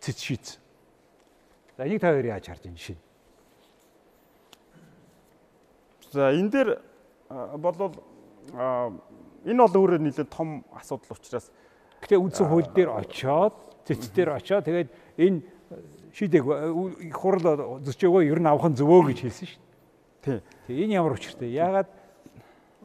цэц 0.00 0.18
шийдсэн. 0.22 0.58
За 1.76 1.84
энийг 1.84 2.00
та 2.00 2.14
хоёр 2.14 2.30
яаж 2.30 2.46
харж 2.46 2.62
байна 2.62 2.78
жишээ? 2.78 2.98
за 6.14 6.30
энэ 6.30 6.50
дээр 6.50 6.68
болвол 7.58 7.94
энэ 9.44 9.58
бол 9.58 9.74
өөрөө 9.74 9.98
нэлээд 9.98 10.30
том 10.30 10.62
асуудал 10.70 11.18
учраас 11.18 11.50
Гэтэ 12.04 12.20
үндсэн 12.20 12.46
хууль 12.52 12.68
дээр 12.68 12.90
очоод 12.92 13.56
цэц 13.88 14.12
дээр 14.12 14.36
очоод 14.36 14.64
тэгээд 14.68 14.88
энэ 15.16 15.40
шийдэг 16.12 16.44
хурал 17.16 17.80
зөрчөөгөө 17.80 18.28
ер 18.28 18.40
нь 18.44 18.48
авах 18.48 18.68
нь 18.68 18.76
зөвөө 18.76 19.08
гэж 19.08 19.18
хэлсэн 19.24 19.48
шүү 19.48 19.60
тий. 20.20 20.38
дээ. 20.38 20.40
Тэгээ 20.68 20.84
энэ 20.84 20.96
ямар 21.00 21.16
учиртай? 21.16 21.48
Яагаад 21.48 21.88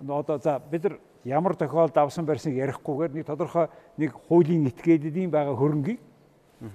одоо 0.08 0.38
за 0.40 0.64
бид 0.64 0.84
нар 0.88 0.96
ямар 1.28 1.54
тохиолдолд 1.56 1.98
авсан 2.00 2.26
барьсныг 2.26 2.56
ярихгүйгээр 2.56 3.12
нэг 3.20 3.26
тодорхой 3.28 3.68
нэг 4.00 4.16
хуулийн 4.32 4.72
этгээдийн 4.72 5.30
байгаа 5.30 5.56
хөрөнгийг 5.56 6.00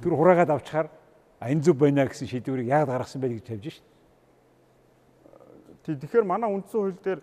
тэр 0.04 0.12
хураагаад 0.12 0.52
авчихаар 0.52 0.88
а 1.40 1.50
энэ 1.50 1.64
зөв 1.64 1.80
байна 1.80 2.04
гэсэн 2.04 2.28
шийдвэрийг 2.28 2.68
яагаад 2.68 2.92
гаргасан 2.92 3.20
бэ 3.24 3.40
гэж 3.40 3.44
тавьж 3.48 3.64
шүү 3.80 3.84
Тий 5.84 5.96
тэгэхээр 5.96 6.24
манай 6.24 6.48
үндсэн 6.52 6.80
хууль 6.80 6.96
дээр 7.00 7.20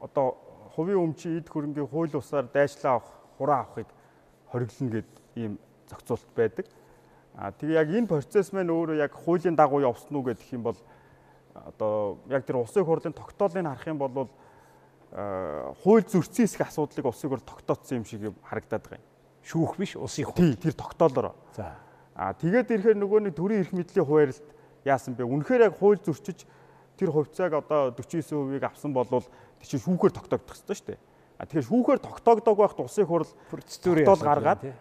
одоо 0.00 0.36
хувийн 0.76 1.00
өмчийн 1.08 1.40
эд 1.40 1.48
хөрөнгийн 1.48 1.88
хууль 1.88 2.12
усаар 2.12 2.48
дайчлаа 2.52 3.00
авах, 3.00 3.19
хураа 3.40 3.64
авахыг 3.64 3.88
хориглоно 4.52 4.92
гэд 5.00 5.10
ийм 5.40 5.56
зохицуулт 5.88 6.28
байдаг. 6.36 6.66
А 7.34 7.52
тэгээ 7.56 7.80
яг 7.80 7.88
энэ 7.88 8.12
процесс 8.12 8.52
маань 8.52 8.68
өөрөө 8.68 9.00
яг 9.00 9.16
хуулийн 9.16 9.56
дагуу 9.56 9.80
явсан 9.80 10.12
уу 10.12 10.28
гэдэг 10.28 10.52
юм 10.52 10.68
бол 10.68 10.76
одоо 11.54 12.20
яг 12.28 12.44
тэр 12.44 12.60
улсын 12.60 12.84
хурлын 12.84 13.16
тогтоолыг 13.16 13.64
харах 13.64 13.86
юм 13.88 13.98
бол 13.98 14.28
хууль 15.80 16.04
зөрчсөн 16.04 16.44
хэсэг 16.44 16.68
асуудлыг 16.68 17.06
улсын 17.08 17.30
хурл 17.30 17.42
тогтооцсон 17.48 18.02
юм 18.02 18.04
шиг 18.04 18.28
харагдаад 18.44 18.82
байгаа 18.84 19.00
юм. 19.00 19.06
Шүүх 19.42 19.72
биш 19.80 19.96
улсын 19.96 20.28
хууль. 20.28 20.54
Тий 20.54 20.70
тэр 20.70 20.74
тогтоолоор. 20.76 21.34
За. 21.56 21.80
А 22.14 22.34
тэгээд 22.36 22.70
ирэхээр 22.70 22.98
нөгөө 23.00 23.20
нэг 23.24 23.34
төрийн 23.34 23.64
эрх 23.64 23.72
мэдлийн 23.72 24.06
хуваарлт 24.06 24.46
яасан 24.84 25.16
бэ? 25.16 25.24
Үнэхээр 25.24 25.66
яг 25.66 25.74
хууль 25.80 25.98
зөрчиж 25.98 26.46
тэр 27.00 27.10
хувьцааг 27.10 27.64
одоо 27.64 27.90
49%-ийг 27.96 28.62
авсан 28.62 28.92
болвол 28.92 29.24
тэр 29.58 29.66
чинь 29.66 29.80
шүүхээр 29.80 30.12
тогтоогдох 30.14 30.52
хэрэгтэй 30.52 30.76
шүү 30.76 30.88
дээ. 30.92 31.00
Тэгэхээр 31.40 31.68
шүүхээр 31.68 32.00
тогтоогдог 32.04 32.56
байхад 32.56 32.80
улсын 32.84 33.06
хурл 33.08 33.30
Процедурын 33.48 34.04
тогтоол 34.04 34.20
асуудал 34.20 34.34
гаргаад 34.36 34.60
байна, 34.60 34.76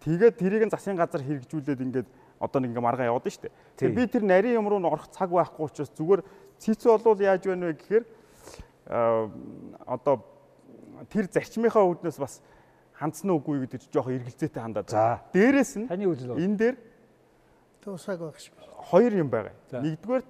тэгээд 0.00 0.34
тэрийг 0.40 0.62
нь 0.64 0.72
засгийн 0.72 0.96
газар 0.96 1.20
хэрэгжүүлээд 1.20 1.80
ингээд 1.84 2.08
одоо 2.40 2.58
нэг 2.64 2.72
ингээ 2.72 2.80
маргаа 2.88 3.06
яваад. 3.12 3.28
Тий. 3.28 3.52
Тэгэхээр 3.76 3.96
би 4.00 4.04
тэр 4.08 4.24
нарийн 4.24 4.56
юм 4.56 4.68
руу 4.72 4.80
н 4.80 4.88
орох 4.88 5.12
цаг 5.12 5.28
байхгүй 5.28 5.68
учраас 5.68 5.92
зүгээр 5.92 6.24
цэц 6.56 6.80
болвол 6.88 7.20
яаж 7.20 7.44
байна 7.44 7.68
вэ 7.68 7.76
гэхээр 7.76 8.04
а, 8.88 9.28
одоо 9.84 10.24
тэр 11.12 11.28
зарчмынхаа 11.28 11.84
үүднээс 11.84 12.16
бас 12.16 12.40
хандсан 12.96 13.28
уугүй 13.36 13.68
гэдэг 13.68 13.92
жоохон 13.92 14.16
эргэлзээтэй 14.16 14.60
хандаад 14.60 14.88
За. 14.88 15.20
Дээрээс 15.36 15.72
нь 15.80 15.88
Таны 15.88 16.08
үзэл 16.08 16.36
энэ 16.36 16.56
дээр 16.56 16.76
Туусааг 17.84 18.20
байх 18.20 18.40
шиг. 18.40 18.56
хоёр 18.88 19.12
юм 19.20 19.28
байгаа. 19.28 19.52
Нэгдүгээр 19.72 20.24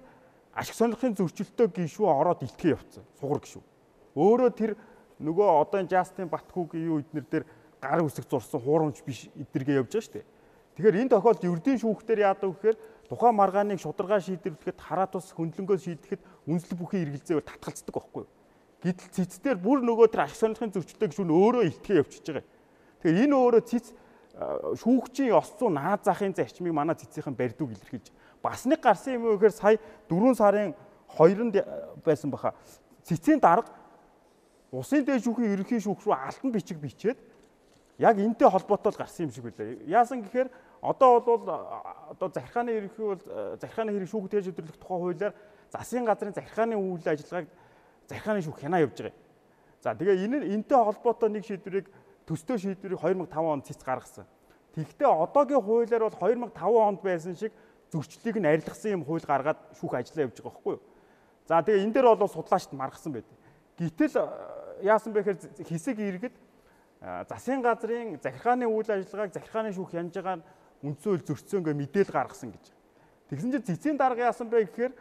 ашиг 0.55 0.75
сонирхлын 0.75 1.15
зөрчилтөө 1.15 1.67
гişүү 1.79 2.07
ороод 2.07 2.43
илтгэе 2.43 2.75
явцсан. 2.75 3.03
Сугар 3.19 3.39
гişүү. 3.39 3.63
Өөрөө 4.15 4.49
тэр 4.55 4.75
нөгөө 5.21 5.47
одоо 5.61 5.79
энэ 5.81 5.93
Жастин 5.93 6.27
Батгуугийн 6.27 6.85
юу 6.89 6.99
эднэр 6.99 7.25
дээр 7.29 7.45
гар 7.81 8.01
үсэг 8.01 8.25
зурсан 8.25 8.61
хуурамч 8.61 9.01
биш 9.05 9.29
эднэргээ 9.37 9.79
явж 9.81 9.93
байгаа 9.93 10.05
шүү 10.05 10.13
дээ. 10.17 10.25
Тэгэхээр 10.75 10.99
энэ 11.05 11.13
тохиолдолд 11.13 11.45
ердийн 11.45 11.79
шүүхтэр 11.81 12.19
яадаг 12.25 12.49
гэхээр 12.57 12.77
тухайн 13.09 13.35
маргааныг 13.37 13.79
шударгаа 13.81 14.19
шийдвэрлэхэд 14.23 14.79
хараа 14.81 15.07
тус 15.09 15.29
хөндлөнгөө 15.35 15.77
шийдэхэд 15.77 16.21
үнслэг 16.47 16.77
бүхий 16.79 17.03
эргэлзээгээр 17.05 17.49
татгалцдаг 17.49 17.93
байхгүй 17.93 18.23
юу? 18.25 18.31
Гэтэл 18.81 19.13
цэцдэр 19.13 19.57
бүр 19.61 19.85
нөгөө 19.85 20.07
тэр 20.09 20.25
ашиг 20.25 20.41
сонирхлын 20.41 20.73
зөрчилтөө 20.73 21.09
гişүү 21.11 21.25
нь 21.27 21.35
өөрөө 21.37 21.63
илтгэе 21.69 22.01
явчихж 22.01 22.25
байгаа. 22.33 22.45
Тэгэхээр 23.03 23.21
энэ 23.29 23.35
өөрөө 23.35 23.63
цэц 23.67 23.85
шүүгчийн 24.81 25.35
ёс 25.35 25.49
зүйн 25.59 25.75
наад 25.75 26.01
захын 26.07 26.33
зарчмыг 26.33 26.73
манай 26.73 26.95
цэцийнхэн 26.95 27.35
барьдуг 27.35 27.75
илэрхийлж 27.75 28.09
бас 28.41 28.65
нэг 28.65 28.79
гарсан 28.81 29.19
юм 29.19 29.27
юу 29.27 29.37
гэхээр 29.37 29.53
сая 29.53 29.77
4 30.09 30.33
сарын 30.39 30.73
2-нд 31.13 31.55
байсан 32.01 32.31
баха 32.31 32.55
цэцийн 33.03 33.43
дарга 33.43 33.69
усын 34.71 35.03
дээд 35.05 35.23
шүүхийн 35.27 35.53
ерөнхий 35.59 35.79
шүүх 35.83 36.03
рүү 36.03 36.15
алтан 36.15 36.51
бичиг 36.51 36.79
бичээд 36.79 37.19
яг 37.99 38.17
энтэй 38.17 38.49
холбоотой 38.49 38.91
л 38.95 38.97
гарсан 38.97 39.27
юм 39.27 39.31
шиг 39.31 39.43
байлаа. 39.43 39.75
Яасан 39.85 40.23
гэхээр 40.23 40.49
одоо 40.81 41.19
бол 41.19 41.43
одоо 42.09 42.31
захиргааны 42.31 42.71
ерөнхий 42.71 43.05
бол 43.05 43.21
захиргааны 43.59 43.91
хэрэг 43.91 44.09
шүүх 44.09 44.31
тээж 44.31 44.49
өдөрлөх 44.55 44.79
тухай 44.79 44.97
хуулиар 44.97 45.33
засгийн 45.69 46.05
газрын 46.07 46.33
захиргааны 46.33 46.75
үйл 46.79 47.03
ажиллагааг 47.03 47.47
захиргааны 48.07 48.41
шүүх 48.41 48.59
хянаа 48.63 48.81
явж 48.81 48.95
байгаа. 48.95 49.13
За 49.83 49.93
тэгээ 49.93 50.23
энэ 50.25 50.37
энтэй 50.55 50.77
холбоотой 50.77 51.29
нэг 51.29 51.45
шийдвэрийг 51.45 51.87
төстэй 52.25 52.57
шийдвэрийг 52.57 52.99
2005 52.99 53.27
онд 53.37 53.67
цэц 53.67 53.83
гаргасан. 53.83 54.25
Тэгвэл 54.71 55.27
одоогийн 55.27 55.61
хуулиар 55.61 56.07
бол 56.07 56.15
2005 56.15 56.57
онд 56.79 57.01
байсан 57.03 57.35
шиг 57.35 57.51
зөрчлийг 57.91 58.39
нь 58.39 58.47
арилгасан 58.47 58.91
юм 58.97 59.03
хууль 59.03 59.25
гаргаад 59.25 59.59
шүүх 59.75 59.99
ажиллаа 59.99 60.25
явж 60.31 60.39
байгаа 60.39 60.47
байхгүй 60.47 60.73
юу? 60.79 60.81
За 61.45 61.59
тэгээ 61.59 61.83
энэ 61.83 61.93
дээр 61.93 62.15
бол 62.15 62.31
судлаачд 62.31 62.71
маргасан 62.71 63.11
байдаг. 63.13 63.35
Гэтэл 63.77 64.15
яасан 64.83 65.13
бэ 65.13 65.23
гэхээр 65.23 65.39
хэсэг 65.65 65.97
иргэд 65.99 66.35
засгийн 67.01 67.61
газрын 67.61 68.19
захиргааны 68.21 68.65
үйл 68.69 68.89
ажиллагааг 68.89 69.33
захиргааны 69.33 69.73
шүүх 69.73 69.93
янж 69.97 70.13
байгаа 70.13 70.37
нь 70.37 70.45
үндсэн 70.85 71.09
хууль 71.09 71.25
зөрчсөн 71.25 71.63
гэ 71.65 71.73
мэдээл 71.73 72.13
гаргасан 72.13 72.53
гэж. 72.53 72.65
Тэгсэн 73.29 73.51
чинь 73.51 73.65
цэцгийн 73.65 73.97
дарга 73.97 74.29
яасан 74.29 74.49
бэ 74.49 74.65
гэхээр 74.69 74.93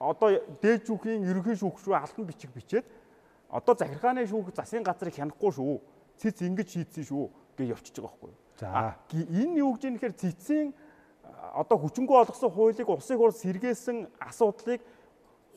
одоо 0.00 0.28
дээд 0.62 0.86
шүүхийн 0.88 1.26
ерөнхий 1.28 1.56
шүүх 1.58 1.82
рүү 1.82 1.96
алтан 1.96 2.24
бичиг 2.24 2.52
бичээд 2.54 2.86
одоо 3.48 3.74
захиргааны 3.74 4.24
шүүх 4.28 4.54
засгийн 4.54 4.84
газрыг 4.84 5.12
хянахгүй 5.16 5.52
шүү. 5.52 5.80
Цэц 6.20 6.44
ингэж 6.46 6.68
шийдсэн 6.72 7.04
шүү 7.04 7.24
гэж 7.56 7.68
явчихж 7.74 7.96
байгаа 8.00 8.16
байхгүй 8.16 8.30
юу? 8.30 8.38
За. 8.58 8.96
Энэ 9.12 9.58
юу 9.58 9.74
гэж 9.74 9.82
юм 9.86 9.94
нэхэр 9.96 10.14
цэцийн 10.18 10.74
а, 11.24 11.62
одоо 11.62 11.78
хүчингү 11.78 12.14
олгосон 12.14 12.50
хуулийг 12.50 12.88
улсын 12.88 13.18
хурл 13.18 13.34
сэргээсэн 13.34 14.08
асуудлыг 14.18 14.82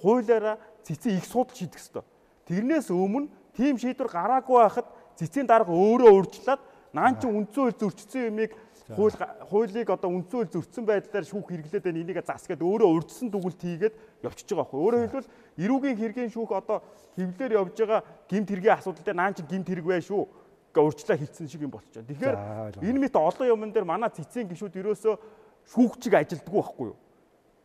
хуулиараа 0.02 0.58
цэцэн 0.86 1.18
их 1.18 1.26
судал 1.26 1.56
шийдэх 1.56 1.82
ёстой. 1.82 2.06
Тэрнээс 2.52 2.92
өмнө 2.92 3.32
тийм 3.56 3.80
шийдвэр 3.80 4.12
гараагүй 4.12 4.60
байхад 4.60 4.88
цэцгийн 5.16 5.48
дарга 5.48 5.72
өөрөө 5.72 6.12
урьдчилаад 6.20 6.62
наан 6.92 7.16
чи 7.16 7.28
үндсэн 7.32 7.64
хууль 7.64 7.80
зөрчсөн 7.80 8.28
юмыг 8.28 8.52
хууль 8.92 9.16
хуулийг 9.48 9.88
одоо 9.88 10.12
үндсэн 10.12 10.36
хууль 10.36 10.52
зөрчсөн 10.52 10.84
байдлаар 10.84 11.24
шүүх 11.24 11.48
хэрэглээд 11.48 11.84
байна 11.88 12.02
энийг 12.04 12.20
зас 12.28 12.44
гэдэг 12.44 12.68
өөрөө 12.68 12.90
урьдсан 12.92 13.32
дүгнэлт 13.32 13.62
хийгээд 13.64 13.96
явчихж 14.28 14.50
байгаа 14.52 14.68
байхгүй. 14.68 14.80
Өөрөөр 14.84 15.04
хэлбэл 15.08 15.32
эрүүгийн 15.64 15.98
хэргийн 16.04 16.32
шүүх 16.36 16.52
одоо 16.52 16.84
хөвлөөр 17.16 17.56
явж 17.56 17.76
байгаа 17.80 18.02
гимт 18.28 18.50
хэргийн 18.52 18.76
асуудал 18.76 19.06
дээр 19.08 19.16
наан 19.16 19.32
чи 19.32 19.48
гимт 19.48 19.68
хэрэг 19.72 19.88
бай 19.88 20.04
шүү 20.04 20.28
гэ 20.76 20.80
урьдчилаа 20.84 21.18
хэлсэн 21.24 21.48
шиг 21.48 21.62
юм 21.64 21.72
болчихоо. 21.72 22.04
Тэгэхээр 22.04 22.36
энэ 22.84 23.00
мэт 23.00 23.16
олон 23.16 23.48
юмн 23.48 23.72
дээр 23.72 23.88
манай 23.88 24.12
цэцгийн 24.12 24.52
гişүүд 24.52 24.76
ерөөсөө 24.76 25.16
шүүгчиг 25.72 26.14
ажилддаг 26.20 26.52
байхгүй 26.52 26.92
юу? 26.92 26.98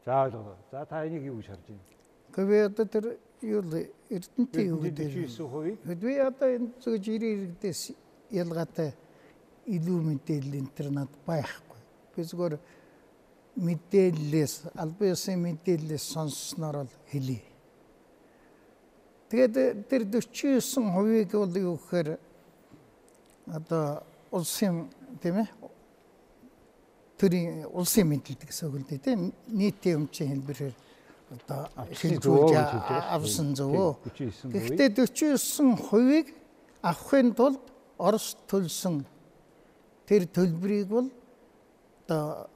За 0.06 0.26
ойлголоо. 0.26 0.54
За 0.70 0.86
та 0.86 1.06
энийг 1.06 1.26
юу 1.26 1.42
гэж 1.42 1.50
харж 1.50 1.66
байна? 1.66 1.82
Гэхдээ 2.34 2.66
одоо 2.70 2.86
тэр 2.86 3.04
юу 3.42 3.60
л 3.62 3.72
эрдэнтийн 4.10 4.68
юу 4.72 4.80
гэдэг. 4.80 5.08
49%-ийг 5.84 6.00
Би 6.00 6.16
одоо 6.18 6.48
энэ 6.48 6.68
зөвж 6.80 7.04
90 7.04 7.34
иргэдээс 7.34 7.80
ялгаатай 8.30 8.94
илүү 9.66 9.98
мэдээлэл 10.08 10.54
над 10.94 11.10
байхгүй. 11.26 11.80
Би 12.16 12.22
зүгээр 12.22 12.54
мэдээллээс 13.56 14.54
албан 14.76 15.12
ёсны 15.12 15.36
мэдээллээс 15.36 16.04
сонссноор 16.12 16.84
л 16.86 16.94
хэлье. 17.10 17.42
Тэгээд 19.28 19.88
тэр 19.90 20.02
49%-ийг 20.06 21.32
бол 21.34 21.56
юу 21.56 21.76
гэхээр 21.76 22.18
одоо 23.50 24.02
улсын 24.30 24.86
тийм 25.22 25.42
ээ 25.42 25.48
төрийн 27.18 27.66
улсын 27.72 28.06
мэдлэг 28.06 28.46
гэсэн 28.46 28.68
үг 28.68 28.76
л 28.76 28.86
дээ 28.86 29.00
тийм 29.00 29.32
нийтийн 29.48 30.04
өмчийн 30.04 30.30
хэлбэрээр 30.30 30.74
одоо 31.30 31.66
шилжүүлж 31.90 32.54
авсан 32.54 33.54
зөвөө. 33.58 33.90
Гэхдээ 34.54 34.88
49%-ийг 34.94 36.26
авахын 36.82 37.34
тулд 37.34 37.62
Орос 37.96 38.36
төлсөн 38.46 39.06
тэр 40.06 40.28
төлбөрийг 40.28 40.88
бол 40.92 41.08
одоо 42.04 42.46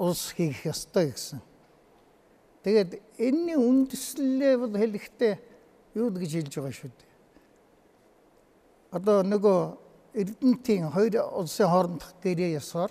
улс 0.00 0.32
хийх 0.32 0.64
ёстой 0.66 1.12
гэсэн. 1.12 1.40
Тэгээд 2.64 2.98
энэний 3.18 3.58
үндэслэлээ 3.60 4.54
бол 4.56 4.72
хэлэхдээ 4.72 5.34
юу 6.00 6.08
гэж 6.10 6.32
хэлж 6.32 6.54
байгаа 6.56 6.74
шүү 6.74 6.90
дээ. 6.90 7.10
Одоо 8.96 9.22
нөгөө 9.22 9.60
Эрдэнтийн 10.12 10.90
хоёр 10.90 11.14
улсын 11.36 11.68
хоорондох 11.68 12.12
гэрээ 12.24 12.56
ясаар 12.56 12.90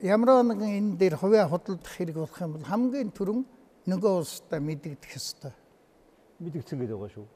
ямар 0.00 0.42
нэгэн 0.44 0.70
энэ 0.78 0.96
дээр 0.96 1.16
хувиа 1.20 1.48
худалдах 1.48 1.92
хэрэг 1.92 2.16
болох 2.16 2.40
юм 2.40 2.52
бол 2.56 2.64
хамгийн 2.64 3.10
түрүүн 3.12 3.42
нөгөө 3.88 4.12
улстай 4.20 4.60
мэдэгдэх 4.60 5.12
ёстой. 5.16 5.52
мэдэгдсэн 6.40 6.78
гэдэг 6.78 6.96
байгаа 6.96 7.14
шүү. 7.14 7.26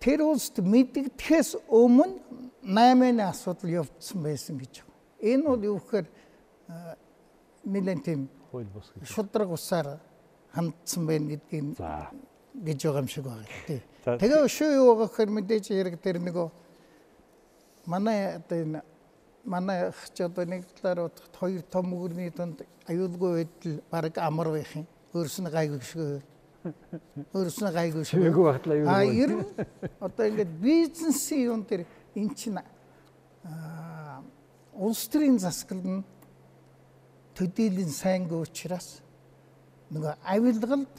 Тэр 0.00 0.20
улсд 0.28 0.56
мэдэгдэхээс 0.60 1.50
өмнө 1.68 2.20
8-ны 2.64 3.22
асуудал 3.24 3.70
явагдсан 3.70 4.18
байсан 4.20 4.58
гэж 4.60 4.84
байна. 4.84 4.92
Энэ 5.24 5.44
бол 5.48 5.62
юу 5.64 5.78
гэхээр 5.80 6.06
нэлээд 7.64 8.04
тийм 8.04 8.28
Хууль 8.50 8.68
бус 8.68 8.92
гэж. 8.92 9.08
шудраг 9.08 9.48
усаар 9.50 10.00
хандсан 10.52 11.06
байна 11.06 11.32
гэдгийг 11.32 11.76
гэж 12.54 12.78
байгаа 12.84 13.00
юм 13.00 13.08
шиг 13.08 13.24
байна. 13.24 13.48
Тий. 13.66 13.80
Тэгээ 14.04 14.48
шүү 14.48 14.70
юу 14.76 14.86
байгаа 14.92 15.08
гэхээр 15.08 15.30
мэдээж 15.32 15.64
хэрэг 15.72 15.96
тэр 16.00 16.20
нөгөө 16.20 16.48
манай 17.86 18.36
одоо 18.36 18.58
энэ 18.60 18.82
манай 19.44 19.88
ах 19.88 20.00
ч 20.12 20.24
одоо 20.24 20.44
нэг 20.44 20.64
талаар 20.80 21.08
бодоход 21.08 21.36
хоёр 21.36 21.62
том 21.62 21.86
мөрний 21.90 22.30
донд 22.30 22.64
аюулгүй 22.88 23.44
байдал 23.44 23.80
баг 23.90 24.18
амар 24.18 24.48
байх 24.50 24.74
юм. 24.76 24.86
Өөрснө 25.14 25.50
гайгүй 25.50 25.80
шиг. 25.80 26.22
Өөрснө 27.34 27.72
гайгүй 27.72 28.04
шиг. 28.04 28.18
Чимээгүй 28.18 28.44
багтлаа 28.44 28.76
юу. 28.76 28.88
А 28.88 29.04
ер 29.04 29.30
нь 29.36 29.44
одоо 30.00 30.24
ингээд 30.26 30.52
бизнесийн 30.60 31.52
юм 31.52 31.64
тэр 31.64 31.86
эн 32.14 32.34
чинь 32.34 32.58
аа 32.58 34.22
улс 34.74 35.06
төрийн 35.08 35.38
засаглал 35.38 36.00
нь 36.00 36.04
төдийлөн 37.38 37.92
сайнгүй 37.92 38.40
учраас 38.42 39.02
нөгөө 39.92 40.14
авилгалд 40.24 40.94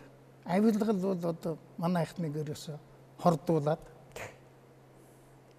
авилгал 0.45 0.99
бол 1.01 1.25
одоо 1.33 1.57
манай 1.77 2.05
ихнийг 2.05 2.35
ерөөсө 2.43 2.77
хордуулад 3.19 3.81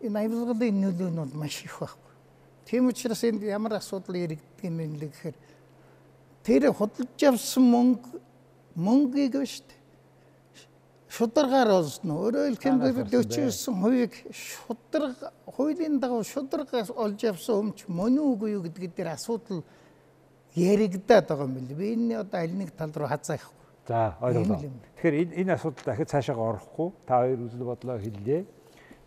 энэ 0.01 0.19
авилгалын 0.25 0.81
нөлөө 0.81 1.11
нь 1.11 1.21
бол 1.21 1.35
маш 1.35 1.65
их 1.65 1.77
байхгүй. 1.81 2.06
Тийм 2.67 2.89
учраас 2.91 3.23
энд 3.25 3.43
ямар 3.43 3.79
асуудал 3.79 4.17
яригддаг 4.19 4.63
юм 4.63 4.77
бэ 4.77 5.07
гэхээр 5.07 5.37
тэр 6.43 6.73
худалдаж 6.75 7.23
авсан 7.23 7.63
мөнгө 7.63 8.21
мөнгийг 8.75 9.39
биш 9.39 9.63
шударгаар 11.17 11.71
олсно. 11.81 12.19
Өөрөөр 12.27 12.59
хэлбэл 12.61 13.07
49%-ыг 13.09 14.13
шударга 14.35 15.33
хуулийн 15.47 16.01
дагуу 16.01 16.25
шударгаас 16.27 16.91
олж 16.91 17.25
авсан 17.25 17.71
өмч 17.71 17.87
мөн 17.89 18.19
үгүй 18.21 18.57
юу 18.59 18.63
гэдгийг 18.67 18.93
дээр 18.97 19.15
асуудал 19.15 19.63
яригдаад 20.55 21.29
байгаа 21.29 21.47
юм 21.47 21.55
билээ. 21.55 21.79
Би 21.79 21.93
энэ 21.95 22.21
одоо 22.21 22.41
аль 22.41 22.53
нэг 22.53 22.71
тал 22.77 22.93
руу 22.93 23.09
хазаахгүй. 23.09 23.65
За 23.89 24.17
ойлголоо. 24.21 24.61
Тэгэхээр 24.99 25.17
энэ 25.23 25.35
энэ 25.41 25.53
асуудал 25.55 25.85
дахиад 25.87 26.11
цаашаа 26.11 26.37
орохгүй 26.37 26.89
та 27.07 27.23
хоёр 27.23 27.41
үзэл 27.47 27.65
бодлоо 27.65 27.97
хэллээ. 27.97 28.43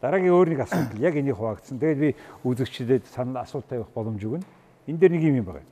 Дараагийн 0.01 0.33
өөр 0.33 0.49
нэг 0.55 0.59
асуудал 0.63 1.03
яг 1.07 1.15
энийг 1.15 1.35
хуваагдсан. 1.35 1.79
Тэгээд 1.79 1.99
би 1.99 2.09
үзэгчдэд 2.47 3.07
санал 3.11 3.43
асуулт 3.43 3.67
тавих 3.67 3.91
боломж 3.91 4.23
өгнө. 4.23 4.47
Энэ 4.87 4.99
дээр 4.99 5.13
нэг 5.15 5.23
юм 5.27 5.35
юм 5.43 5.47
байна. 5.51 5.67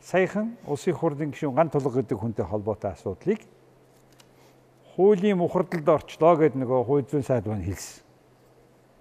Саяхан 0.00 0.56
улсын 0.64 0.96
хурлын 0.96 1.32
гишүүн 1.32 1.56
ган 1.56 1.68
тулга 1.72 2.00
гэдэг 2.00 2.18
хүнтэй 2.18 2.44
холбоотой 2.44 2.92
асуудлыг 2.92 3.40
хуулийн 4.96 5.38
мухардалд 5.38 5.88
орчлоо 5.88 6.36
гэдэг 6.38 6.60
нөгөө 6.60 6.86
хууль 6.86 7.08
зүйн 7.10 7.26
сайд 7.26 7.44
байна 7.50 7.66
хэлсэн. 7.66 8.04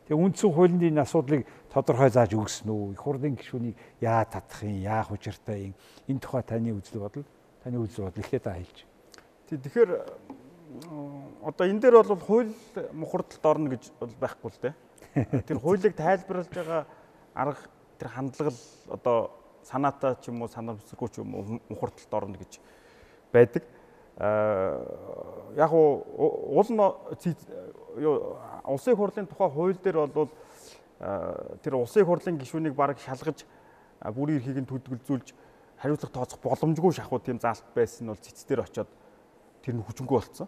Тэгээ 0.10 0.24
үндсэн 0.26 0.52
хуулинд 0.52 0.84
энэ 0.84 1.06
асуудлыг 1.06 1.46
тодорхой 1.70 2.10
зааж 2.10 2.34
өгсөн 2.34 2.70
үү? 2.70 2.98
Их 2.98 3.02
хурлын 3.06 3.38
гишүүнийг 3.38 3.78
яа 4.02 4.26
татах 4.26 4.66
юм, 4.66 4.82
яа 4.82 5.06
хужиртай 5.06 5.70
юм? 5.70 5.74
Энэ 6.10 6.20
тухай 6.20 6.44
таны 6.44 6.74
үзэл 6.74 6.98
бодол, 6.98 7.24
таны 7.62 7.78
үзэл 7.78 8.10
бодол 8.10 8.24
ихтэй 8.26 8.42
та 8.42 8.58
хэлж. 8.58 8.78
Тэгэхээр 9.54 9.90
одоо 11.44 11.68
энэ 11.68 11.80
дээр 11.80 12.02
бол 12.04 12.20
хууль 12.20 12.54
мухардалд 12.94 13.46
орно 13.46 13.70
гэж 13.70 13.92
бол 14.00 14.14
байхгүй 14.20 14.50
л 14.50 14.62
дээ. 14.62 14.74
Тэр 15.48 15.60
хуулийг 15.60 15.96
тайлбарлаж 15.96 16.50
байгаа 16.50 16.86
арга 17.34 17.70
тэр 18.00 18.10
хандлага 18.10 18.52
л 18.52 18.62
одоо 18.90 19.32
санаатай 19.64 20.16
ч 20.22 20.28
юм 20.30 20.42
уу 20.42 20.50
санамсаргүй 20.50 21.10
ч 21.10 21.22
юм 21.22 21.36
уу 21.36 21.60
мухардалд 21.70 22.14
орно 22.14 22.38
гэж 22.38 22.60
байдаг. 23.32 23.64
Аа 24.18 24.82
яг 25.58 25.72
уу 25.74 26.02
уул 26.58 26.70
нь 26.70 26.82
улсын 28.66 28.96
хурлын 28.96 29.28
тухай 29.28 29.50
хууль 29.50 29.78
дээр 29.78 30.08
бол 30.08 30.30
аа, 31.00 31.58
тэр 31.62 31.76
улсын 31.76 32.06
хурлын 32.06 32.38
гишүүнийг 32.38 32.74
баг 32.74 32.98
шалгаж 32.98 33.46
бүрийн 34.02 34.40
эрхийг 34.40 34.58
нь 34.64 34.70
төдөлзүүлж 34.70 35.34
хариуцлага 35.78 36.14
тооцох 36.14 36.40
боломжгүй 36.42 36.94
шахуу 36.96 37.20
тийм 37.20 37.40
заалт 37.40 37.64
байсан 37.76 38.08
нь 38.08 38.12
бол 38.12 38.22
цэц 38.24 38.46
дээр 38.48 38.64
очоод 38.64 38.90
тэр 39.64 39.76
нь 39.76 39.84
хүчингү 39.84 40.16
болцсон. 40.16 40.48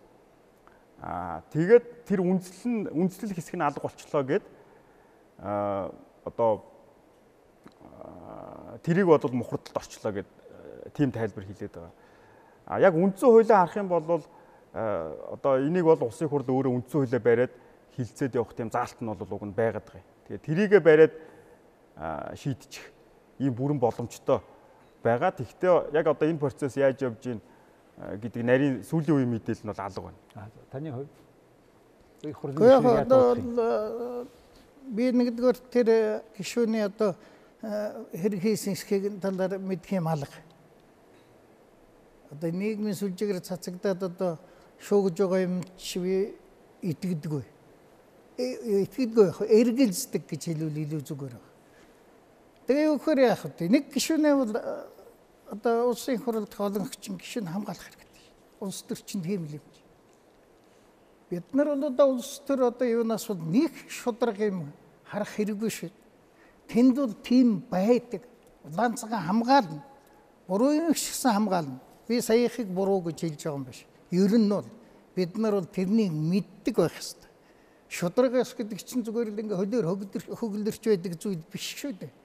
Аа 1.05 1.45
тэгээд 1.53 2.09
тэр 2.09 2.25
үндэслэл 2.25 2.65
нь 2.65 2.89
үндэслэл 2.89 3.37
хэсэг 3.37 3.53
нь 3.53 3.61
алга 3.61 3.77
болчлоо 3.77 4.25
гэд 4.25 4.41
аа 5.37 5.93
одоо 6.25 6.65
тэрийг 8.81 9.05
бодвол 9.05 9.37
мухардалд 9.37 9.77
орчлоо 9.77 10.11
гэд 10.17 10.29
тийм 10.97 11.13
тайлбар 11.13 11.45
хийлээд 11.45 11.77
байгаа. 11.77 11.93
А 12.65 12.81
яг 12.81 12.97
үндсэн 12.97 13.29
хуулиа 13.29 13.61
харах 13.61 13.77
юм 13.77 13.89
бол 13.93 14.25
одоо 14.73 15.61
энийг 15.61 15.85
бол 15.85 16.09
улсын 16.09 16.25
хурл 16.25 16.49
өөрөө 16.49 16.73
үндсэн 16.73 17.05
хуулиа 17.05 17.21
бариад 17.21 17.53
хилцээд 17.93 18.41
явах 18.41 18.57
тийм 18.57 18.73
заалт 18.73 18.97
нь 18.97 19.05
бол 19.05 19.29
уг 19.37 19.45
нь 19.45 19.53
байгаад 19.53 19.85
байгаа 19.85 20.01
юм. 20.01 20.09
Тэгээд 20.25 20.41
тэрийгэ 20.41 20.79
бариад 20.81 21.13
шийдчих 22.33 22.89
ийм 23.37 23.53
бүрэн 23.53 23.77
боломжтой 23.77 24.41
байгаа. 25.05 25.37
Тэгвэл 25.37 25.93
яг 25.93 26.07
одоо 26.09 26.25
энэ 26.25 26.41
процесс 26.41 26.73
яаж 26.81 26.97
явж 27.05 27.21
гин 27.21 27.41
гэдэг 27.97 28.43
нарийн 28.43 28.83
сүүлийн 28.83 29.15
үеийн 29.15 29.31
мэдээлэл 29.31 29.63
нь 29.63 29.71
бол 29.71 29.85
алга 29.85 30.01
байна. 30.01 30.19
А, 30.35 30.49
Таны 30.71 30.91
хувьд 30.91 31.11
их 32.23 32.43
юм? 32.43 32.51
л, 33.07 34.27
би 34.91 35.11
нэгдүгээр 35.11 35.57
тэр 35.71 35.87
э, 35.89 36.21
гишүүний 36.37 36.83
одоо 36.85 37.15
э, 37.61 38.03
хэрэг 38.13 38.41
хийсэн 38.41 38.73
эсхийг 38.73 39.19
талаар 39.21 39.57
мэдх 39.59 39.91
юм 39.95 40.07
алга. 40.07 40.39
Одоо 42.31 42.51
нийгмийн 42.51 42.95
сүлжээгээр 42.95 43.39
цацагдаад 43.39 44.03
одоо 44.03 44.37
шуугж 44.79 45.15
байгаа 45.15 45.41
юм 45.47 45.63
чи 45.77 45.99
би 45.99 46.15
итгэдэггүй. 46.83 47.43
Э- 48.37 48.83
Итгэдэггүй 48.85 49.25
яг 49.25 49.39
эргэлздэг 49.41 50.27
гэж 50.27 50.41
хэлвэл 50.51 50.83
илүү 50.83 51.01
зүгээр 51.01 51.33
байна. 51.33 51.53
Тэгээ 52.67 52.85
юу 52.89 52.97
гэхээр 52.99 53.19
яах 53.23 53.43
вэ? 53.45 53.69
Нэг 53.69 53.83
гишүүнээ 53.93 54.33
бол 54.35 54.53
э, 54.53 54.94
одоо 55.51 55.89
улсын 55.89 56.17
хурлд 56.21 56.53
олон 56.57 56.85
хүчин 56.85 57.17
гишүүн 57.17 57.51
хамгаалах 57.51 57.85
хэрэгтэй. 57.85 58.25
Улс 58.59 58.81
төр 58.87 58.99
чинь 59.05 59.21
тийм 59.21 59.45
л 59.45 59.57
юм. 59.59 59.65
Бид 61.29 61.53
нар 61.53 61.73
одоо 61.73 62.15
улс 62.15 62.41
төр 62.47 62.67
одоо 62.69 62.87
юунаас 62.87 63.27
бол 63.27 63.37
нэг 63.37 63.73
шудраг 63.89 64.37
юм 64.39 64.73
харах 65.03 65.29
хэрэггүй 65.35 65.69
шүү. 65.69 65.91
Тэнд 66.67 66.95
бол 66.95 67.13
тийм 67.21 67.61
байдаг. 67.69 68.23
Улаанцагаа 68.65 69.21
хамгаална. 69.21 69.83
Буруу 70.47 70.73
юм 70.73 70.93
гисэн 70.93 71.33
хамгаална. 71.33 71.79
Би 72.07 72.21
саяхыг 72.21 72.67
буруу 72.67 73.01
гэж 73.01 73.21
хэлж 73.21 73.41
байгаа 73.43 73.57
юм 73.57 73.65
биш. 73.65 73.85
Ер 74.11 74.33
нь 74.37 74.49
бол 74.49 74.65
бид 75.15 75.37
нар 75.37 75.53
бол 75.53 75.65
тэрнийг 75.65 76.11
мэддэг 76.11 76.75
байх 76.75 76.93
хэрэгтэй. 76.93 77.29
Шудрагаас 77.89 78.53
гэдэг 78.57 78.81
чинь 78.81 79.05
зүгээр 79.05 79.29
л 79.29 79.41
ингээ 79.41 79.57
хөлөөр 79.57 79.85
хөглөрч 80.35 80.83
байдаг 80.89 81.13
зүйл 81.21 81.41
биш 81.49 81.77
шүү 81.77 81.93
дээ. 82.01 82.24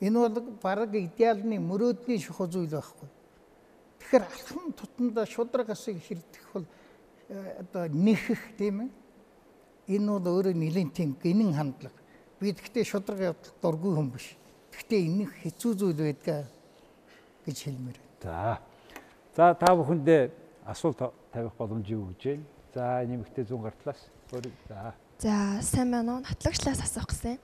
Энэ 0.00 0.28
бол 0.28 0.40
бараг 0.62 0.94
идеалны 0.94 1.58
мөрөөдлийн 1.60 2.20
шухуу 2.20 2.46
зүйл 2.46 2.68
байхгүй. 2.68 3.08
Тэгэхээр 4.00 4.24
алхам 4.24 4.72
тутамдаа 4.72 5.26
шудрагасыг 5.26 5.96
хэрдэх 6.04 6.44
бол 6.52 6.66
э, 7.28 7.60
одоо 7.64 7.88
нэхэх 7.88 8.56
тийм 8.58 8.86
ээ. 8.86 8.90
Энэ 9.96 10.10
бол 10.20 10.26
өөрөө 10.36 10.52
нэлийн 10.52 10.90
тийм 10.92 11.16
гинэн 11.16 11.56
хандлага. 11.56 11.96
Би 12.40 12.52
тэгтээ 12.52 12.84
шудраг 12.84 13.32
явдал 13.32 13.56
дургүй 13.62 13.92
хүн 13.96 14.10
биш. 14.12 14.36
Тэгтээ 14.76 15.00
энэ 15.08 15.24
хэцүү 15.40 15.72
зүйл 15.74 15.96
байдаг. 15.96 16.44
гэж 17.46 17.58
хэлмээр. 17.62 17.98
За. 18.22 18.58
За 19.36 19.54
та 19.54 19.72
бүхэндээ 19.78 20.30
асуулт 20.66 20.98
тавих 21.32 21.54
боломж 21.54 21.86
юу 21.88 22.10
гэж 22.10 22.22
байна? 22.26 22.44
За 22.74 22.84
нэмэгтэй 23.06 23.44
зүүн 23.46 23.62
гартлаас 23.62 24.00
за. 24.68 24.94
За 25.22 25.62
сайн 25.62 25.90
байна 25.94 26.18
уу? 26.18 26.20
Нотлогчлаас 26.26 26.82
асуух 26.82 27.06
гэсэн. 27.14 27.38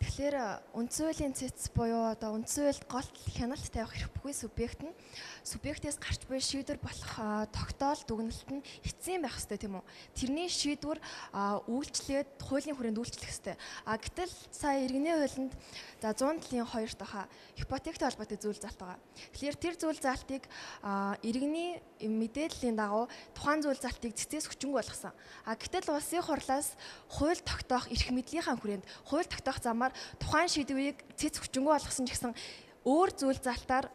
Тэгэхээр 0.00 0.72
үндсэн 0.72 1.12
хуулийн 1.12 1.34
цэц 1.36 1.68
буюу 1.76 2.08
одоо 2.08 2.32
үндсэн 2.40 2.72
хуульд 2.72 2.84
гол 2.88 3.08
хяналт 3.36 3.68
тавих 3.68 3.92
хэрэггүй 3.92 4.32
субъект 4.32 4.80
нь 4.80 4.96
субъектээс 5.44 6.00
гарч 6.00 6.24
буй 6.24 6.40
шийдвэр 6.40 6.80
болох 6.80 7.12
тогтоол 7.52 8.00
дүгнэлт 8.08 8.48
нь 8.48 8.64
эцсийн 8.80 9.20
байх 9.20 9.36
ёстой 9.36 9.60
тийм 9.60 9.76
үү? 9.76 9.84
Тэрний 10.16 10.48
шийдвэр 10.48 11.04
үйлчлээд 11.68 12.40
хуулийн 12.40 12.76
хүрээнд 12.80 12.96
үйлчлэх 12.96 13.28
ёстой. 13.28 13.60
А 13.84 14.00
гэтэл 14.00 14.32
сая 14.48 14.88
иргэний 14.88 15.12
хуулинд 15.20 15.52
за 16.00 16.16
100 16.16 16.48
талын 16.48 16.64
2 16.64 16.96
дахь 16.96 17.28
ипотектэй 17.60 18.08
холбоотой 18.08 18.38
зүйл 18.40 18.56
заалт 18.56 18.80
байгаа. 18.80 19.00
Тэгэхээр 19.36 19.56
тэр 19.60 19.74
зүйл 19.76 20.00
заалтыг 20.00 20.48
иргэний 21.20 21.84
мэдээллийн 22.00 22.76
дагуу 22.76 23.04
тухайн 23.36 23.60
зүйл 23.60 23.76
заалтыг 23.76 24.16
цэцээс 24.16 24.48
хүчингү 24.48 24.80
болгосон. 24.80 25.12
А 25.44 25.56
гэтэл 25.60 25.92
улсын 25.92 26.24
хурлаас 26.24 26.72
хууль 27.12 27.40
тогтоох 27.44 27.92
эрх 27.92 28.08
мэдлийнхаа 28.08 28.56
хүрээнд 28.56 28.84
хууль 29.04 29.28
тогтоох 29.28 29.60
замаар 29.60 29.89
тухайн 30.18 30.48
шийдвэрийг 30.48 30.98
цэц 31.16 31.40
хүчингү 31.40 31.70
болгосон 31.70 32.06
ч 32.06 32.14
гэсэн 32.14 32.32
өөр 32.84 33.10
зүйл 33.12 33.40
залтаар 33.40 33.92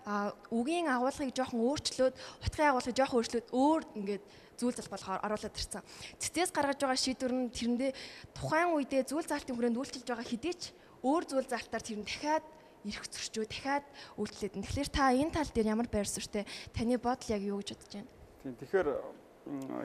үгийн 0.53 0.85
агуулгыг 0.85 1.33
жоохон 1.33 1.61
өөрчлөөд 1.65 2.15
утгын 2.45 2.69
агуулгыг 2.69 2.93
жоохон 2.93 3.17
өөрчлөөд 3.17 3.47
өөр 3.49 3.81
ингээд 3.97 4.23
зүйл 4.55 4.77
зал 4.77 4.93
болохоор 4.93 5.25
оруулаад 5.25 5.57
ирсэн. 5.57 5.81
Цэцээс 6.21 6.51
гаргаж 6.53 6.79
байгаа 6.79 6.99
шийдвэр 7.01 7.33
нь 7.33 7.49
тэрэндээ 7.49 7.91
тухайн 8.37 8.77
үедээ 8.77 9.03
зүйл 9.09 9.25
залтын 9.25 9.57
хүрээнд 9.57 9.79
үйлчилж 9.81 10.05
байгаа 10.05 10.27
хэдий 10.29 10.53
ч 10.53 10.63
өөр 11.01 11.23
зүйл 11.25 11.49
залтаар 11.49 11.83
тэр 11.83 11.97
нь 11.99 12.07
дахиад 12.07 12.45
ирэх 12.85 13.05
зөрчөө 13.09 13.45
дахиад 13.49 13.85
үйлчлээд. 14.21 14.53
Тэгэхээр 14.61 14.89
та 14.93 15.11
энэ 15.11 15.33
тал 15.33 15.49
дээр 15.49 15.73
ямар 15.73 15.89
байр 15.89 16.07
суурьтай 16.07 16.45
таны 16.71 17.01
бодол 17.01 17.33
яг 17.33 17.41
юу 17.41 17.59
гэж 17.59 17.73
бодож 17.73 17.89
байна? 17.89 18.11
Тийм 18.45 18.55
тэгэхээр 18.61 18.87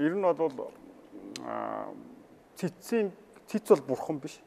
ер 0.05 0.15
нь 0.15 0.23
бол 0.23 0.55
цэцийн 2.55 3.09
цэц 3.49 3.67
бол 3.73 3.97
бурхан 3.97 4.21
биш. 4.21 4.39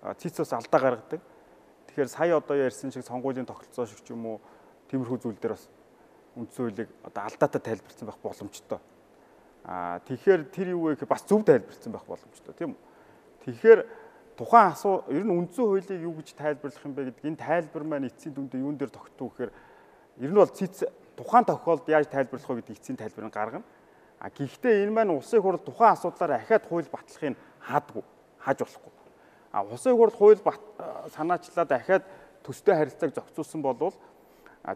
Цэцээс 0.00 0.52
алдаа 0.56 0.80
гаргадаг. 0.80 1.20
Тэгэхээр 1.88 2.08
сая 2.08 2.36
одоо 2.36 2.56
ярьсан 2.56 2.92
шиг 2.92 3.04
сонгуулийн 3.04 3.44
тогтолцоо 3.44 3.84
шиг 3.86 4.00
ч 4.00 4.16
юм 4.16 4.26
уу 4.26 4.40
тиймэрхүү 4.88 5.18
зүйл 5.20 5.36
дээр 5.36 5.54
бас 5.58 5.68
үндсэн 6.36 6.64
хуулийг 6.64 6.88
одоо 7.04 7.22
алдаатай 7.28 7.60
тайлбарсан 7.60 8.06
байх 8.08 8.18
боломжтой. 8.22 8.80
Аа 9.64 10.00
тэгэхээр 10.08 10.42
тэр 10.48 10.68
юу 10.72 10.88
вэ 10.88 10.96
гэхээр 10.96 11.12
бас 11.12 11.24
зөв 11.28 11.44
тайлбарсан 11.44 11.92
байх 11.92 12.06
боломжтой 12.08 12.54
тийм 12.56 12.72
үү. 12.72 12.80
Тэгэхээр 13.44 13.80
тухайн 14.40 14.72
асуу 14.72 15.04
ер 15.12 15.24
нь 15.26 15.36
үндсэн 15.36 15.64
хуулийг 15.68 16.00
юу 16.00 16.14
гэж 16.16 16.32
тайлбарлах 16.32 16.84
юм 16.86 16.94
бэ 16.96 17.04
гэдэг 17.12 17.24
энэ 17.28 17.42
тайлбар 17.44 17.84
маань 17.84 18.08
эцсийн 18.08 18.32
дүндээ 18.32 18.64
юун 18.64 18.80
дээр 18.80 18.88
тогтдог 18.88 19.36
гэхээр 19.36 19.52
ер 20.24 20.30
нь 20.32 20.40
бол 20.40 20.48
цэц 20.48 20.88
тухайн 21.12 21.44
тохиолдолд 21.44 21.92
яаж 21.92 22.08
тайлбарлах 22.08 22.48
вэ 22.48 22.56
гэдэг 22.64 22.76
эцсийн 22.80 22.96
тайлбарыг 22.96 23.34
гаргана. 23.34 23.68
А 24.16 24.30
гэхдээ 24.32 24.88
энэ 24.88 24.96
маань 24.96 25.12
улсын 25.12 25.44
хурл 25.44 25.60
тухайн 25.60 25.92
асуудлаар 25.92 26.40
ахаад 26.40 26.64
хууль 26.64 26.88
батлахыг 26.88 27.36
хаадгүй, 27.60 28.04
хааж 28.40 28.58
болохгүй. 28.64 28.99
А 29.52 29.62
улсын 29.62 29.96
хурл 29.96 30.14
хууль 30.14 30.38
санаачлаад 31.14 31.72
ахаад 31.72 32.04
төстэй 32.42 32.74
харилцааг 32.74 33.14
зохицуулсан 33.14 33.62
болвол 33.62 33.94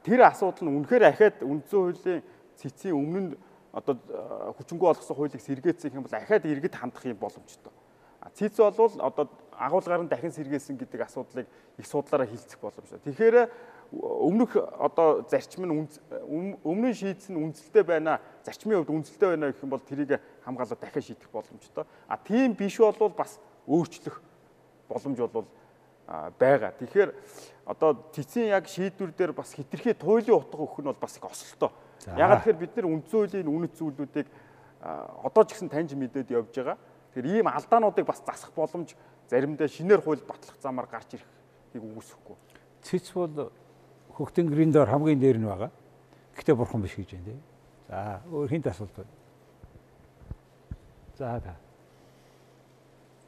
тэр 0.02 0.26
асуудал 0.26 0.66
нь 0.66 0.74
үнэхээр 0.82 1.04
ахаад 1.14 1.36
үндсэн 1.46 1.78
хуулийн 1.78 2.22
цэцийн 2.58 2.94
өмнө 2.94 3.20
нь 3.20 3.36
одоо 3.70 3.94
хүчингү 4.58 4.86
болгосон 4.86 5.16
хуулийг 5.16 5.42
сэргээцэх 5.42 5.94
юм 5.94 6.06
бол 6.06 6.14
ахаад 6.18 6.46
иргэд 6.46 6.74
хандах 6.74 7.06
юм 7.06 7.18
боломжтой. 7.18 7.72
Цэц 8.34 8.56
бол 8.58 8.94
одоо 8.98 9.28
агуулгаар 9.54 10.02
нь 10.02 10.10
дахин 10.10 10.32
сэргээсэн 10.32 10.78
гэдэг 10.78 11.00
асуудлыг 11.06 11.46
их 11.78 11.86
судлаараа 11.86 12.26
хилцэх 12.26 12.58
боломжтой. 12.58 12.98
Тэгэхээр 12.98 13.50
өмнөх 13.94 14.56
одоо 14.58 15.22
зарчим 15.30 15.66
нь 15.70 15.74
өмнө 16.66 16.88
нь 16.90 16.98
шийдсэн 16.98 17.36
үнэлэлтэй 17.36 17.84
байна. 17.86 18.18
Зарчмын 18.42 18.82
хувьд 18.82 18.90
үнэлэлтэй 18.90 19.28
байна 19.28 19.52
гэх 19.52 19.62
юм 19.62 19.70
бол 19.70 19.82
тэрийг 19.82 20.18
хамгаалаад 20.42 20.80
дахин 20.80 21.02
шийдэх 21.02 21.30
боломжтой. 21.30 21.84
А 22.08 22.16
тийм 22.16 22.54
биш 22.54 22.78
бол 22.78 23.12
бас 23.14 23.38
өөрчлөх 23.68 24.22
боломж 24.94 25.18
бол 25.18 25.46
байгаа. 26.38 26.72
Тэгэхээр 26.78 27.10
одоо 27.66 27.98
цэцэн 28.12 28.54
яг 28.54 28.68
шийдвэр 28.68 29.10
дээр 29.12 29.32
бас 29.32 29.52
хитрхи 29.52 29.94
туйлын 29.94 30.38
утга 30.38 30.62
өгөх 30.62 30.78
нь 30.80 30.88
бол 30.88 31.00
бас 31.00 31.16
их 31.16 31.24
осолтой. 31.24 31.70
Ягаад 32.06 32.44
тэгэхээр 32.44 32.62
бид 32.62 32.72
нар 32.76 32.86
үндсэн 32.86 33.18
хуулийн 33.18 33.48
үнэт 33.48 33.74
зүйлүүдийг 33.74 34.28
одоо 34.84 35.42
ч 35.48 35.56
гэсэн 35.56 35.72
таньж 35.72 35.96
мэдээд 35.96 36.30
явж 36.30 36.52
байгаа. 36.52 36.76
Тэгэхээр 37.16 37.40
ийм 37.40 37.48
алдаануудыг 37.48 38.04
бас 38.04 38.20
засах 38.20 38.52
боломж 38.52 38.92
заримдаа 39.30 39.68
шинээр 39.68 40.04
хууль 40.04 40.20
батлах 40.20 40.60
замаар 40.60 40.86
гарч 40.86 41.16
ирэхийг 41.16 41.82
үгүйсэхгүй. 41.82 42.36
Цэц 42.84 43.16
бол 43.16 43.50
хөхтөн 44.12 44.46
гэрийн 44.52 44.72
доор 44.72 44.92
хамгийн 44.92 45.20
дээр 45.20 45.38
нь 45.40 45.48
байгаа. 45.48 45.72
Гэхдээ 46.36 46.54
бурхан 46.54 46.82
биш 46.84 46.94
гэж 47.00 47.16
байна 47.16 47.24
тий. 47.24 47.40
За 47.88 48.20
өөр 48.28 48.48
хинт 48.52 48.66
асуулт 48.68 48.92
байна. 48.92 49.12
За 51.16 51.40
та. 51.40 51.56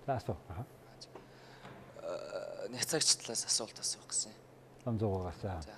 За 0.07 0.15
асуу. 0.17 0.37
Э, 0.51 0.76
Няцаагч 2.71 3.23
талаас 3.23 3.47
асуулт 3.47 3.79
асуух 3.79 4.07
гэсэн. 4.11 4.33
Ном 4.85 4.99
зугаагаас. 4.99 5.67
За. 5.67 5.75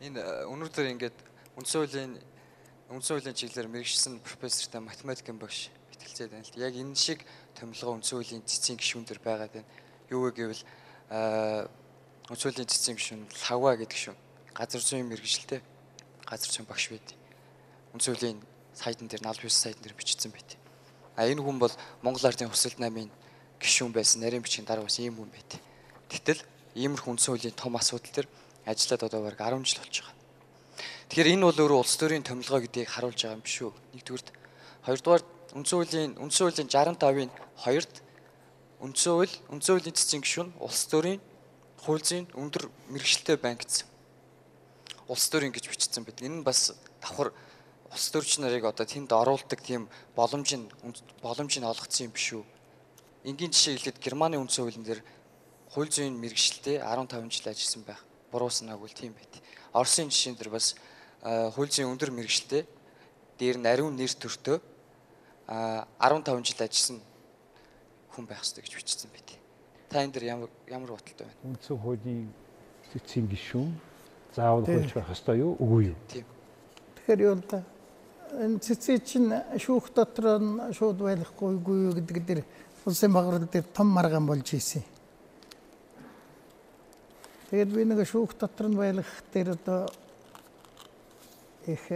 Энэ 0.00 0.20
э, 0.20 0.44
өнөөдөр 0.48 0.86
ингээд 0.92 1.18
үндсэн 1.56 1.78
хуулийн 1.80 2.12
үндсэн 2.92 3.16
хуулийн 3.16 3.36
чиглэлээр 3.36 3.68
мэрэгчсэн 3.72 4.20
профессортай 4.20 4.80
математикийн 4.80 5.38
багш 5.40 5.72
итгэлцээд 5.96 6.30
байна 6.30 6.44
л. 6.44 6.60
Яг 6.60 6.74
энэ 6.76 6.94
шиг 6.94 7.24
томилгоо 7.56 7.96
үндсэн 7.96 8.16
хуулийн 8.20 8.42
цэцгийн 8.44 8.78
гишүүн 8.78 9.08
төр 9.08 9.20
байгаад 9.24 9.52
байна. 9.54 9.70
Юу 10.12 10.28
вэ 10.28 10.36
гэвэл 10.36 10.62
үндсэн 12.28 12.48
хуулийн 12.48 12.68
цэцгийн 12.68 12.98
гишүүн 13.00 13.22
лавга 13.48 13.80
гэдэг 13.80 13.92
гишүүн. 13.96 14.18
Газар 14.52 14.82
зүйн 14.84 15.08
мэрэгжилтэй 15.08 15.60
газар 16.28 16.50
зүйн 16.50 16.68
багш 16.68 16.92
байд. 16.92 17.08
Үндсэн 17.96 18.12
хуулийн 18.12 18.38
сайдн 18.74 19.08
дээр 19.08 19.22
49 19.22 19.52
сайдн 19.52 19.82
дээр 19.82 19.96
бичсэн 19.96 20.32
байт. 20.32 20.56
А 21.16 21.28
энэ 21.28 21.40
хүн 21.40 21.58
бол 21.58 21.72
Монгол 22.02 22.26
Ардын 22.26 22.50
Хүсэлт 22.50 22.82
намын 22.82 23.10
гишүүн 23.62 23.92
байсан 23.94 24.20
нарийн 24.20 24.42
бичгийн 24.42 24.66
дараа 24.66 24.84
бас 24.84 24.98
ийм 24.98 25.14
хүн 25.14 25.30
байт. 25.30 25.60
Гэтэл 26.10 26.40
иймэрхүү 26.74 27.10
үндсэн 27.14 27.30
хуулийн 27.34 27.56
том 27.56 27.76
асуудал 27.76 28.12
төр 28.12 28.26
ажиллаад 28.66 29.02
одоо 29.06 29.20
бараг 29.22 29.40
10 29.40 29.64
жил 29.64 29.80
болж 29.80 29.96
байгаа. 30.02 30.14
Тэгэхээр 31.08 31.32
энэ 31.36 31.46
бол 31.46 31.60
өөрөө 31.62 31.80
улс 31.84 31.96
төрийн 32.00 32.24
томилгоо 32.24 32.60
гэдгийг 32.64 32.88
харуулж 32.90 33.20
байгаа 33.20 33.36
юм 33.38 33.44
биш 33.44 33.56
үү? 33.62 33.72
Нэгдүгээр 33.94 34.24
хоёрдугаар 34.88 35.22
үндсэн 35.54 35.76
хуулийн 35.78 36.12
үндсэн 36.18 36.44
хуулийн 36.48 36.68
65-ын 36.72 37.30
2-т 37.62 37.94
үндсэн 38.82 39.12
хууль 39.14 39.34
үндсэн 39.52 39.72
хуулийн 39.78 39.96
цэцгийн 39.96 40.22
гишүүн 40.24 40.50
улс 40.58 40.82
төрийн 40.90 41.20
хууль 41.84 42.02
зүйн 42.02 42.26
өндөр 42.34 42.64
мэрэгчлээ 42.90 43.36
банк 43.38 43.62
гэсэн. 43.62 43.86
Улс 45.06 45.28
төрийн 45.28 45.52
гэж 45.52 45.68
бичсэн 45.68 46.02
байдаг. 46.02 46.24
Энэ 46.26 46.40
нь 46.40 46.46
бас 46.46 46.72
давхар 46.98 47.30
улс 47.92 48.06
төрч 48.10 48.40
нарыг 48.40 48.64
одоо 48.64 48.88
тэнд 48.88 49.12
оруулдаг 49.12 49.60
тийм 49.62 49.86
боломж 50.16 50.50
нь 50.56 50.66
боломж 51.22 51.52
нь 51.60 51.68
олгоцсон 51.68 52.08
юм 52.08 52.12
биш 52.16 52.34
үү? 52.34 52.44
Энгийн 53.28 53.52
жишээ 53.52 53.76
хэлээд 53.78 54.02
Германы 54.02 54.40
үндсэн 54.40 54.64
хуулийн 54.64 54.84
дээр 54.84 55.00
хууль 55.74 55.90
зүйн 55.90 56.14
мэрэгчлээ 56.22 56.78
15 56.80 57.28
жил 57.34 57.50
ажилласан 57.50 57.82
байх. 57.82 58.00
Буруу 58.30 58.50
санаагүй 58.50 58.94
тийм 58.94 59.12
байт. 59.12 59.42
Оросын 59.74 60.08
жишээн 60.08 60.38
дээр 60.38 60.54
бас 60.54 60.78
хууль 61.22 61.70
зүйн 61.70 61.90
өндөр 61.90 62.14
мэрэгчлээ 62.14 62.62
дээр 63.38 63.58
нь 63.58 63.66
ариун 63.66 63.98
нэр 63.98 64.14
төртөө 64.14 64.62
15 65.50 66.46
жил 66.46 66.62
ажилласан 66.62 67.02
хүн 68.14 68.24
байх 68.30 68.46
хэрэгтэй 68.46 68.62
гэж 68.62 68.74
бичсэн 68.78 69.10
байт. 69.10 69.34
Та 69.90 70.06
энэ 70.06 70.14
дэр 70.14 70.24
ямар 70.30 70.50
ямар 70.70 70.94
бодолтой 70.94 71.26
байна? 71.26 71.42
Үндсэн 71.42 71.78
хуулийн 71.82 72.30
цэцгийн 72.94 73.26
гишүүн 73.26 73.74
заавал 74.30 74.62
хөлж 74.62 74.94
байх 74.94 75.10
хэрэгтэй 75.10 75.42
юу? 75.42 75.58
Үгүй 75.58 75.90
юу? 75.90 75.98
Тийм. 76.06 76.26
Тэгэхээр 77.02 77.20
юу 77.26 77.34
л 77.34 77.44
да 77.50 77.66
энэ 78.38 78.58
цэцэг 78.58 79.04
чинь 79.04 79.30
шүүх 79.58 79.94
дотор 79.94 80.38
нь 80.42 80.58
шууд 80.74 80.98
байлгахгүйгүй 80.98 81.76
юу 81.86 81.94
гэдэг 81.94 82.18
дээр 82.26 82.40
улсын 82.86 83.12
баграл 83.12 83.46
дээр 83.46 83.66
том 83.70 83.88
маргаан 83.94 84.26
болж 84.26 84.46
ийсэн. 84.54 84.82
Тэгээд 87.54 87.70
би 87.70 87.84
нэг 87.86 88.00
шүүх 88.02 88.34
дотор 88.34 88.66
нь 88.66 88.74
байлгах 88.74 89.06
дээр 89.30 89.54
одоо 89.54 89.86
их 91.70 91.86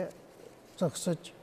зогсож 0.78 1.34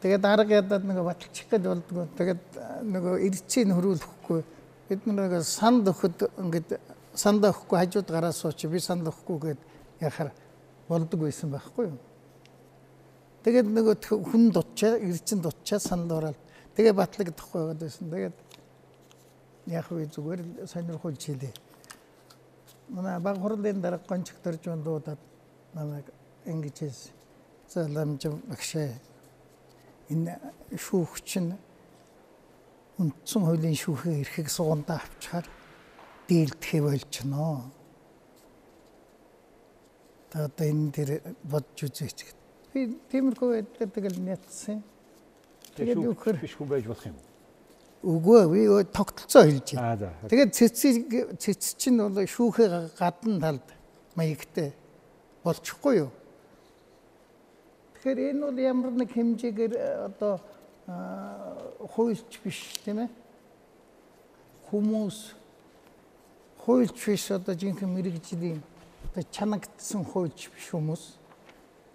Тэгээд 0.00 0.24
арга 0.24 0.56
ядаад 0.64 0.84
нэг 0.88 0.96
баталчих 1.04 1.44
гээд 1.44 1.68
болдгоо. 1.68 2.08
Тэгээд 2.16 2.42
нөгөө 2.88 3.14
эрчийг 3.28 3.68
хөрүүлэхгүй 3.68 4.40
бид 4.88 5.04
нэг 5.12 5.44
санд 5.44 5.92
өгөхөд 5.92 6.24
ингээд 6.40 6.80
санд 7.12 7.44
өгөхгүй 7.44 7.76
хажууд 7.84 8.08
гараа 8.08 8.32
сууч 8.32 8.64
би 8.64 8.80
санд 8.80 9.04
өгөхгүй 9.04 9.38
гээд 9.44 9.60
яхаар 10.08 10.32
болдог 10.88 11.20
байсан 11.20 11.52
байхгүй 11.52 11.92
юу. 11.92 12.00
Тэгээд 13.44 13.68
нөгөө 13.76 13.94
хүн 14.24 14.48
дутчаа 14.56 14.96
эрчин 14.96 15.44
дутчаа 15.44 15.84
санд 15.84 16.08
ороод 16.08 16.40
тэгээ 16.72 16.96
батлагдахгүй 16.96 17.60
байгаад 17.60 17.84
байсан. 17.84 18.08
Тэгээд 18.08 18.36
яг 19.68 19.92
үе 19.92 20.08
зүгээр 20.08 20.40
сонирхолж 20.64 21.20
хийлээ. 21.28 21.67
Манай 22.88 23.20
баг 23.20 23.36
хурлын 23.38 23.80
дараа 23.80 24.00
гончог 24.08 24.36
дөрж 24.44 24.64
дуудаад 24.84 25.20
намайг 25.74 26.06
ингэж 26.44 26.76
хэлсэн. 26.78 27.12
За 27.68 27.88
ламж 27.88 28.22
багшаа 28.48 28.88
энэ 30.08 30.32
шүүгч 30.72 31.30
нь 31.44 31.52
үндсэн 32.98 33.42
хуулийн 33.44 33.76
шүүхийн 33.76 34.20
эрхийг 34.24 34.48
сугандаа 34.48 34.98
авчаар 35.04 35.46
дийлдэхээ 36.28 36.82
болчихноо. 36.82 37.70
одоо 40.32 40.66
энэ 40.66 40.92
дээр 40.92 41.10
бодж 41.44 41.88
үзээч. 41.88 42.18
Би 42.72 42.96
тиймэрхүү 43.10 43.48
байдлаар 43.48 43.90
тэгэл 43.96 44.18
нятсан. 44.20 44.82
Тэгээд 45.76 46.04
юу 46.04 46.14
гэхээр 46.14 46.36
биш 46.36 46.54
хүн 46.56 46.68
байж 46.68 46.84
болох 46.84 47.06
юм. 47.06 47.16
Үгүй 48.02 48.44
би 48.52 48.60
тогтолцоо 48.94 49.42
хэлж 49.42 49.74
байна. 49.74 50.12
Тэгээд 50.30 50.54
цэцэг 50.54 50.94
цэц 51.38 51.74
чинь 51.74 51.98
бол 51.98 52.14
шүүхээ 52.14 52.94
гадна 52.94 53.40
талд 53.42 53.66
маягтай 54.14 54.72
болчихгүй 55.42 56.06
юу? 56.06 56.10
Тэгэхээр 57.98 58.38
энэ 58.38 58.42
бол 58.46 58.58
ямар 58.58 58.92
нэг 58.94 59.10
хэмжээгээр 59.10 59.74
э, 59.74 60.06
одоо 60.06 60.38
хуульч 61.90 62.38
биш 62.44 62.78
тийм 62.86 63.02
ээ. 63.02 63.10
Хүмүүс 64.70 65.34
хуульч 66.62 66.94
биш 67.02 67.30
одоо 67.34 67.58
жинхэнэ 67.58 67.90
мэрэгжлийн 67.90 68.62
одоо 69.10 69.24
чанагдсан 69.26 70.06
хуульч 70.06 70.54
биш 70.54 70.70
хүмүүс. 70.70 71.04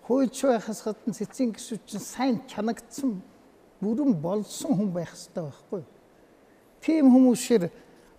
Хуульч 0.04 0.36
байхаас 0.44 0.84
гадна 0.84 1.16
цэцэн 1.16 1.56
гисүү 1.56 1.80
чинь 1.88 2.04
сайн 2.04 2.36
чанагдсан 2.52 3.24
бүрэн 3.80 4.20
болсон 4.20 4.76
хүн 4.76 4.92
байх 4.92 5.16
хэрэгтэй 5.16 5.44
байхгүй 5.48 5.80
юу? 5.80 5.93
Тийм 6.84 7.08
хүмүүсээр 7.16 7.64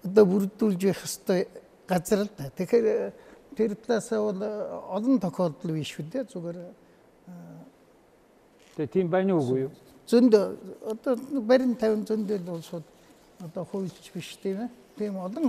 одоо 0.09 0.25
бүрдүүлж 0.25 0.81
явах 0.89 1.05
хэвээр 1.05 1.49
газар 1.87 2.21
л 2.25 2.31
да. 2.33 2.49
Тэгэхээр 2.57 3.13
тэр 3.55 3.77
талаасаа 3.77 4.21
бол 4.25 4.41
олон 4.97 5.21
тохиолдол 5.21 5.77
биш 5.77 5.95
үү 6.01 6.09
дээ 6.09 6.25
зүгээр 6.33 6.59
Тэгээ 8.75 8.91
тийм 8.91 9.07
байна 9.09 9.37
уу 9.39 9.69
юу? 9.69 9.73
зөнд 10.07 10.35
одоо 10.35 11.15
барин 11.41 11.77
50 11.79 12.09
зөндөл 12.09 12.49
улсууд 12.59 12.85
одоо 13.41 13.65
хуульч 13.65 14.11
биш 14.13 14.37
тийм 14.43 14.67
ээ. 14.67 14.71
Тийм 14.99 15.17
олон 15.17 15.47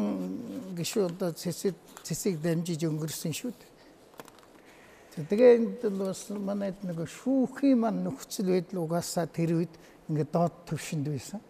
гişүү 0.77 1.09
одоо 1.09 1.31
цэцэг 1.31 1.75
цэцэг 2.03 2.39
дамжиж 2.41 2.85
өнгөрсөн 2.85 3.33
шүү 3.33 3.51
дээ. 3.51 5.25
Тэгээ 5.27 5.55
энд 5.57 5.81
бас 5.99 6.29
манайд 6.29 6.79
нэг 6.83 7.03
шүүхийн 7.03 7.79
ман 7.79 8.03
нөхцөл 8.03 8.53
байдал 8.53 8.85
угаасаа 8.85 9.27
тэр 9.27 9.59
үед 9.59 9.73
ингээд 10.07 10.31
доод 10.31 10.53
төвшөнд 10.69 11.07
байсан 11.09 11.41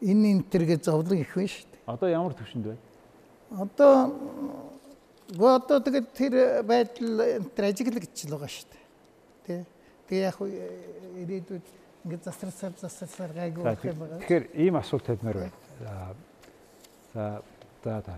энэ 0.00 0.26
энэ 0.32 0.44
төргээ 0.50 0.78
зовлон 0.80 1.20
их 1.20 1.34
байна 1.34 1.48
шүү 1.48 1.66
дээ. 1.68 1.84
Одоо 1.86 2.08
ямар 2.08 2.34
төвшөнд 2.34 2.64
байна? 2.66 2.82
Одоо 3.50 3.92
гоо 5.36 5.54
одоо 5.56 5.78
тэгээд 5.80 6.08
тэр 6.16 6.34
байдал 6.64 7.10
тэр 7.54 7.64
ажиглагдж 7.70 8.18
л 8.26 8.34
байгаа 8.34 8.50
шүү 8.50 8.68
дээ. 8.72 8.84
Тэ. 9.44 9.66
Тэгээ 10.08 10.24
яг 10.26 10.38
ирээдүйд 10.40 11.66
ингээд 12.04 12.24
засарсаар 12.24 12.74
засарсаар 12.80 13.32
гайгүй 13.36 13.62
байх 13.64 13.84
юм 13.84 13.98
байгаа. 14.00 14.18
Тэгэхээр 14.24 14.46
ийм 14.56 14.74
асуулт 14.80 15.04
тавьмаар 15.04 15.38
байна. 15.44 15.56
За 17.14 17.42
за 17.84 18.02
за. 18.06 18.16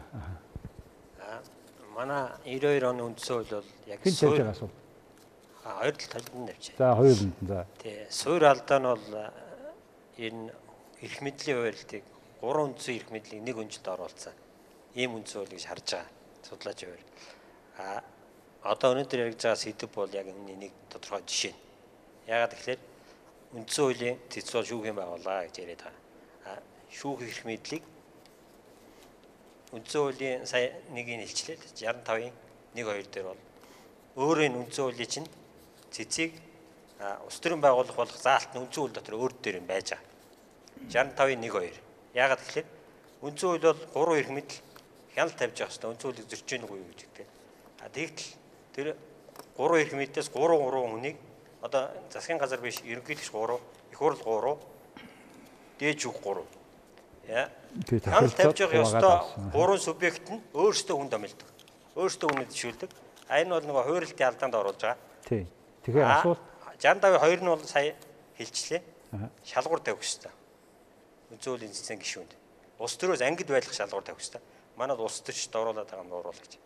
Манай 1.95 2.31
92 2.47 2.89
оны 2.89 3.03
үндсэн 3.11 3.35
хууль 3.43 3.51
бол 3.51 3.71
яг 3.87 3.99
Хэн 4.01 4.15
тавьж 4.15 4.39
байгаа 4.39 4.55
асуулт? 4.55 4.77
А 5.65 5.71
хоёр 5.83 5.95
талд 5.97 6.31
нь 6.35 6.47
тавьчих. 6.47 6.75
За 6.79 6.95
хоёуланд 6.95 7.37
за. 7.43 7.67
Тий. 7.83 8.07
Суур 8.09 8.45
алдаа 8.45 8.79
нь 8.79 8.89
бол 8.89 9.07
энэ 10.17 10.62
эрх 11.03 11.19
мэдлийн 11.21 11.59
хуулийг 11.59 12.05
гурван 12.41 12.73
үндсэн 12.73 12.95
эрх 12.95 13.09
мэдлийг 13.11 13.43
нэг 13.43 13.57
өнжилд 13.59 13.87
оруулсан. 13.91 14.35
Ийм 14.95 15.19
үндсэн 15.19 15.43
хуулийг 15.43 15.63
харж 15.67 15.87
байгаа 15.91 16.23
судлаач 16.47 16.81
хувь. 16.85 17.05
А 17.79 18.03
одоо 18.63 18.95
өнөөдөр 18.95 19.23
яригдж 19.27 19.43
байгаа 19.43 19.63
сэдв 19.63 19.91
бол 19.95 20.11
яг 20.15 20.27
энэ 20.27 20.55
нэг 20.63 20.73
тодорхой 20.91 21.23
жишээ. 21.27 21.55
Яагаад 22.27 22.55
тэгэхээр 22.55 22.81
үндсэн 23.59 23.83
хуулийн 23.85 24.17
цэцүүл 24.31 24.69
шүүхийн 24.71 24.97
байгууллага 24.99 25.47
гэж 25.51 25.57
яриад 25.59 25.83
байгаа. 25.83 25.99
А 26.47 26.53
шүүх 26.91 27.21
эрх 27.27 27.43
мэдлийг 27.51 27.85
үндсэн 29.73 30.01
хуулийн 30.03 30.47
сая 30.47 30.71
нэгийг 30.95 31.27
хэлчлээ 31.27 31.57
65-ын 31.83 32.33
1 32.79 32.87
2 32.87 33.11
дээр 33.11 33.27
бол 33.27 33.43
өөрөө 34.23 34.47
энэ 34.47 34.61
үндсэн 34.63 34.85
хуулийн 34.85 35.11
чинь 35.11 35.29
цэцгийг 35.91 36.33
улс 37.27 37.39
төрийн 37.41 37.63
байгууллага 37.65 38.03
болох 38.05 38.19
заалт 38.21 38.55
нь 38.55 38.63
үндсэн 38.63 38.81
хууль 38.83 38.95
дотор 38.95 39.17
өөр 39.19 39.33
дээр 39.43 39.59
нь 39.65 39.71
байж 39.71 39.97
байгаа. 39.97 40.12
65-ын 40.91 41.41
1-2. 41.45 41.75
Яагаад 42.15 42.41
гэвэл 42.43 42.67
үндсэн 43.23 43.49
хууль 43.49 43.63
бол 43.63 44.17
3 44.17 44.19
эрх 44.19 44.31
мэдэл 44.35 44.59
хяналт 45.15 45.37
тавьж 45.39 45.57
явах 45.61 45.73
хэрэгтэй. 45.73 45.91
Үндсэн 45.93 46.07
хуулийг 46.11 46.29
зөрчиж 46.29 46.49
гэнэ 46.51 46.67
юу 46.67 46.87
гэж 46.91 47.01
гэдэг. 47.07 47.27
А 47.83 47.89
тэгтэл 47.89 48.31
тэр 48.75 48.87
3 49.57 49.81
эрх 49.83 49.93
мэдээс 49.93 50.29
3 50.29 50.37
3 50.37 50.93
хүнийг 50.93 51.17
одоо 51.63 51.89
засгийн 52.11 52.39
газар 52.43 52.61
биш 52.61 52.83
ерөнхийлөгч 52.83 53.31
3, 53.31 53.61
их 53.93 53.99
хурл 53.99 54.19
3, 54.19 54.59
дээж 55.79 56.01
үг 56.11 56.19
3. 56.19 56.43
Яа. 57.31 57.49
Хяналт 57.87 58.37
тавьж 58.37 58.59
явах 58.61 58.83
ёстой 58.83 59.17
3 59.55 59.79
субъект 59.79 60.27
нь 60.27 60.43
өөрсдөө 60.53 60.97
хүн 60.99 61.09
томилдог. 61.09 61.49
Өөрсдөө 61.95 62.29
хүнээ 62.35 62.51
тишүүлдэг. 62.51 62.91
А 63.31 63.39
энэ 63.39 63.55
бол 63.55 63.67
нөгөө 63.71 63.85
хуурилтын 63.87 64.27
алдаанд 64.27 64.59
оруулж 64.59 64.81
байгаа. 64.83 64.99
Тий. 65.23 65.47
Тэгэхээр 65.87 66.11
асуулт 66.11 66.43
65 66.83 67.23
2 67.23 67.41
нь 67.41 67.49
бол 67.49 67.63
сая 67.63 67.95
хэлчихлээ. 68.37 68.83
Шалгуур 69.47 69.81
тавих 69.81 70.03
хэрэгтэй 70.03 70.42
үзүүлийн 71.33 71.73
цэцэн 71.73 71.99
гişүнд. 71.99 72.33
Улс 72.79 72.97
төрөөс 73.01 73.23
ангид 73.25 73.49
байх 73.49 73.69
шалгуур 73.73 74.05
тавих 74.05 74.21
хэрэгтэй. 74.21 74.43
Манад 74.77 75.01
улс 75.01 75.21
төрч 75.25 75.49
дооруулаад 75.49 75.89
байгаа 75.89 76.05
юм 76.05 76.13
уруул 76.13 76.37
гэж. 76.37 76.59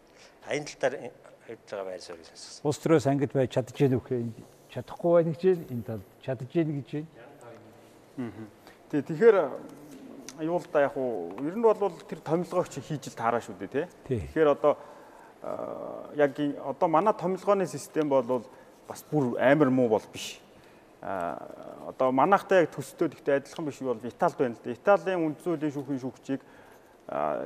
А 0.46 0.54
энэ 0.54 0.66
тал 0.78 0.90
дээр 0.90 1.12
хэвж 1.46 1.70
байгаа 1.70 1.86
байр 1.86 2.02
суурийг 2.02 2.26
сонссон. 2.26 2.66
Улс 2.66 2.78
төрөөс 2.82 3.06
ангид 3.06 3.32
байж 3.32 3.50
чадж 3.54 3.70
гэнэ 3.70 3.96
үхээ 4.00 4.22
чадахгүй 4.70 5.12
байна 5.14 5.30
гэж 5.34 5.42
энэ 5.70 5.86
тал 5.86 6.02
чадж 6.22 6.50
гэнэ 6.50 6.72
гэж 6.82 6.88
байна. 8.18 8.46
Тий, 8.90 9.02
тэгэхээр 9.02 9.36
юу 10.42 10.58
л 10.58 10.66
да 10.72 10.80
яг 10.86 10.96
уу 10.96 11.36
ер 11.42 11.56
нь 11.56 11.62
бол 11.62 11.78
тэр 12.08 12.20
томилгоог 12.20 12.68
чи 12.68 12.80
хийж 12.80 13.12
л 13.12 13.18
таараа 13.18 13.40
шүү 13.40 13.56
дээ 13.60 13.70
тий. 13.70 13.86
Тэгэхээр 14.08 14.48
одоо 14.56 14.74
яг 16.16 16.32
одоо 16.64 16.88
манай 16.88 17.14
томилгооны 17.14 17.66
систем 17.66 18.08
бол 18.08 18.42
бас 18.88 19.04
бүр 19.10 19.38
амар 19.38 19.70
муу 19.70 19.88
бол 19.88 20.06
биш 20.12 20.40
одоо 21.02 22.12
манайхтай 22.12 22.64
яг 22.64 22.70
төстэй 22.72 23.08
ихтэй 23.12 23.36
адилхан 23.36 23.64
биш 23.66 23.80
бол 23.80 24.00
Италид 24.00 24.38
байна 24.38 24.54
л 24.56 24.62
да. 24.64 24.72
Италийн 24.72 25.26
үндсүүлийн 25.26 25.72
шүүхийн 25.72 26.00
шүүгчийг 26.00 26.40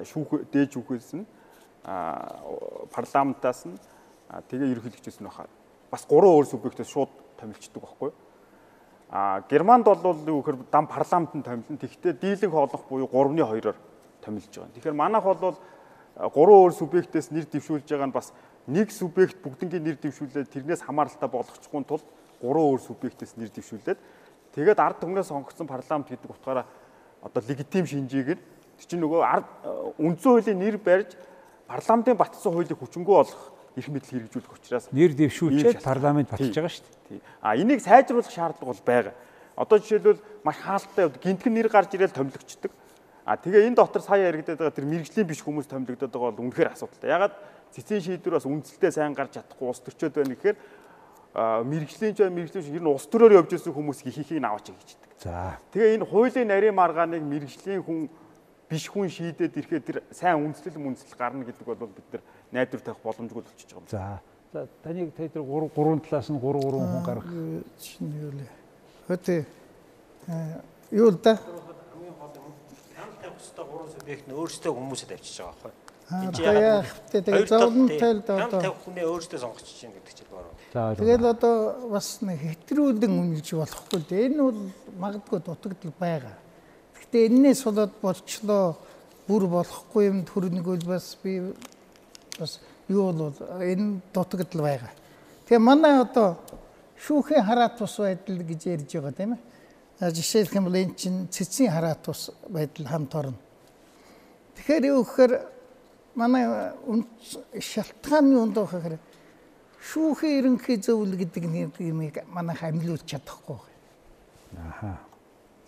шүүх 0.06 0.30
дээж 0.52 0.78
шүүхээс 0.78 1.10
нь 1.18 1.26
парламентаас 2.94 3.66
нь 3.66 3.76
тэгээ 4.48 4.72
ерөнхийлөгчөөс 4.78 5.20
нь 5.20 5.26
баха. 5.26 5.50
Бас 5.90 6.06
гурван 6.06 6.38
өөр 6.38 6.46
субъектээс 6.46 6.88
шууд 6.88 7.10
томилчдөг 7.36 7.82
байхгүй 7.82 8.08
юу? 8.08 8.16
А 9.10 9.42
Германд 9.50 9.84
бол 9.84 10.22
юу 10.26 10.40
гэхээр 10.40 10.70
дан 10.70 10.86
парламентын 10.86 11.42
томилно. 11.42 11.76
Тэгвэл 11.76 12.14
дийлэнх 12.22 12.54
олох 12.54 12.86
буюу 12.86 13.10
3-ны 13.10 13.42
2-оор 13.42 13.76
томилж 14.22 14.54
байгаа. 14.54 14.70
Тэгэхээр 14.78 14.94
манайх 14.94 15.24
бол 15.26 15.58
гурван 16.14 16.58
өөр 16.70 16.74
субъектээс 16.78 17.34
нэр 17.34 17.50
дэвшүүлж 17.50 17.90
байгаа 17.90 18.06
нь 18.06 18.14
бас 18.14 18.32
нэг 18.70 18.94
субъект 18.94 19.42
бүгднгийн 19.42 19.82
нэр 19.82 19.98
дэвшүүлээд 19.98 20.52
тэрнээс 20.54 20.86
хамааралтай 20.86 21.28
болгочихгүй 21.28 21.84
тул 21.84 22.04
гурван 22.40 22.64
өөр 22.74 22.80
субъектээс 22.80 23.36
нэр 23.36 23.52
дэвшүүлээд 23.52 24.00
тэгээд 24.56 24.80
ард 24.80 24.98
түмнээс 25.04 25.30
сонгогдсон 25.30 25.68
парламент 25.68 26.08
гэдэг 26.08 26.30
утгаараа 26.30 26.66
одоо 27.22 27.42
легитим 27.46 27.86
шинжийг 27.86 28.36
нь 28.36 28.42
чинь 28.80 29.00
нөгөө 29.04 29.20
ард 29.20 29.48
үндсэн 30.00 30.30
хуулийн 30.40 30.58
нэр 30.58 30.76
барьж 30.80 31.12
парламентын 31.68 32.16
батсан 32.16 32.52
хуулийг 32.52 32.80
хүчингү 32.80 33.12
болгох 33.12 33.52
эрх 33.76 33.88
мэдэл 33.92 34.12
хэрэгжүүлэх 34.16 34.54
учраас 34.56 34.88
нэр 34.90 35.12
дэвшүүлчихэд 35.14 35.84
парламент 35.84 36.32
батж 36.32 36.50
байгаа 36.50 36.72
шүү 36.72 36.84
дээ. 37.12 37.20
А 37.44 37.54
энийг 37.54 37.80
сайжруулах 37.84 38.32
шаардлага 38.32 38.72
бол 38.72 38.82
байгаа. 38.82 39.14
Одоо 39.54 39.78
жишээлбэл 39.78 40.20
маш 40.42 40.56
хаалттай 40.58 41.06
гинтгэн 41.20 41.54
нэр 41.54 41.68
гарч 41.68 41.94
ирээл 41.94 42.16
томилогчдөг. 42.16 42.72
А 43.24 43.36
тэгээ 43.36 43.68
энэ 43.70 43.78
дотор 43.78 44.02
сая 44.02 44.32
яригдаад 44.32 44.58
байгаа 44.58 44.74
тэр 44.74 44.88
мэрэгжлийн 44.90 45.28
биш 45.28 45.44
хүмүүс 45.44 45.70
томилогдоод 45.70 46.10
байгаа 46.10 46.32
бол 46.34 46.44
үнэхээр 46.50 46.72
асуудалтай. 46.74 47.14
Ягаад 47.14 47.34
цэцэн 47.70 48.00
шийдвэр 48.02 48.34
бас 48.40 48.48
үнэлтэд 48.48 48.90
сайн 48.90 49.14
гарч 49.14 49.38
чадахгүй 49.38 49.70
ус 49.70 49.80
төрчөөд 49.86 50.14
байна 50.18 50.34
гэхээр 50.34 50.56
мэрэгжлийн 51.34 52.14
ч 52.14 52.26
мэрэгжлийн 52.26 52.64
шиг 52.64 52.74
ер 52.74 52.82
нь 52.82 52.90
улс 52.90 53.06
төрөөр 53.06 53.38
явж 53.38 53.54
ирсэн 53.54 53.70
хүмүүс 53.70 54.02
ихийг 54.02 54.42
нь 54.42 54.48
аваач 54.48 54.66
гэж 54.74 54.88
хэлдэг. 54.98 55.10
За. 55.22 55.58
Тэгээ 55.70 55.94
энэ 56.02 56.06
хуулийн 56.10 56.48
нарийн 56.50 56.74
маргааныг 56.74 57.22
мэрэгжлийн 57.22 57.82
хүн 57.86 58.10
биш 58.66 58.90
хүн 58.90 59.06
шийдээд 59.06 59.54
ирэхэд 59.54 59.84
тэр 59.86 59.98
сайн 60.10 60.42
үндэслэл 60.42 60.82
мүндэслэл 60.82 61.18
гарна 61.18 61.46
гэдэг 61.46 61.66
бол 61.66 61.86
бид 61.86 62.08
нар 62.10 62.22
найдвар 62.50 62.82
тавих 62.82 63.02
боломжгүй 63.06 63.42
болчихж 63.46 63.70
байгаа 63.70 63.78
юм. 63.78 63.86
За. 63.86 64.18
За 64.50 64.66
таныг 64.82 65.14
тэр 65.14 65.42
гурван 65.46 65.70
гурван 65.70 66.00
талаас 66.02 66.30
нь 66.34 66.38
гурван 66.42 66.62
гурван 66.66 66.88
хүн 66.90 67.04
гарах. 67.06 67.26
Чинь 67.78 68.10
юу 68.10 68.34
лээ. 68.34 68.50
Хөтэ 69.06 69.46
юу 70.90 71.14
л 71.14 71.18
да? 71.22 71.38
Хамгийн 71.38 72.14
гол 72.18 72.34
нь 72.34 72.58
хяналт 72.98 73.18
тавих 73.22 73.38
ёстой 73.38 73.64
гурван 73.70 73.90
субъект 73.94 74.26
нь 74.26 74.34
өөрсдөө 74.34 74.72
хүмүүсэд 74.74 75.14
авчиж 75.14 75.38
байгаа 75.38 75.62
байхгүй 75.62 75.89
юу? 76.10 76.30
Аа 76.44 76.84
тэгээ 77.10 77.46
зовлонтой 77.46 78.12
л 78.18 78.22
одоо 78.26 78.74
хүний 78.82 79.04
өөрөөсөө 79.06 79.38
сонгоч 79.38 79.66
чинь 79.66 79.94
гэдэг 79.94 80.14
чинь 80.14 80.30
бороо. 80.30 80.94
Тэгэл 80.98 81.26
одоо 81.30 81.88
бас 81.90 82.18
нэг 82.22 82.38
хэтрүүлэн 82.42 83.10
үнэлж 83.10 83.48
болохгүй 83.54 84.00
дээ. 84.10 84.26
Энэ 84.30 84.42
бол 84.42 84.60
магадгүй 84.98 85.38
дутагдал 85.42 85.94
байгаа. 85.98 86.36
Гэхдээ 86.98 87.26
энээс 87.30 87.62
болоод 87.66 87.94
болчлоо 88.02 88.78
бүр 89.26 89.46
болохгүй 89.46 90.02
юм 90.10 90.18
төрнөгөл 90.26 90.86
бас 90.86 91.14
би 91.22 91.54
бас 92.38 92.58
юу 92.90 93.10
бол 93.12 93.34
энэ 93.62 94.02
дутагдал 94.14 94.62
байгаа. 94.66 94.92
Тэгээ 95.46 95.62
манай 95.62 96.02
одоо 96.02 96.38
шүүхийн 96.98 97.46
хараат 97.46 97.78
тус 97.78 97.98
байдал 97.98 98.42
гэж 98.42 98.60
ярьж 98.66 98.90
байгаа 98.94 99.14
тийм 99.14 99.34
ээ. 99.34 100.10
Жишээлх 100.10 100.54
юм 100.54 100.66
бол 100.66 100.78
энэ 100.78 100.94
чинь 100.94 101.28
цэцгийн 101.30 101.72
хараат 101.72 102.02
тус 102.02 102.30
байдал 102.48 102.86
хамт 102.86 103.14
орно. 103.14 103.38
Тэгэхээр 104.56 104.84
юу 104.92 105.04
гэхээр 105.04 105.32
манай 106.14 106.72
шалтгааны 107.60 108.36
үнд 108.40 108.56
байхаар 108.58 108.98
шүүхийн 109.80 110.38
ерөнхий 110.40 110.76
зөвлөл 110.82 111.16
гэдэг 111.16 111.44
нэг 111.46 112.24
манайх 112.28 112.62
амьлуулж 112.62 113.04
чадахгүй. 113.06 113.58
Аха. 114.58 114.98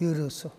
Ерөөсөө. 0.02 0.52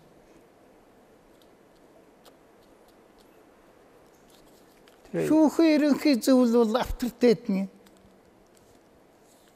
Шүүхийн 5.14 5.72
ерөнхий 5.78 6.18
зөвлөл 6.18 6.64
бол 6.64 6.80
авторитетны. 6.80 7.68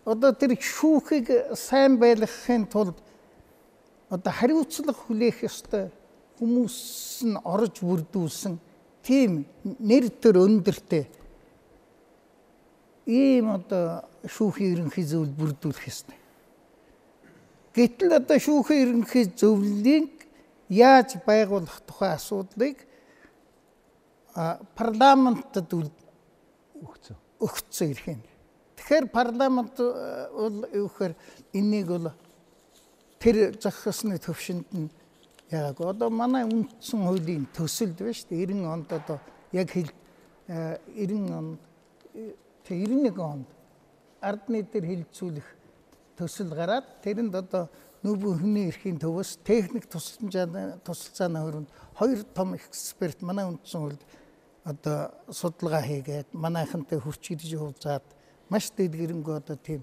Одоо 0.07 0.33
тэр 0.33 0.55
шүүхийг 0.55 1.57
сайн 1.59 1.99
байлгахын 1.99 2.69
тулд 2.71 3.03
одоо 4.09 4.33
хариуцлага 4.33 4.95
хүлээх 4.95 5.43
ёстой 5.45 5.91
хүмүүс 6.39 6.79
нь 7.29 7.37
орж 7.43 7.83
бүрдүүлсэн 7.85 8.55
тийм 9.03 9.45
нэр 9.63 10.09
төр 10.23 10.43
өндөртэй 10.45 11.05
ийм 13.09 13.49
одоо 13.57 14.05
шүүхийн 14.29 14.73
ерөнхий 14.77 15.05
зөвлөл 15.09 15.33
бүрдүүлэх 15.33 15.89
ёстой. 15.89 16.19
Гэтэл 17.73 18.21
одоо 18.21 18.37
шүүхийн 18.37 18.83
ерөнхий 18.85 19.25
зөвлөлийг 19.33 20.29
яаж 20.69 21.17
байгуулах 21.25 21.81
тухай 21.89 22.13
асуудлыг 22.13 22.77
парламентд 24.77 25.57
өгцөө. 25.57 27.17
өгцөө 27.41 27.87
ирэх 27.91 28.07
юм. 28.13 28.23
Тэгэхээр 28.77 29.07
парламент 29.09 29.75
бол 29.79 30.59
юу 30.69 30.89
гэхээр 30.93 31.15
энийг 31.57 31.89
бол 31.89 32.13
тэр 33.19 33.57
зохисны 33.57 34.19
төвшөнд 34.21 34.69
нь 34.75 34.91
яг 35.51 35.81
одоо 35.81 36.11
манай 36.11 36.45
үндсэн 36.45 37.07
хуулийн 37.07 37.47
төсөлд 37.57 37.99
байна 37.99 38.15
шүү 38.15 38.29
дээ 38.29 38.47
90 38.53 38.73
онд 38.73 38.93
одоо 38.93 39.19
яг 39.53 39.71
хэл 39.73 39.91
90 40.49 41.33
онд 41.33 41.59
тэг 42.65 42.79
91 42.85 43.21
онд 43.21 43.47
ардны 44.21 44.63
дээр 44.63 44.87
хилцүүлэх 44.93 45.49
төсөл 46.19 46.53
гараад 46.53 47.01
тэрэнд 47.01 47.35
одоо 47.35 47.69
нүүбэн 48.05 48.39
хүний 48.39 48.69
эрхийн 48.69 48.99
төвөөс 49.01 49.41
техник 49.43 49.89
тусламжааны 49.89 50.79
тусалцааны 50.85 51.41
хүрээнд 51.43 51.71
хоёр 51.99 52.21
том 52.35 52.55
эксперт 52.55 53.23
манай 53.23 53.49
үндсэн 53.49 53.81
хуульд 53.81 54.03
одоо 54.65 55.11
судалгаа 55.33 55.83
хийгээд 55.83 56.29
манайхантай 56.33 57.01
хурц 57.01 57.25
ирж 57.33 57.55
уулзаад 57.57 58.05
маш 58.53 58.71
дэдгэрэнгүй 58.77 59.35
одоо 59.41 59.57
тийм 59.57 59.83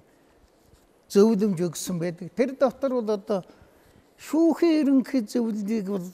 зөвлөмж 1.09 1.59
өгсөн 1.59 1.99
байдаг. 1.99 2.31
Тэр 2.35 2.55
дотор 2.59 3.01
бол 3.01 3.09
одоо 3.09 3.43
шүүхийн 4.17 4.79
ерөнхий 4.81 5.21
зөвлөлийг 5.21 5.87
бол 5.91 6.07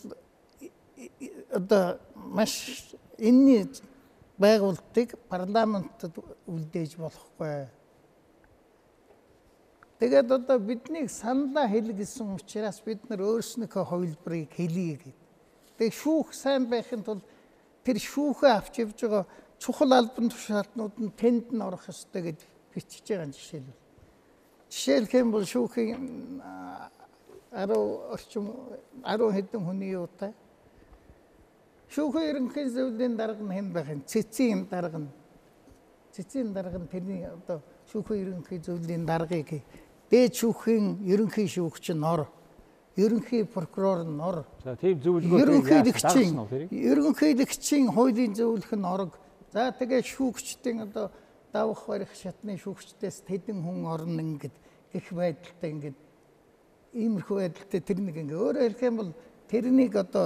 одоо 1.52 1.99
маш 2.16 2.93
энэний 3.18 3.68
байгуулалтыг 4.41 5.16
парламентд 5.30 6.18
үлдээж 6.47 6.97
болохгүй. 6.97 7.70
Тэгээд 10.02 10.32
одоо 10.34 10.58
биднийг 10.58 11.12
саналаа 11.14 11.70
хэл 11.70 11.93
гэсэн 11.93 12.34
учраас 12.34 12.82
бид 12.82 13.06
нар 13.10 13.22
өөрснөөхөө 13.22 13.86
хувилбарыг 13.86 14.49
хэлье 14.49 14.97
гэдэг. 14.97 15.18
Тэгээд 15.78 15.93
шүүх 15.93 16.34
сайн 16.34 16.66
байхын 16.66 17.06
тулд 17.06 17.22
тэр 17.86 18.02
шүүхээ 18.02 18.49
авч 18.49 18.82
явж 18.82 18.97
байгаа 18.97 19.26
чухал 19.62 19.93
албан 19.93 20.34
тушаалтнууд 20.34 20.95
нь 20.97 21.14
тэнд 21.14 21.54
нь 21.54 21.62
орох 21.62 21.86
ёстой 21.86 22.34
гэж 22.34 22.39
бичиж 22.74 23.06
байгаа 23.14 23.30
жишээлбэл. 23.30 23.82
Жишээлх 24.74 25.14
юм 25.14 25.30
бол 25.30 25.45
шүүхийн 25.45 26.41
10 27.52 27.76
орчим 28.12 28.45
10 29.04 29.32
хэдэн 29.36 29.62
хүний 29.66 29.91
юутай? 29.91 30.34
Шүүхийн 31.91 32.30
ерөнхий 32.32 32.68
зөвлөлийн 32.72 33.16
дарга 33.20 33.43
нь 33.43 33.52
хэн 33.52 33.74
байх 33.74 33.89
юм? 33.91 34.02
Цэцгийн 34.08 34.68
дарга 34.72 34.97
нь. 34.97 35.10
Цэцгийн 36.16 36.54
дарга 36.54 36.80
нь 36.80 36.88
тэрний 36.88 37.28
одоо 37.28 37.60
шүүхийн 37.91 38.22
ерөнхий 38.24 38.60
зөвлөлийн 38.64 39.04
даргыг 39.06 39.64
дээд 40.10 40.34
шүүхийн 40.39 41.04
ерөнхий 41.04 41.47
шүүгч 41.52 41.91
нь 41.91 42.04
ор 42.04 42.32
ерөнхий 42.95 43.43
прокурор 43.45 44.04
нь 44.04 44.20
ор. 44.20 44.45
За 44.64 44.76
тийм 44.76 44.99
зөвлөгөө 45.04 45.39
ерөнхийлөгчийн 45.43 46.36
ерөнхийлөгчийн 46.72 47.88
хуулийн 47.91 48.36
зөвлөх 48.36 48.72
нь 48.76 48.86
орог. 48.88 49.16
За 49.52 49.72
тэгээ 49.72 50.04
шүүгчдийн 50.04 50.88
одоо 50.88 51.12
давах 51.52 51.84
барих 51.88 52.12
шатны 52.16 52.56
шүүгчдээс 52.60 53.24
тэдэн 53.28 53.64
хүн 53.64 53.88
орно 53.88 54.20
ингээд 54.20 54.56
гих 54.91 55.08
байдалтай 55.12 55.70
ингээд 55.72 55.97
иймэрхүү 56.94 57.38
байдалтай 57.39 57.82
тэр 57.82 58.00
нэг 58.00 58.16
ингээ 58.22 58.39
өөрөөр 58.39 58.74
хэлэх 58.76 58.89
юм 58.89 58.98
бол 58.98 59.12
тэрнийг 59.48 59.96
одоо 59.96 60.26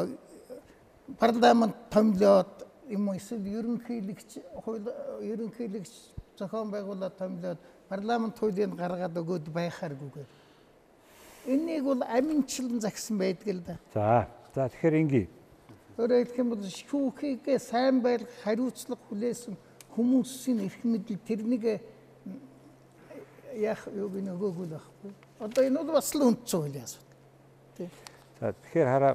парламент 1.20 1.76
томлоод 1.90 2.54
юм 2.90 3.10
уу 3.10 3.18
эсвэл 3.18 3.46
ерөнхийлөгч 3.46 4.32
хууль 4.64 4.90
ерөнхийлөгч 5.22 5.94
зохион 6.38 6.72
байгуулалт 6.74 7.18
томлоод 7.18 7.60
парламент 7.90 8.40
хуулийг 8.40 8.74
гаргаад 8.74 9.14
өгөөд 9.22 9.54
байхааргүйгээр 9.54 10.30
Энийг 11.46 11.84
бол 11.84 12.02
аминчлан 12.02 12.80
загсан 12.82 13.18
байдаг 13.18 13.48
л 13.54 13.62
да. 13.62 13.78
За. 13.94 14.28
За 14.56 14.66
тэгэхээр 14.66 14.96
ингээ. 15.06 15.28
Өөрөөр 15.98 16.26
хэлэх 16.26 16.42
юм 16.42 16.50
бол 16.50 16.64
шүүхийгээ 16.66 17.60
сайн 17.62 18.02
байлгах 18.02 18.34
хариуцлага 18.42 19.06
хүлээсэн 19.06 19.54
хүмүүсийн 19.94 20.66
эрх 20.66 20.82
мэдэл 20.82 21.22
тэрнийг 21.22 21.86
яах 23.54 23.86
юу 23.94 24.10
гэнэ 24.10 24.34
өгөөгүй 24.34 24.68
байхгүй. 24.74 25.12
Одоо 25.40 25.64
энэ 25.68 25.84
бол 25.84 26.00
бас 26.00 26.16
л 26.16 26.24
үндсэн 26.32 26.60
хуулийн 26.60 26.84
асуудал. 26.88 27.20
Тий. 27.76 27.90
За 28.40 28.54
тэгэхээр 28.54 28.88
хараа 28.88 29.14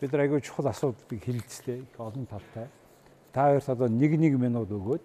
бид 0.00 0.12
нар 0.12 0.22
аягүй 0.24 0.40
чухал 0.40 0.68
асуудлыг 0.72 1.20
хилцлээ. 1.20 1.84
Их 1.84 2.00
олон 2.00 2.24
талтай. 2.24 2.68
Та 3.32 3.52
хоёрт 3.52 3.68
одоо 3.68 3.88
нэг 3.88 4.16
нэг 4.16 4.40
минут 4.40 4.72
өгөөд 4.72 5.04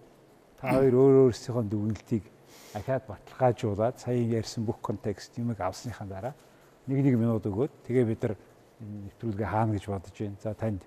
та 0.59 0.71
хоёр 0.71 0.95
өөр 0.95 1.15
өөрсдийнхөө 1.27 1.63
дүгнэлтийг 1.67 2.23
ахаад 2.71 3.03
баталгаажуулаад 3.07 3.99
саяын 3.99 4.31
ярьсан 4.31 4.63
бүх 4.63 4.79
контекст 4.79 5.35
юмыг 5.35 5.59
авсныхаа 5.59 6.07
дараа 6.07 6.33
нэг 6.87 7.03
нэг 7.03 7.15
минут 7.19 7.43
өгөөд 7.43 7.83
тэгээ 7.83 8.05
бид 8.07 8.21
нар 8.23 8.35
нэвтрүүлгээ 8.79 9.47
хаана 9.51 9.75
гэж 9.75 9.85
бодож 9.91 10.15
байна. 10.15 10.39
За 10.39 10.53
танд. 10.55 10.81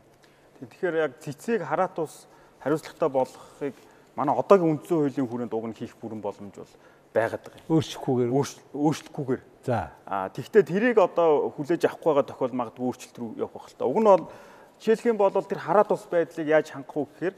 Тэгэхээр 0.65 0.97
яг 0.97 1.13
цэцгийг 1.21 1.61
хараат 1.61 1.99
ус 2.01 2.25
хариуцлагатай 2.65 3.09
болгохыг 3.13 3.77
манай 4.17 4.35
одоогийн 4.35 4.81
үндсэн 4.81 4.97
хуулийн 4.97 5.29
хүрээнд 5.29 5.53
уг 5.53 5.67
нь 5.69 5.77
хийх 5.77 5.95
бүрэн 6.01 6.25
боломж 6.25 6.55
бол 6.57 6.73
байгаад 7.15 7.43
байгаа. 7.47 7.63
Өөрчлөхгүйгээр 7.71 8.31
өөрчлөхгүйгээр. 8.75 9.43
За. 9.65 9.95
Аа 10.05 10.29
тэгвэл 10.29 10.67
тэрийг 10.67 10.99
одоо 10.99 11.55
хүлээж 11.55 11.87
авахгүй 11.87 12.11
байгаа 12.11 12.27
тохиол 12.27 12.59
магадгүй 12.59 12.85
өөрчлөлт 12.85 13.17
рүү 13.17 13.31
явах 13.39 13.55
байх 13.55 13.71
л 13.71 13.79
та. 13.79 13.87
Уг 13.87 13.99
нь 14.03 14.11
бол 14.11 14.25
жишээлх 14.83 15.07
юм 15.09 15.17
бол 15.17 15.31
тэр 15.31 15.61
хараат 15.63 15.95
ус 15.95 16.05
байдлыг 16.11 16.49
яаж 16.51 16.75
хангах 16.75 17.07
вэ 17.07 17.33
гэхээр 17.33 17.35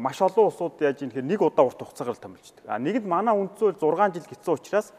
маш 0.00 0.22
олон 0.22 0.48
улсууд 0.48 0.80
яаж 0.80 1.02
юм 1.02 1.10
хэрэг 1.10 1.26
нэг 1.26 1.42
удаа 1.42 1.66
урт 1.66 1.82
хугацаагаар 1.82 2.16
томилждаг. 2.16 2.64
А 2.66 2.78
нэгд 2.78 3.04
манай 3.04 3.34
үндсөөл 3.34 3.74
6 3.74 4.14
жил 4.14 4.26
гисэн 4.30 4.54
учраас 4.54 4.94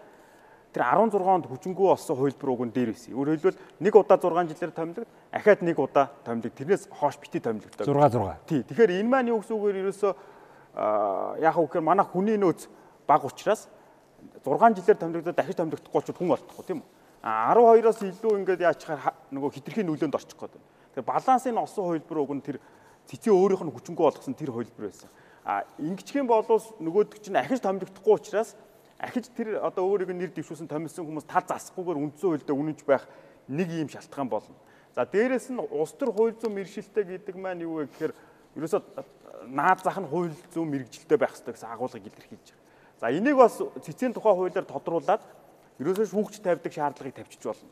тэр 0.76 0.84
16 0.84 1.18
онд 1.24 1.48
хүчингүү 1.48 1.88
болсон 1.92 2.16
хувилбар 2.16 2.50
уг 2.52 2.62
нь 2.68 2.76
дээр 2.76 2.92
байсан. 2.92 3.16
Өөрөөр 3.16 3.40
хэлбэл 3.40 3.60
нэг 3.82 3.94
удаа 3.96 4.18
6 4.20 4.52
жилээр 4.52 4.74
томилдог, 4.76 5.08
ахаад 5.32 5.60
нэг 5.64 5.80
удаа 5.80 6.12
томилдог. 6.24 6.54
Тэрнээс 6.54 6.88
хоош 6.92 7.18
бити 7.18 7.40
томилдог. 7.40 7.88
6 7.88 7.88
6. 7.88 8.48
Тий. 8.48 8.62
Тэгэхээр 8.64 9.00
энэ 9.02 9.10
маань 9.10 9.32
юу 9.32 9.42
гэсэн 9.42 9.56
үгээр 9.58 9.82
ерөөсөө 9.82 10.14
яг 11.42 11.56
үгээр 11.56 11.84
манай 11.84 12.06
хүний 12.06 12.38
нөөц 12.38 12.70
баг 13.08 13.26
учраас 13.26 13.68
6 14.44 14.80
жилээр 14.80 14.98
томилогдоод 14.98 15.36
дахиж 15.38 15.56
томилогдохгүй 15.58 16.02
ч 16.02 16.10
хүн 16.16 16.32
олдохгүй 16.34 16.66
тийм 16.66 16.80
үү? 16.82 16.90
А 17.24 17.52
12-оос 17.54 18.00
илүү 18.08 18.34
ингээд 18.40 18.62
яачаар 18.64 19.02
нөгөө 19.34 19.52
хитрхийн 19.58 19.88
нүүлээнд 19.90 20.16
орчих 20.16 20.38
гээд 20.40 20.54
байна. 20.56 20.68
Тэгэхээр 20.96 21.12
балансын 21.12 21.58
осон 21.58 21.84
хувилбар 21.92 22.20
уг 22.24 22.32
нь 22.38 22.46
тэр 22.46 22.58
цэцээ 23.10 23.34
өөрийнх 23.34 23.64
нь 23.68 23.74
хүчингү 23.74 24.02
болгосон 24.08 24.38
тэр 24.38 24.52
хувилбар 24.56 24.88
байсан. 24.88 25.10
А 25.44 25.68
ингэчих 25.76 26.24
юм 26.24 26.28
бол 26.28 26.46
нөгөөдөг 26.46 27.20
чинь 27.20 27.36
ахиж 27.36 27.60
томилогдохгүй 27.60 28.14
учраас 28.16 28.56
ахиж 29.00 29.30
тэр 29.36 29.60
одоо 29.62 29.86
өөрийг 29.88 30.12
нэр 30.16 30.32
дэвшүүлсэн 30.34 30.68
томилсон 30.68 31.06
хүмүүс 31.06 31.28
тал 31.28 31.46
засахгүйгээр 31.46 32.02
үндсэн 32.02 32.28
хуульдаа 32.32 32.56
үнэнч 32.56 32.82
байх 32.84 33.04
нэг 33.48 33.70
ийм 33.70 33.90
шалтгаан 33.90 34.30
болно. 34.30 34.56
За 34.96 35.06
дээрэс 35.06 35.54
нь 35.54 35.62
улс 35.62 35.94
төр 35.94 36.12
хууль 36.12 36.34
зүйн 36.34 36.58
мэрэгжилтэй 36.58 37.06
гэдэг 37.06 37.36
маань 37.38 37.62
юу 37.62 37.86
вэ 37.86 37.92
гэхээр 37.94 38.14
ерөөсөө 38.58 38.82
наад 39.48 39.80
зах 39.86 40.02
нь 40.02 40.10
хууль 40.10 40.34
зүйн 40.52 40.68
мэрэгжилтэй 40.68 41.18
байх 41.18 41.38
хэрэгтэй 41.38 41.54
гэсэн 41.54 41.70
агуулгыг 41.70 42.10
илэрхийлж 42.10 42.48
байгаа. 42.50 42.67
За 43.00 43.12
энийг 43.12 43.38
бас 43.38 43.58
цэцгийн 43.58 44.14
тухай 44.14 44.34
хуулиар 44.34 44.66
тодруулаад 44.66 45.22
ерөөсөө 45.78 46.08
шүүгч 46.10 46.42
тавьдаг 46.42 46.74
шаардлагыг 46.74 47.14
тавьчих 47.14 47.46
болно. 47.46 47.70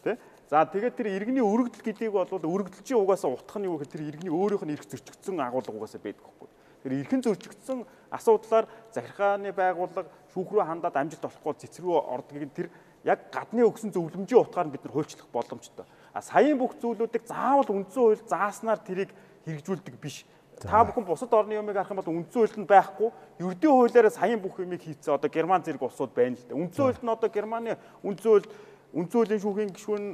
Тэ? 0.00 0.16
За 0.48 0.64
тэгээд 0.64 0.96
тэр 0.96 1.08
иргэний 1.12 1.44
өргөдөл 1.44 1.84
гэдгийг 1.84 2.12
бол 2.14 2.30
өргөдөлчийн 2.30 2.96
угаасаа 2.96 3.36
утгах 3.36 3.60
нь 3.60 3.68
юу 3.68 3.76
гэхээр 3.76 3.92
тэр 3.92 4.02
иргэний 4.08 4.32
өөрийнх 4.32 4.64
нь 4.64 4.72
эрх 4.72 4.88
зөрчигдсөн 4.88 5.42
агуулга 5.44 5.76
угаасаа 5.76 6.00
байдаг 6.00 6.24
байхгүй. 6.24 6.48
Тэр 6.86 6.92
эрхэн 7.02 7.20
зөрчигдсөн 7.26 7.78
асуудлаар 8.14 8.64
захиргааны 8.94 9.50
байгууллага 9.52 10.08
шүүх 10.32 10.48
рүү 10.54 10.64
хандаад 10.64 10.96
амжилт 10.96 11.26
олохгүй 11.26 11.54
цэцрүү 11.66 11.98
ордгийг 11.98 12.54
тэр 12.54 12.70
яг 13.02 13.26
гадны 13.34 13.66
өгсөн 13.66 13.90
зөвлөмжийн 13.90 14.40
утгаар 14.40 14.70
бид 14.70 14.86
нар 14.86 14.94
хуульчлах 14.94 15.26
боломжтой. 15.34 15.84
А 16.14 16.22
саяын 16.22 16.56
бүх 16.56 16.78
зүйлүүдийг 16.78 17.26
заавал 17.26 17.66
үндсэн 17.66 18.02
хууль 18.02 18.22
зааснаар 18.22 18.80
тэрийг 18.86 19.10
хэрэгжүүлдэг 19.44 19.98
биш. 19.98 20.22
Та 20.60 20.84
бүхэн 20.84 21.04
бусад 21.04 21.32
орны 21.36 21.54
юмыг 21.54 21.76
харах 21.76 21.90
юм 21.92 22.00
бол 22.00 22.16
үндсэн 22.16 22.40
хуульд 22.40 22.56
нь 22.56 22.66
байхгүй. 22.66 23.12
Ердийн 23.40 23.72
хуулиараа 23.76 24.10
саяын 24.10 24.40
бүх 24.40 24.56
юмыг 24.56 24.80
хийцээ 24.80 25.14
одоо 25.14 25.28
Герман 25.28 25.60
зэрэг 25.60 25.82
улсууд 25.84 26.16
байна 26.16 26.36
л 26.36 26.48
да. 26.48 26.56
Үндсэн 26.56 26.84
хуульд 26.84 27.02
нь 27.04 27.12
одоо 27.12 27.28
Германы 27.28 27.76
үндсэн 28.00 28.30
хууль 28.32 28.48
үндсэн 28.96 29.16
хуулийн 29.20 29.42
шүүхийн 29.44 29.70
гишүүн 29.76 30.04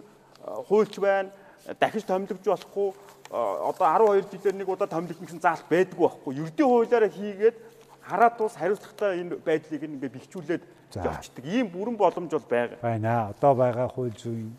хуульч 0.67 0.95
байна. 0.99 1.31
дахиж 1.79 2.03
томилогч 2.03 2.43
болохгүй 2.43 2.91
одоо 3.31 3.87
12 3.87 4.35
жилээр 4.35 4.57
нэг 4.59 4.69
удаа 4.69 4.91
томилогч 4.91 5.23
гэсэн 5.23 5.41
заалт 5.41 5.67
байдгүй 5.71 6.05
байхгүй. 6.11 6.33
Ердийн 6.43 6.69
хуулиараа 6.69 7.09
хийгээд 7.09 7.57
хараад 8.03 8.35
тус 8.37 8.59
хариуцлагатай 8.59 9.23
энэ 9.23 9.39
байдлыг 9.41 9.83
ингээ 9.83 10.11
бэхжүүлээд 10.11 10.63
явцдаг. 10.99 11.45
Ийм 11.47 11.71
бүрэн 11.71 11.97
боломж 11.97 12.35
бол 12.35 12.49
байгаа. 12.51 12.83
Байна. 12.83 13.31
Одоо 13.31 13.55
байгаа 13.55 13.89
хууль 13.89 14.13
зүйн 14.13 14.53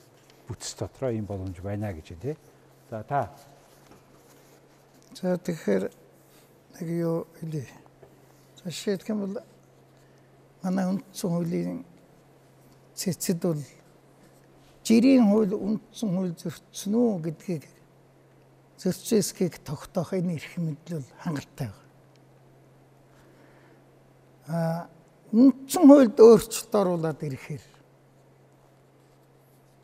бүтц 0.48 0.74
дотроо 0.80 1.12
ийм 1.12 1.28
боломж 1.28 1.60
байна 1.62 1.94
гэж 1.94 2.16
тий. 2.18 2.36
За 2.90 3.04
та. 3.04 3.30
За 5.14 5.38
тэгэхээр 5.38 5.94
нэг 6.80 6.88
юу 6.90 7.28
хэлээ. 7.38 7.70
За 8.64 8.72
шийдэх 8.72 9.10
юм 9.14 9.20
бол 9.22 9.38
манай 10.66 10.90
үндсэн 10.90 11.30
хуулийн 11.30 11.86
цэцэд 12.98 13.42
бол 13.46 13.62
жирийн 14.82 15.30
хууль 15.30 15.54
үндсэн 15.54 16.10
хууль 16.10 16.34
зөрчсөн 16.34 16.94
үү 16.98 17.22
гэдгийг 17.30 17.64
зөрчөөсгийг 18.82 19.62
тогтоох 19.62 20.18
энэ 20.18 20.42
эрх 20.42 20.58
мэдэл 20.58 20.98
бол 20.98 21.10
хангалттай 21.22 21.70
байна. 21.70 21.84
А 24.50 24.90
үндсэн 25.30 25.84
хуульд 25.88 26.18
өөрчлөлт 26.18 26.74
оруулаад 26.74 27.22
ирэхээр 27.22 27.66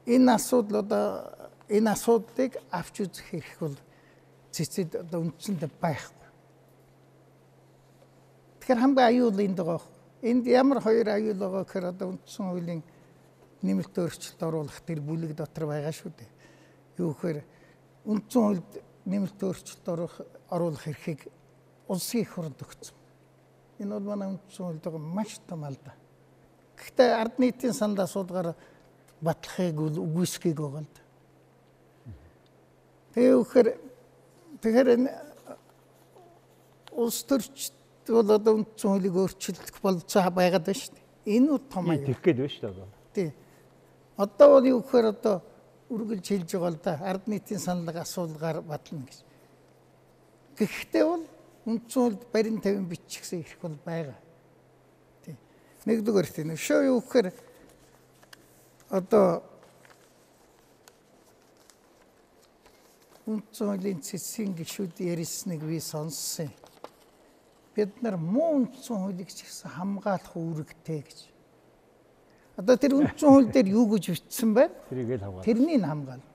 энэ 0.09 0.33
асуудал 0.33 0.81
одоо 0.81 1.05
энэ 1.69 1.93
асуудлыг 1.93 2.57
авч 2.73 2.95
үзэх 3.05 3.29
эрх 3.37 3.55
бол 3.61 3.77
цэцэд 4.59 5.07
одоо 5.07 5.23
үндсэндээ 5.23 5.71
байхгүй. 5.79 6.27
Тэгэхээр 8.59 8.79
хамгийн 8.83 9.07
аюул 9.07 9.39
энд 9.39 9.59
байгаа. 9.63 9.87
Энд 10.19 10.45
ямар 10.51 10.79
хоёр 10.83 11.07
аюул 11.07 11.39
байгаа 11.39 11.63
гэхээр 11.63 11.85
одоо 11.95 12.07
үндсэн 12.11 12.45
хуулийн 12.51 12.83
нэмэлт 13.63 13.95
өөрчлөлт 13.95 14.41
оруулах 14.43 14.79
тэр 14.83 14.99
бүлэг 14.99 15.31
дотор 15.39 15.71
байгаа 15.71 15.95
шүү 15.95 16.11
дээ. 16.11 16.29
Юу 16.99 17.15
гэхээр 17.15 17.39
үндсэн 18.03 18.41
хуульд 18.43 18.71
нэмэлт 19.07 19.39
өөрчлөлт 19.39 19.87
оруулах 20.51 20.85
эрхийг 20.91 21.31
улсын 21.87 22.21
их 22.21 22.35
хурлд 22.35 22.59
өгсөн. 22.59 22.97
Энэ 23.79 23.95
бол 23.95 24.11
манай 24.11 24.27
үндсэн 24.27 24.63
хуульд 24.67 24.83
байгаа 24.83 24.99
маш 24.99 25.39
том 25.47 25.63
алдаа. 25.63 25.95
Гэхдээ 26.75 27.09
ард 27.15 27.35
нийтийн 27.39 27.73
санд 27.73 27.99
асуудгаар 27.99 28.55
батлахыг 29.23 29.79
үгүйсхийг 29.79 30.59
байгаа 30.59 30.83
л 30.83 30.91
да. 30.91 31.01
Тэгээ 33.13 33.35
үхээр 33.39 33.67
тэгэхээр 34.61 34.89
энэ 34.95 35.09
улс 36.91 37.23
төрчд 37.23 37.73
бол 38.09 38.29
одоо 38.31 38.59
үндсэн 38.59 38.89
хуулийг 38.89 39.15
өөрчлөх 39.15 39.81
болцоо 39.81 40.29
байгаад 40.33 40.65
байна 40.65 40.79
шүү 40.79 40.93
дээ. 40.95 41.05
Энэ 41.35 41.47
нь 41.53 41.69
том 41.69 41.85
аяа. 41.89 42.05
Тэгэх 42.05 42.21
гээд 42.25 42.37
байна 42.41 42.53
шүү 42.53 42.73
дээ. 42.73 42.91
Тий. 43.13 43.29
Одоо 44.17 44.47
бол 44.57 44.65
юу 44.65 44.81
гэхээр 44.81 45.07
одоо 45.13 45.35
үргэлж 45.89 46.25
хэлж 46.27 46.49
байгаа 46.57 46.71
л 46.73 46.81
да. 46.83 46.93
Ард 47.05 47.23
нийтийн 47.29 47.61
саналыг 47.61 47.97
асуулгаар 48.01 48.61
батлна 48.61 49.05
гэж. 49.05 49.17
Гэхдээ 50.57 51.03
бол 51.05 51.25
үндсэн 51.69 52.01
хууль 52.01 52.17
барин 52.33 52.57
50 52.59 52.89
бичигсэн 52.89 53.39
ирэх 53.45 53.61
бол 53.61 53.77
байгаа. 53.85 54.17
Тий. 55.23 55.35
Нэгдүгээр 55.85 56.27
тийм. 56.33 56.57
Шөө 56.57 56.81
юу 56.89 56.99
гэхээр 57.05 57.29
одоо 58.89 59.43
хуулийн 63.53 64.01
цэцгийн 64.01 64.53
гишүүд 64.57 64.97
ярьсныг 64.99 65.61
би 65.61 65.79
сонссон. 65.79 66.49
Бид 67.75 68.01
нар 68.01 68.17
муу 68.17 68.65
үндсэн 68.65 68.97
хуулийг 68.97 69.29
ч 69.29 69.45
гэсэн 69.45 69.69
хамгаалах 69.77 70.33
үүрэгтэй 70.33 71.01
гэж. 71.05 71.19
Одоо 72.57 72.75
тэр 72.75 72.97
үндсэн 72.97 73.29
хууль 73.29 73.51
дээр 73.53 73.67
юу 73.69 73.85
гэж 73.93 74.05
бичсэн 74.17 74.53
байна? 74.53 74.73
Тэрийг 74.89 75.09
л 75.15 75.23
хамгаалах. 75.23 75.45
Тэрнийг 75.45 75.83
хамгаална. 75.85 76.27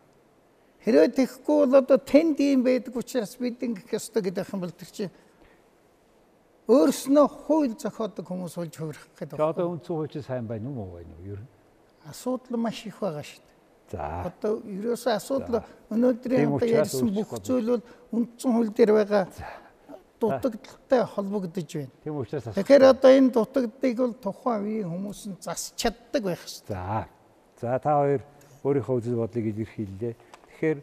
Хэрвээ 0.85 1.11
тэгэхгүй 1.17 1.57
бол 1.65 1.75
одоо 1.81 1.99
тэнд 1.99 2.39
ийм 2.41 2.63
байдаг 2.65 2.95
учраас 2.97 3.37
бид 3.37 3.61
ингэх 3.61 3.91
ёстой 3.93 4.23
гэдэг 4.23 4.53
юм 4.53 4.61
бол 4.63 4.73
тэр 4.73 4.91
чинь 4.93 5.15
өөрснөө 6.69 7.27
хууль 7.49 7.75
зохиодог 7.77 8.25
хүмүүс 8.25 8.55
болж 8.57 8.75
хувирах 8.77 9.09
гэдэг. 9.17 9.37
Тэгээ 9.37 9.53
одоо 9.53 9.67
үндсэн 9.75 9.95
хууль 9.97 10.13
чинь 10.13 10.25
сайн 10.25 10.47
байна 10.49 10.69
уу 10.69 10.77
муу 10.77 10.91
байна 10.97 11.13
уу? 11.17 11.25
Ер 11.25 11.41
нь 11.41 11.51
Асуудал 12.05 12.59
маш 12.61 12.85
их 12.85 13.01
байгаа 13.01 13.25
шүү 13.25 13.41
дээ. 13.41 13.54
За. 13.91 14.33
Одоо 14.33 14.63
ерөөсөө 14.65 15.13
асуудал 15.15 15.65
өнөөдрийн 15.93 16.57
одоо 16.57 16.69
ярьсан 16.69 17.11
бүх 17.13 17.37
зүйл 17.45 17.69
бол 17.77 17.85
үндсэн 18.17 18.51
хууль 18.53 18.73
дээр 18.73 18.93
байгаа 18.97 19.29
дутагдaltaй 20.21 21.05
холбогдож 21.05 21.71
байна. 21.75 21.91
Тийм 22.03 22.17
учраас 22.17 22.45
Тэгэхээр 22.55 22.85
одоо 22.85 23.11
энэ 23.13 23.31
дутагддыг 23.31 23.97
бол 23.99 24.15
тухайн 24.15 24.63
үеийн 24.65 24.89
хүмүүс 24.89 25.21
нь 25.29 25.37
засч 25.41 25.77
чаддаг 25.77 26.23
байх 26.25 26.41
хэрэгтэй. 26.41 26.75
За. 26.75 27.09
За 27.61 27.79
та 27.79 28.01
хоёр 28.01 28.23
өөрийнхөө 28.65 28.97
үзэл 28.99 29.21
бодлыг 29.21 29.47
илэрхийллээ. 29.53 30.15
Тэгэхээр 30.49 30.79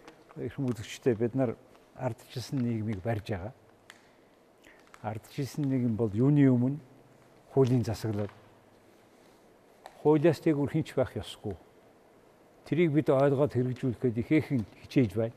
их 0.45 0.55
үзэгчтэй 0.59 1.15
бид 1.17 1.33
нар 1.35 1.57
ардчилсан 1.97 2.59
нийгмийг 2.61 3.01
барьж 3.01 3.27
байгаа. 3.33 3.53
Ардчилсан 5.01 5.65
нийгэм 5.65 5.97
бол 5.97 6.13
юуны 6.13 6.45
өмнө 6.45 6.77
хуулийн 7.53 7.83
засаглал. 7.83 8.29
Хуулиас 10.03 10.39
дээгүүр 10.41 10.69
хинч 10.69 10.93
байх 10.93 11.17
ёсгүй. 11.17 11.57
Тэрийг 12.65 12.91
бид 12.91 13.09
ойлгоод 13.09 13.51
хэрэгжүүлэхэд 13.53 14.17
ихээхэн 14.21 14.61
хичээж 14.85 15.11
байна. 15.15 15.35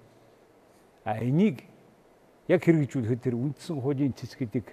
А 1.04 1.18
энийг 1.18 1.64
яг 2.48 2.60
хэрэгжүүлэхэд 2.64 3.20
тэр 3.20 3.34
үндсэн 3.34 3.80
хуулийн 3.80 4.12
цэцгэдэг 4.12 4.66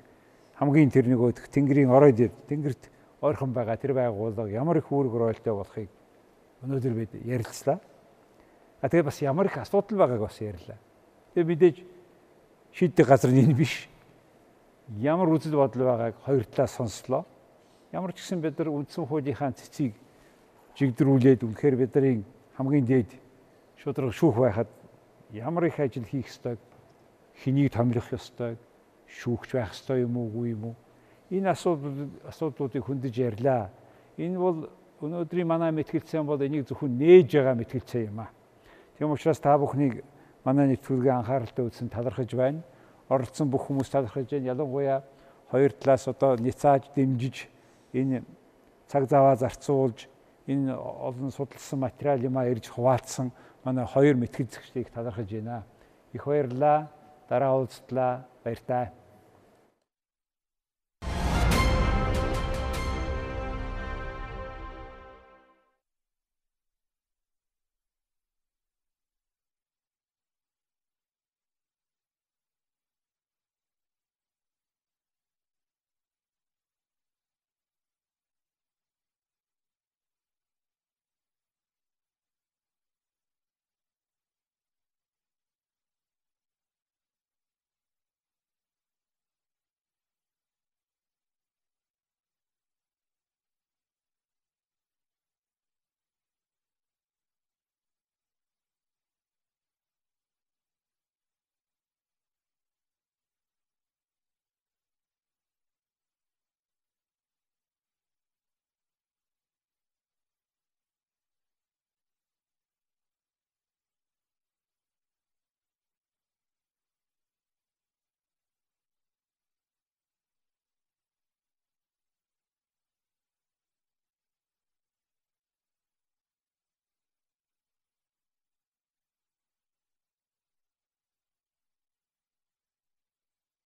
хамгийн 0.61 0.91
тэр 0.93 1.09
нэг 1.09 1.19
өдөх 1.19 1.49
тэнгэрийн 1.49 1.89
орой 1.89 2.13
дээр 2.13 2.29
тэнгэрт 2.45 2.83
ойрхон 3.21 3.49
байгаа 3.49 3.77
тэр 3.81 3.97
байгууллага 3.97 4.51
ямар 4.53 4.77
их 4.77 4.91
үүрэг 4.91 5.13
ролтой 5.13 5.53
болохыг 5.57 5.89
өнөөдөр 6.61 6.93
бид 6.93 7.11
ярилцлаа. 7.25 7.81
А 8.81 8.89
тэгээ 8.89 9.09
бас 9.09 9.21
ямар 9.21 9.45
их 9.49 9.57
асуудал 9.57 9.97
байгааг 9.97 10.21
бас 10.21 10.37
ярьлаа. 10.41 10.77
Тэгээ 11.33 11.49
мэдээж 11.49 11.77
шийдэх 12.77 13.07
газар 13.07 13.31
нь 13.31 13.41
энэ 13.41 13.57
биш. 13.57 13.89
Ямар 15.01 15.29
үзэл 15.33 15.57
бодол 15.57 15.85
байгааг 15.85 16.15
хоёр 16.21 16.45
талаас 16.45 16.77
сонслоо. 16.77 17.25
Ямар 17.91 18.13
ч 18.13 18.21
гэсэн 18.21 18.41
бид 18.41 18.57
нар 18.57 18.69
үндсэн 18.69 19.05
хуулийнхаа 19.05 19.53
цэцгийг 19.57 19.97
жигдрүүлээд 20.77 21.41
үнэхээр 21.41 21.75
бидний 21.77 22.25
хамгийн 22.61 22.85
дээд 22.85 23.11
шудраг 23.81 24.13
шүүх 24.13 24.37
байхад 24.37 24.69
ямар 25.33 25.65
их 25.65 25.79
ажил 25.79 26.05
хийх 26.05 26.29
ёстой 26.29 26.57
хэнийг 27.41 27.73
томилох 27.73 28.13
ёстой 28.13 28.57
шүүгч 29.09 29.57
байх 29.57 29.73
ёстой 29.73 30.05
юм 30.05 30.17
уугүй 30.17 30.53
юм 30.53 30.63
уу? 30.71 30.75
Энэ 31.33 31.49
асуудал 31.49 32.09
асуудлуудыг 32.29 32.85
хөндөж 32.85 33.15
ярьлаа. 33.17 33.73
Энэ 34.17 34.37
бол 34.37 34.69
өнөөдрийн 35.01 35.47
манай 35.47 35.71
мэтгэлцэн 35.73 36.25
бол 36.25 36.37
энийг 36.37 36.69
зөвхөн 36.69 36.93
нээж 36.93 37.33
байгаа 37.33 37.55
мэтгэлцэн 37.57 38.05
юм 38.13 38.19
а 38.21 38.29
тийм 39.01 39.09
учраас 39.17 39.39
та 39.41 39.57
бүхнийг 39.57 40.05
манай 40.45 40.67
нэвтрүүлгийн 40.69 41.25
анхааралтай 41.25 41.65
үзсэн 41.65 41.89
талархаж 41.89 42.29
байна. 42.37 42.61
Оролцсон 43.09 43.49
бүх 43.49 43.65
хүмүүс 43.65 43.89
талархаж 43.89 44.29
байна. 44.29 44.53
Ялангуяа 44.53 45.01
хоёр 45.49 45.73
талаас 45.73 46.05
одоо 46.07 46.37
ницааж 46.37 46.85
дэмжиж 46.93 47.49
энэ 47.97 48.21
цаг 48.85 49.09
заваа 49.09 49.35
зарцуулж 49.35 50.05
энэ 50.47 50.73
олон 50.75 51.31
судалсан 51.31 51.79
материал 51.79 52.19
юмаа 52.19 52.49
ирж 52.49 52.69
хуваалцсан 52.69 53.31
манай 53.63 53.85
хоёр 53.85 54.15
мэтгэл 54.15 54.49
зэгчлийг 54.49 54.89
талархаж 54.89 55.29
байна. 55.29 55.63
Их 56.13 56.25
баярлалаа. 56.25 56.89
Дараа 57.29 57.55
уулзтлаа. 57.55 58.25
Баяртай. 58.43 58.91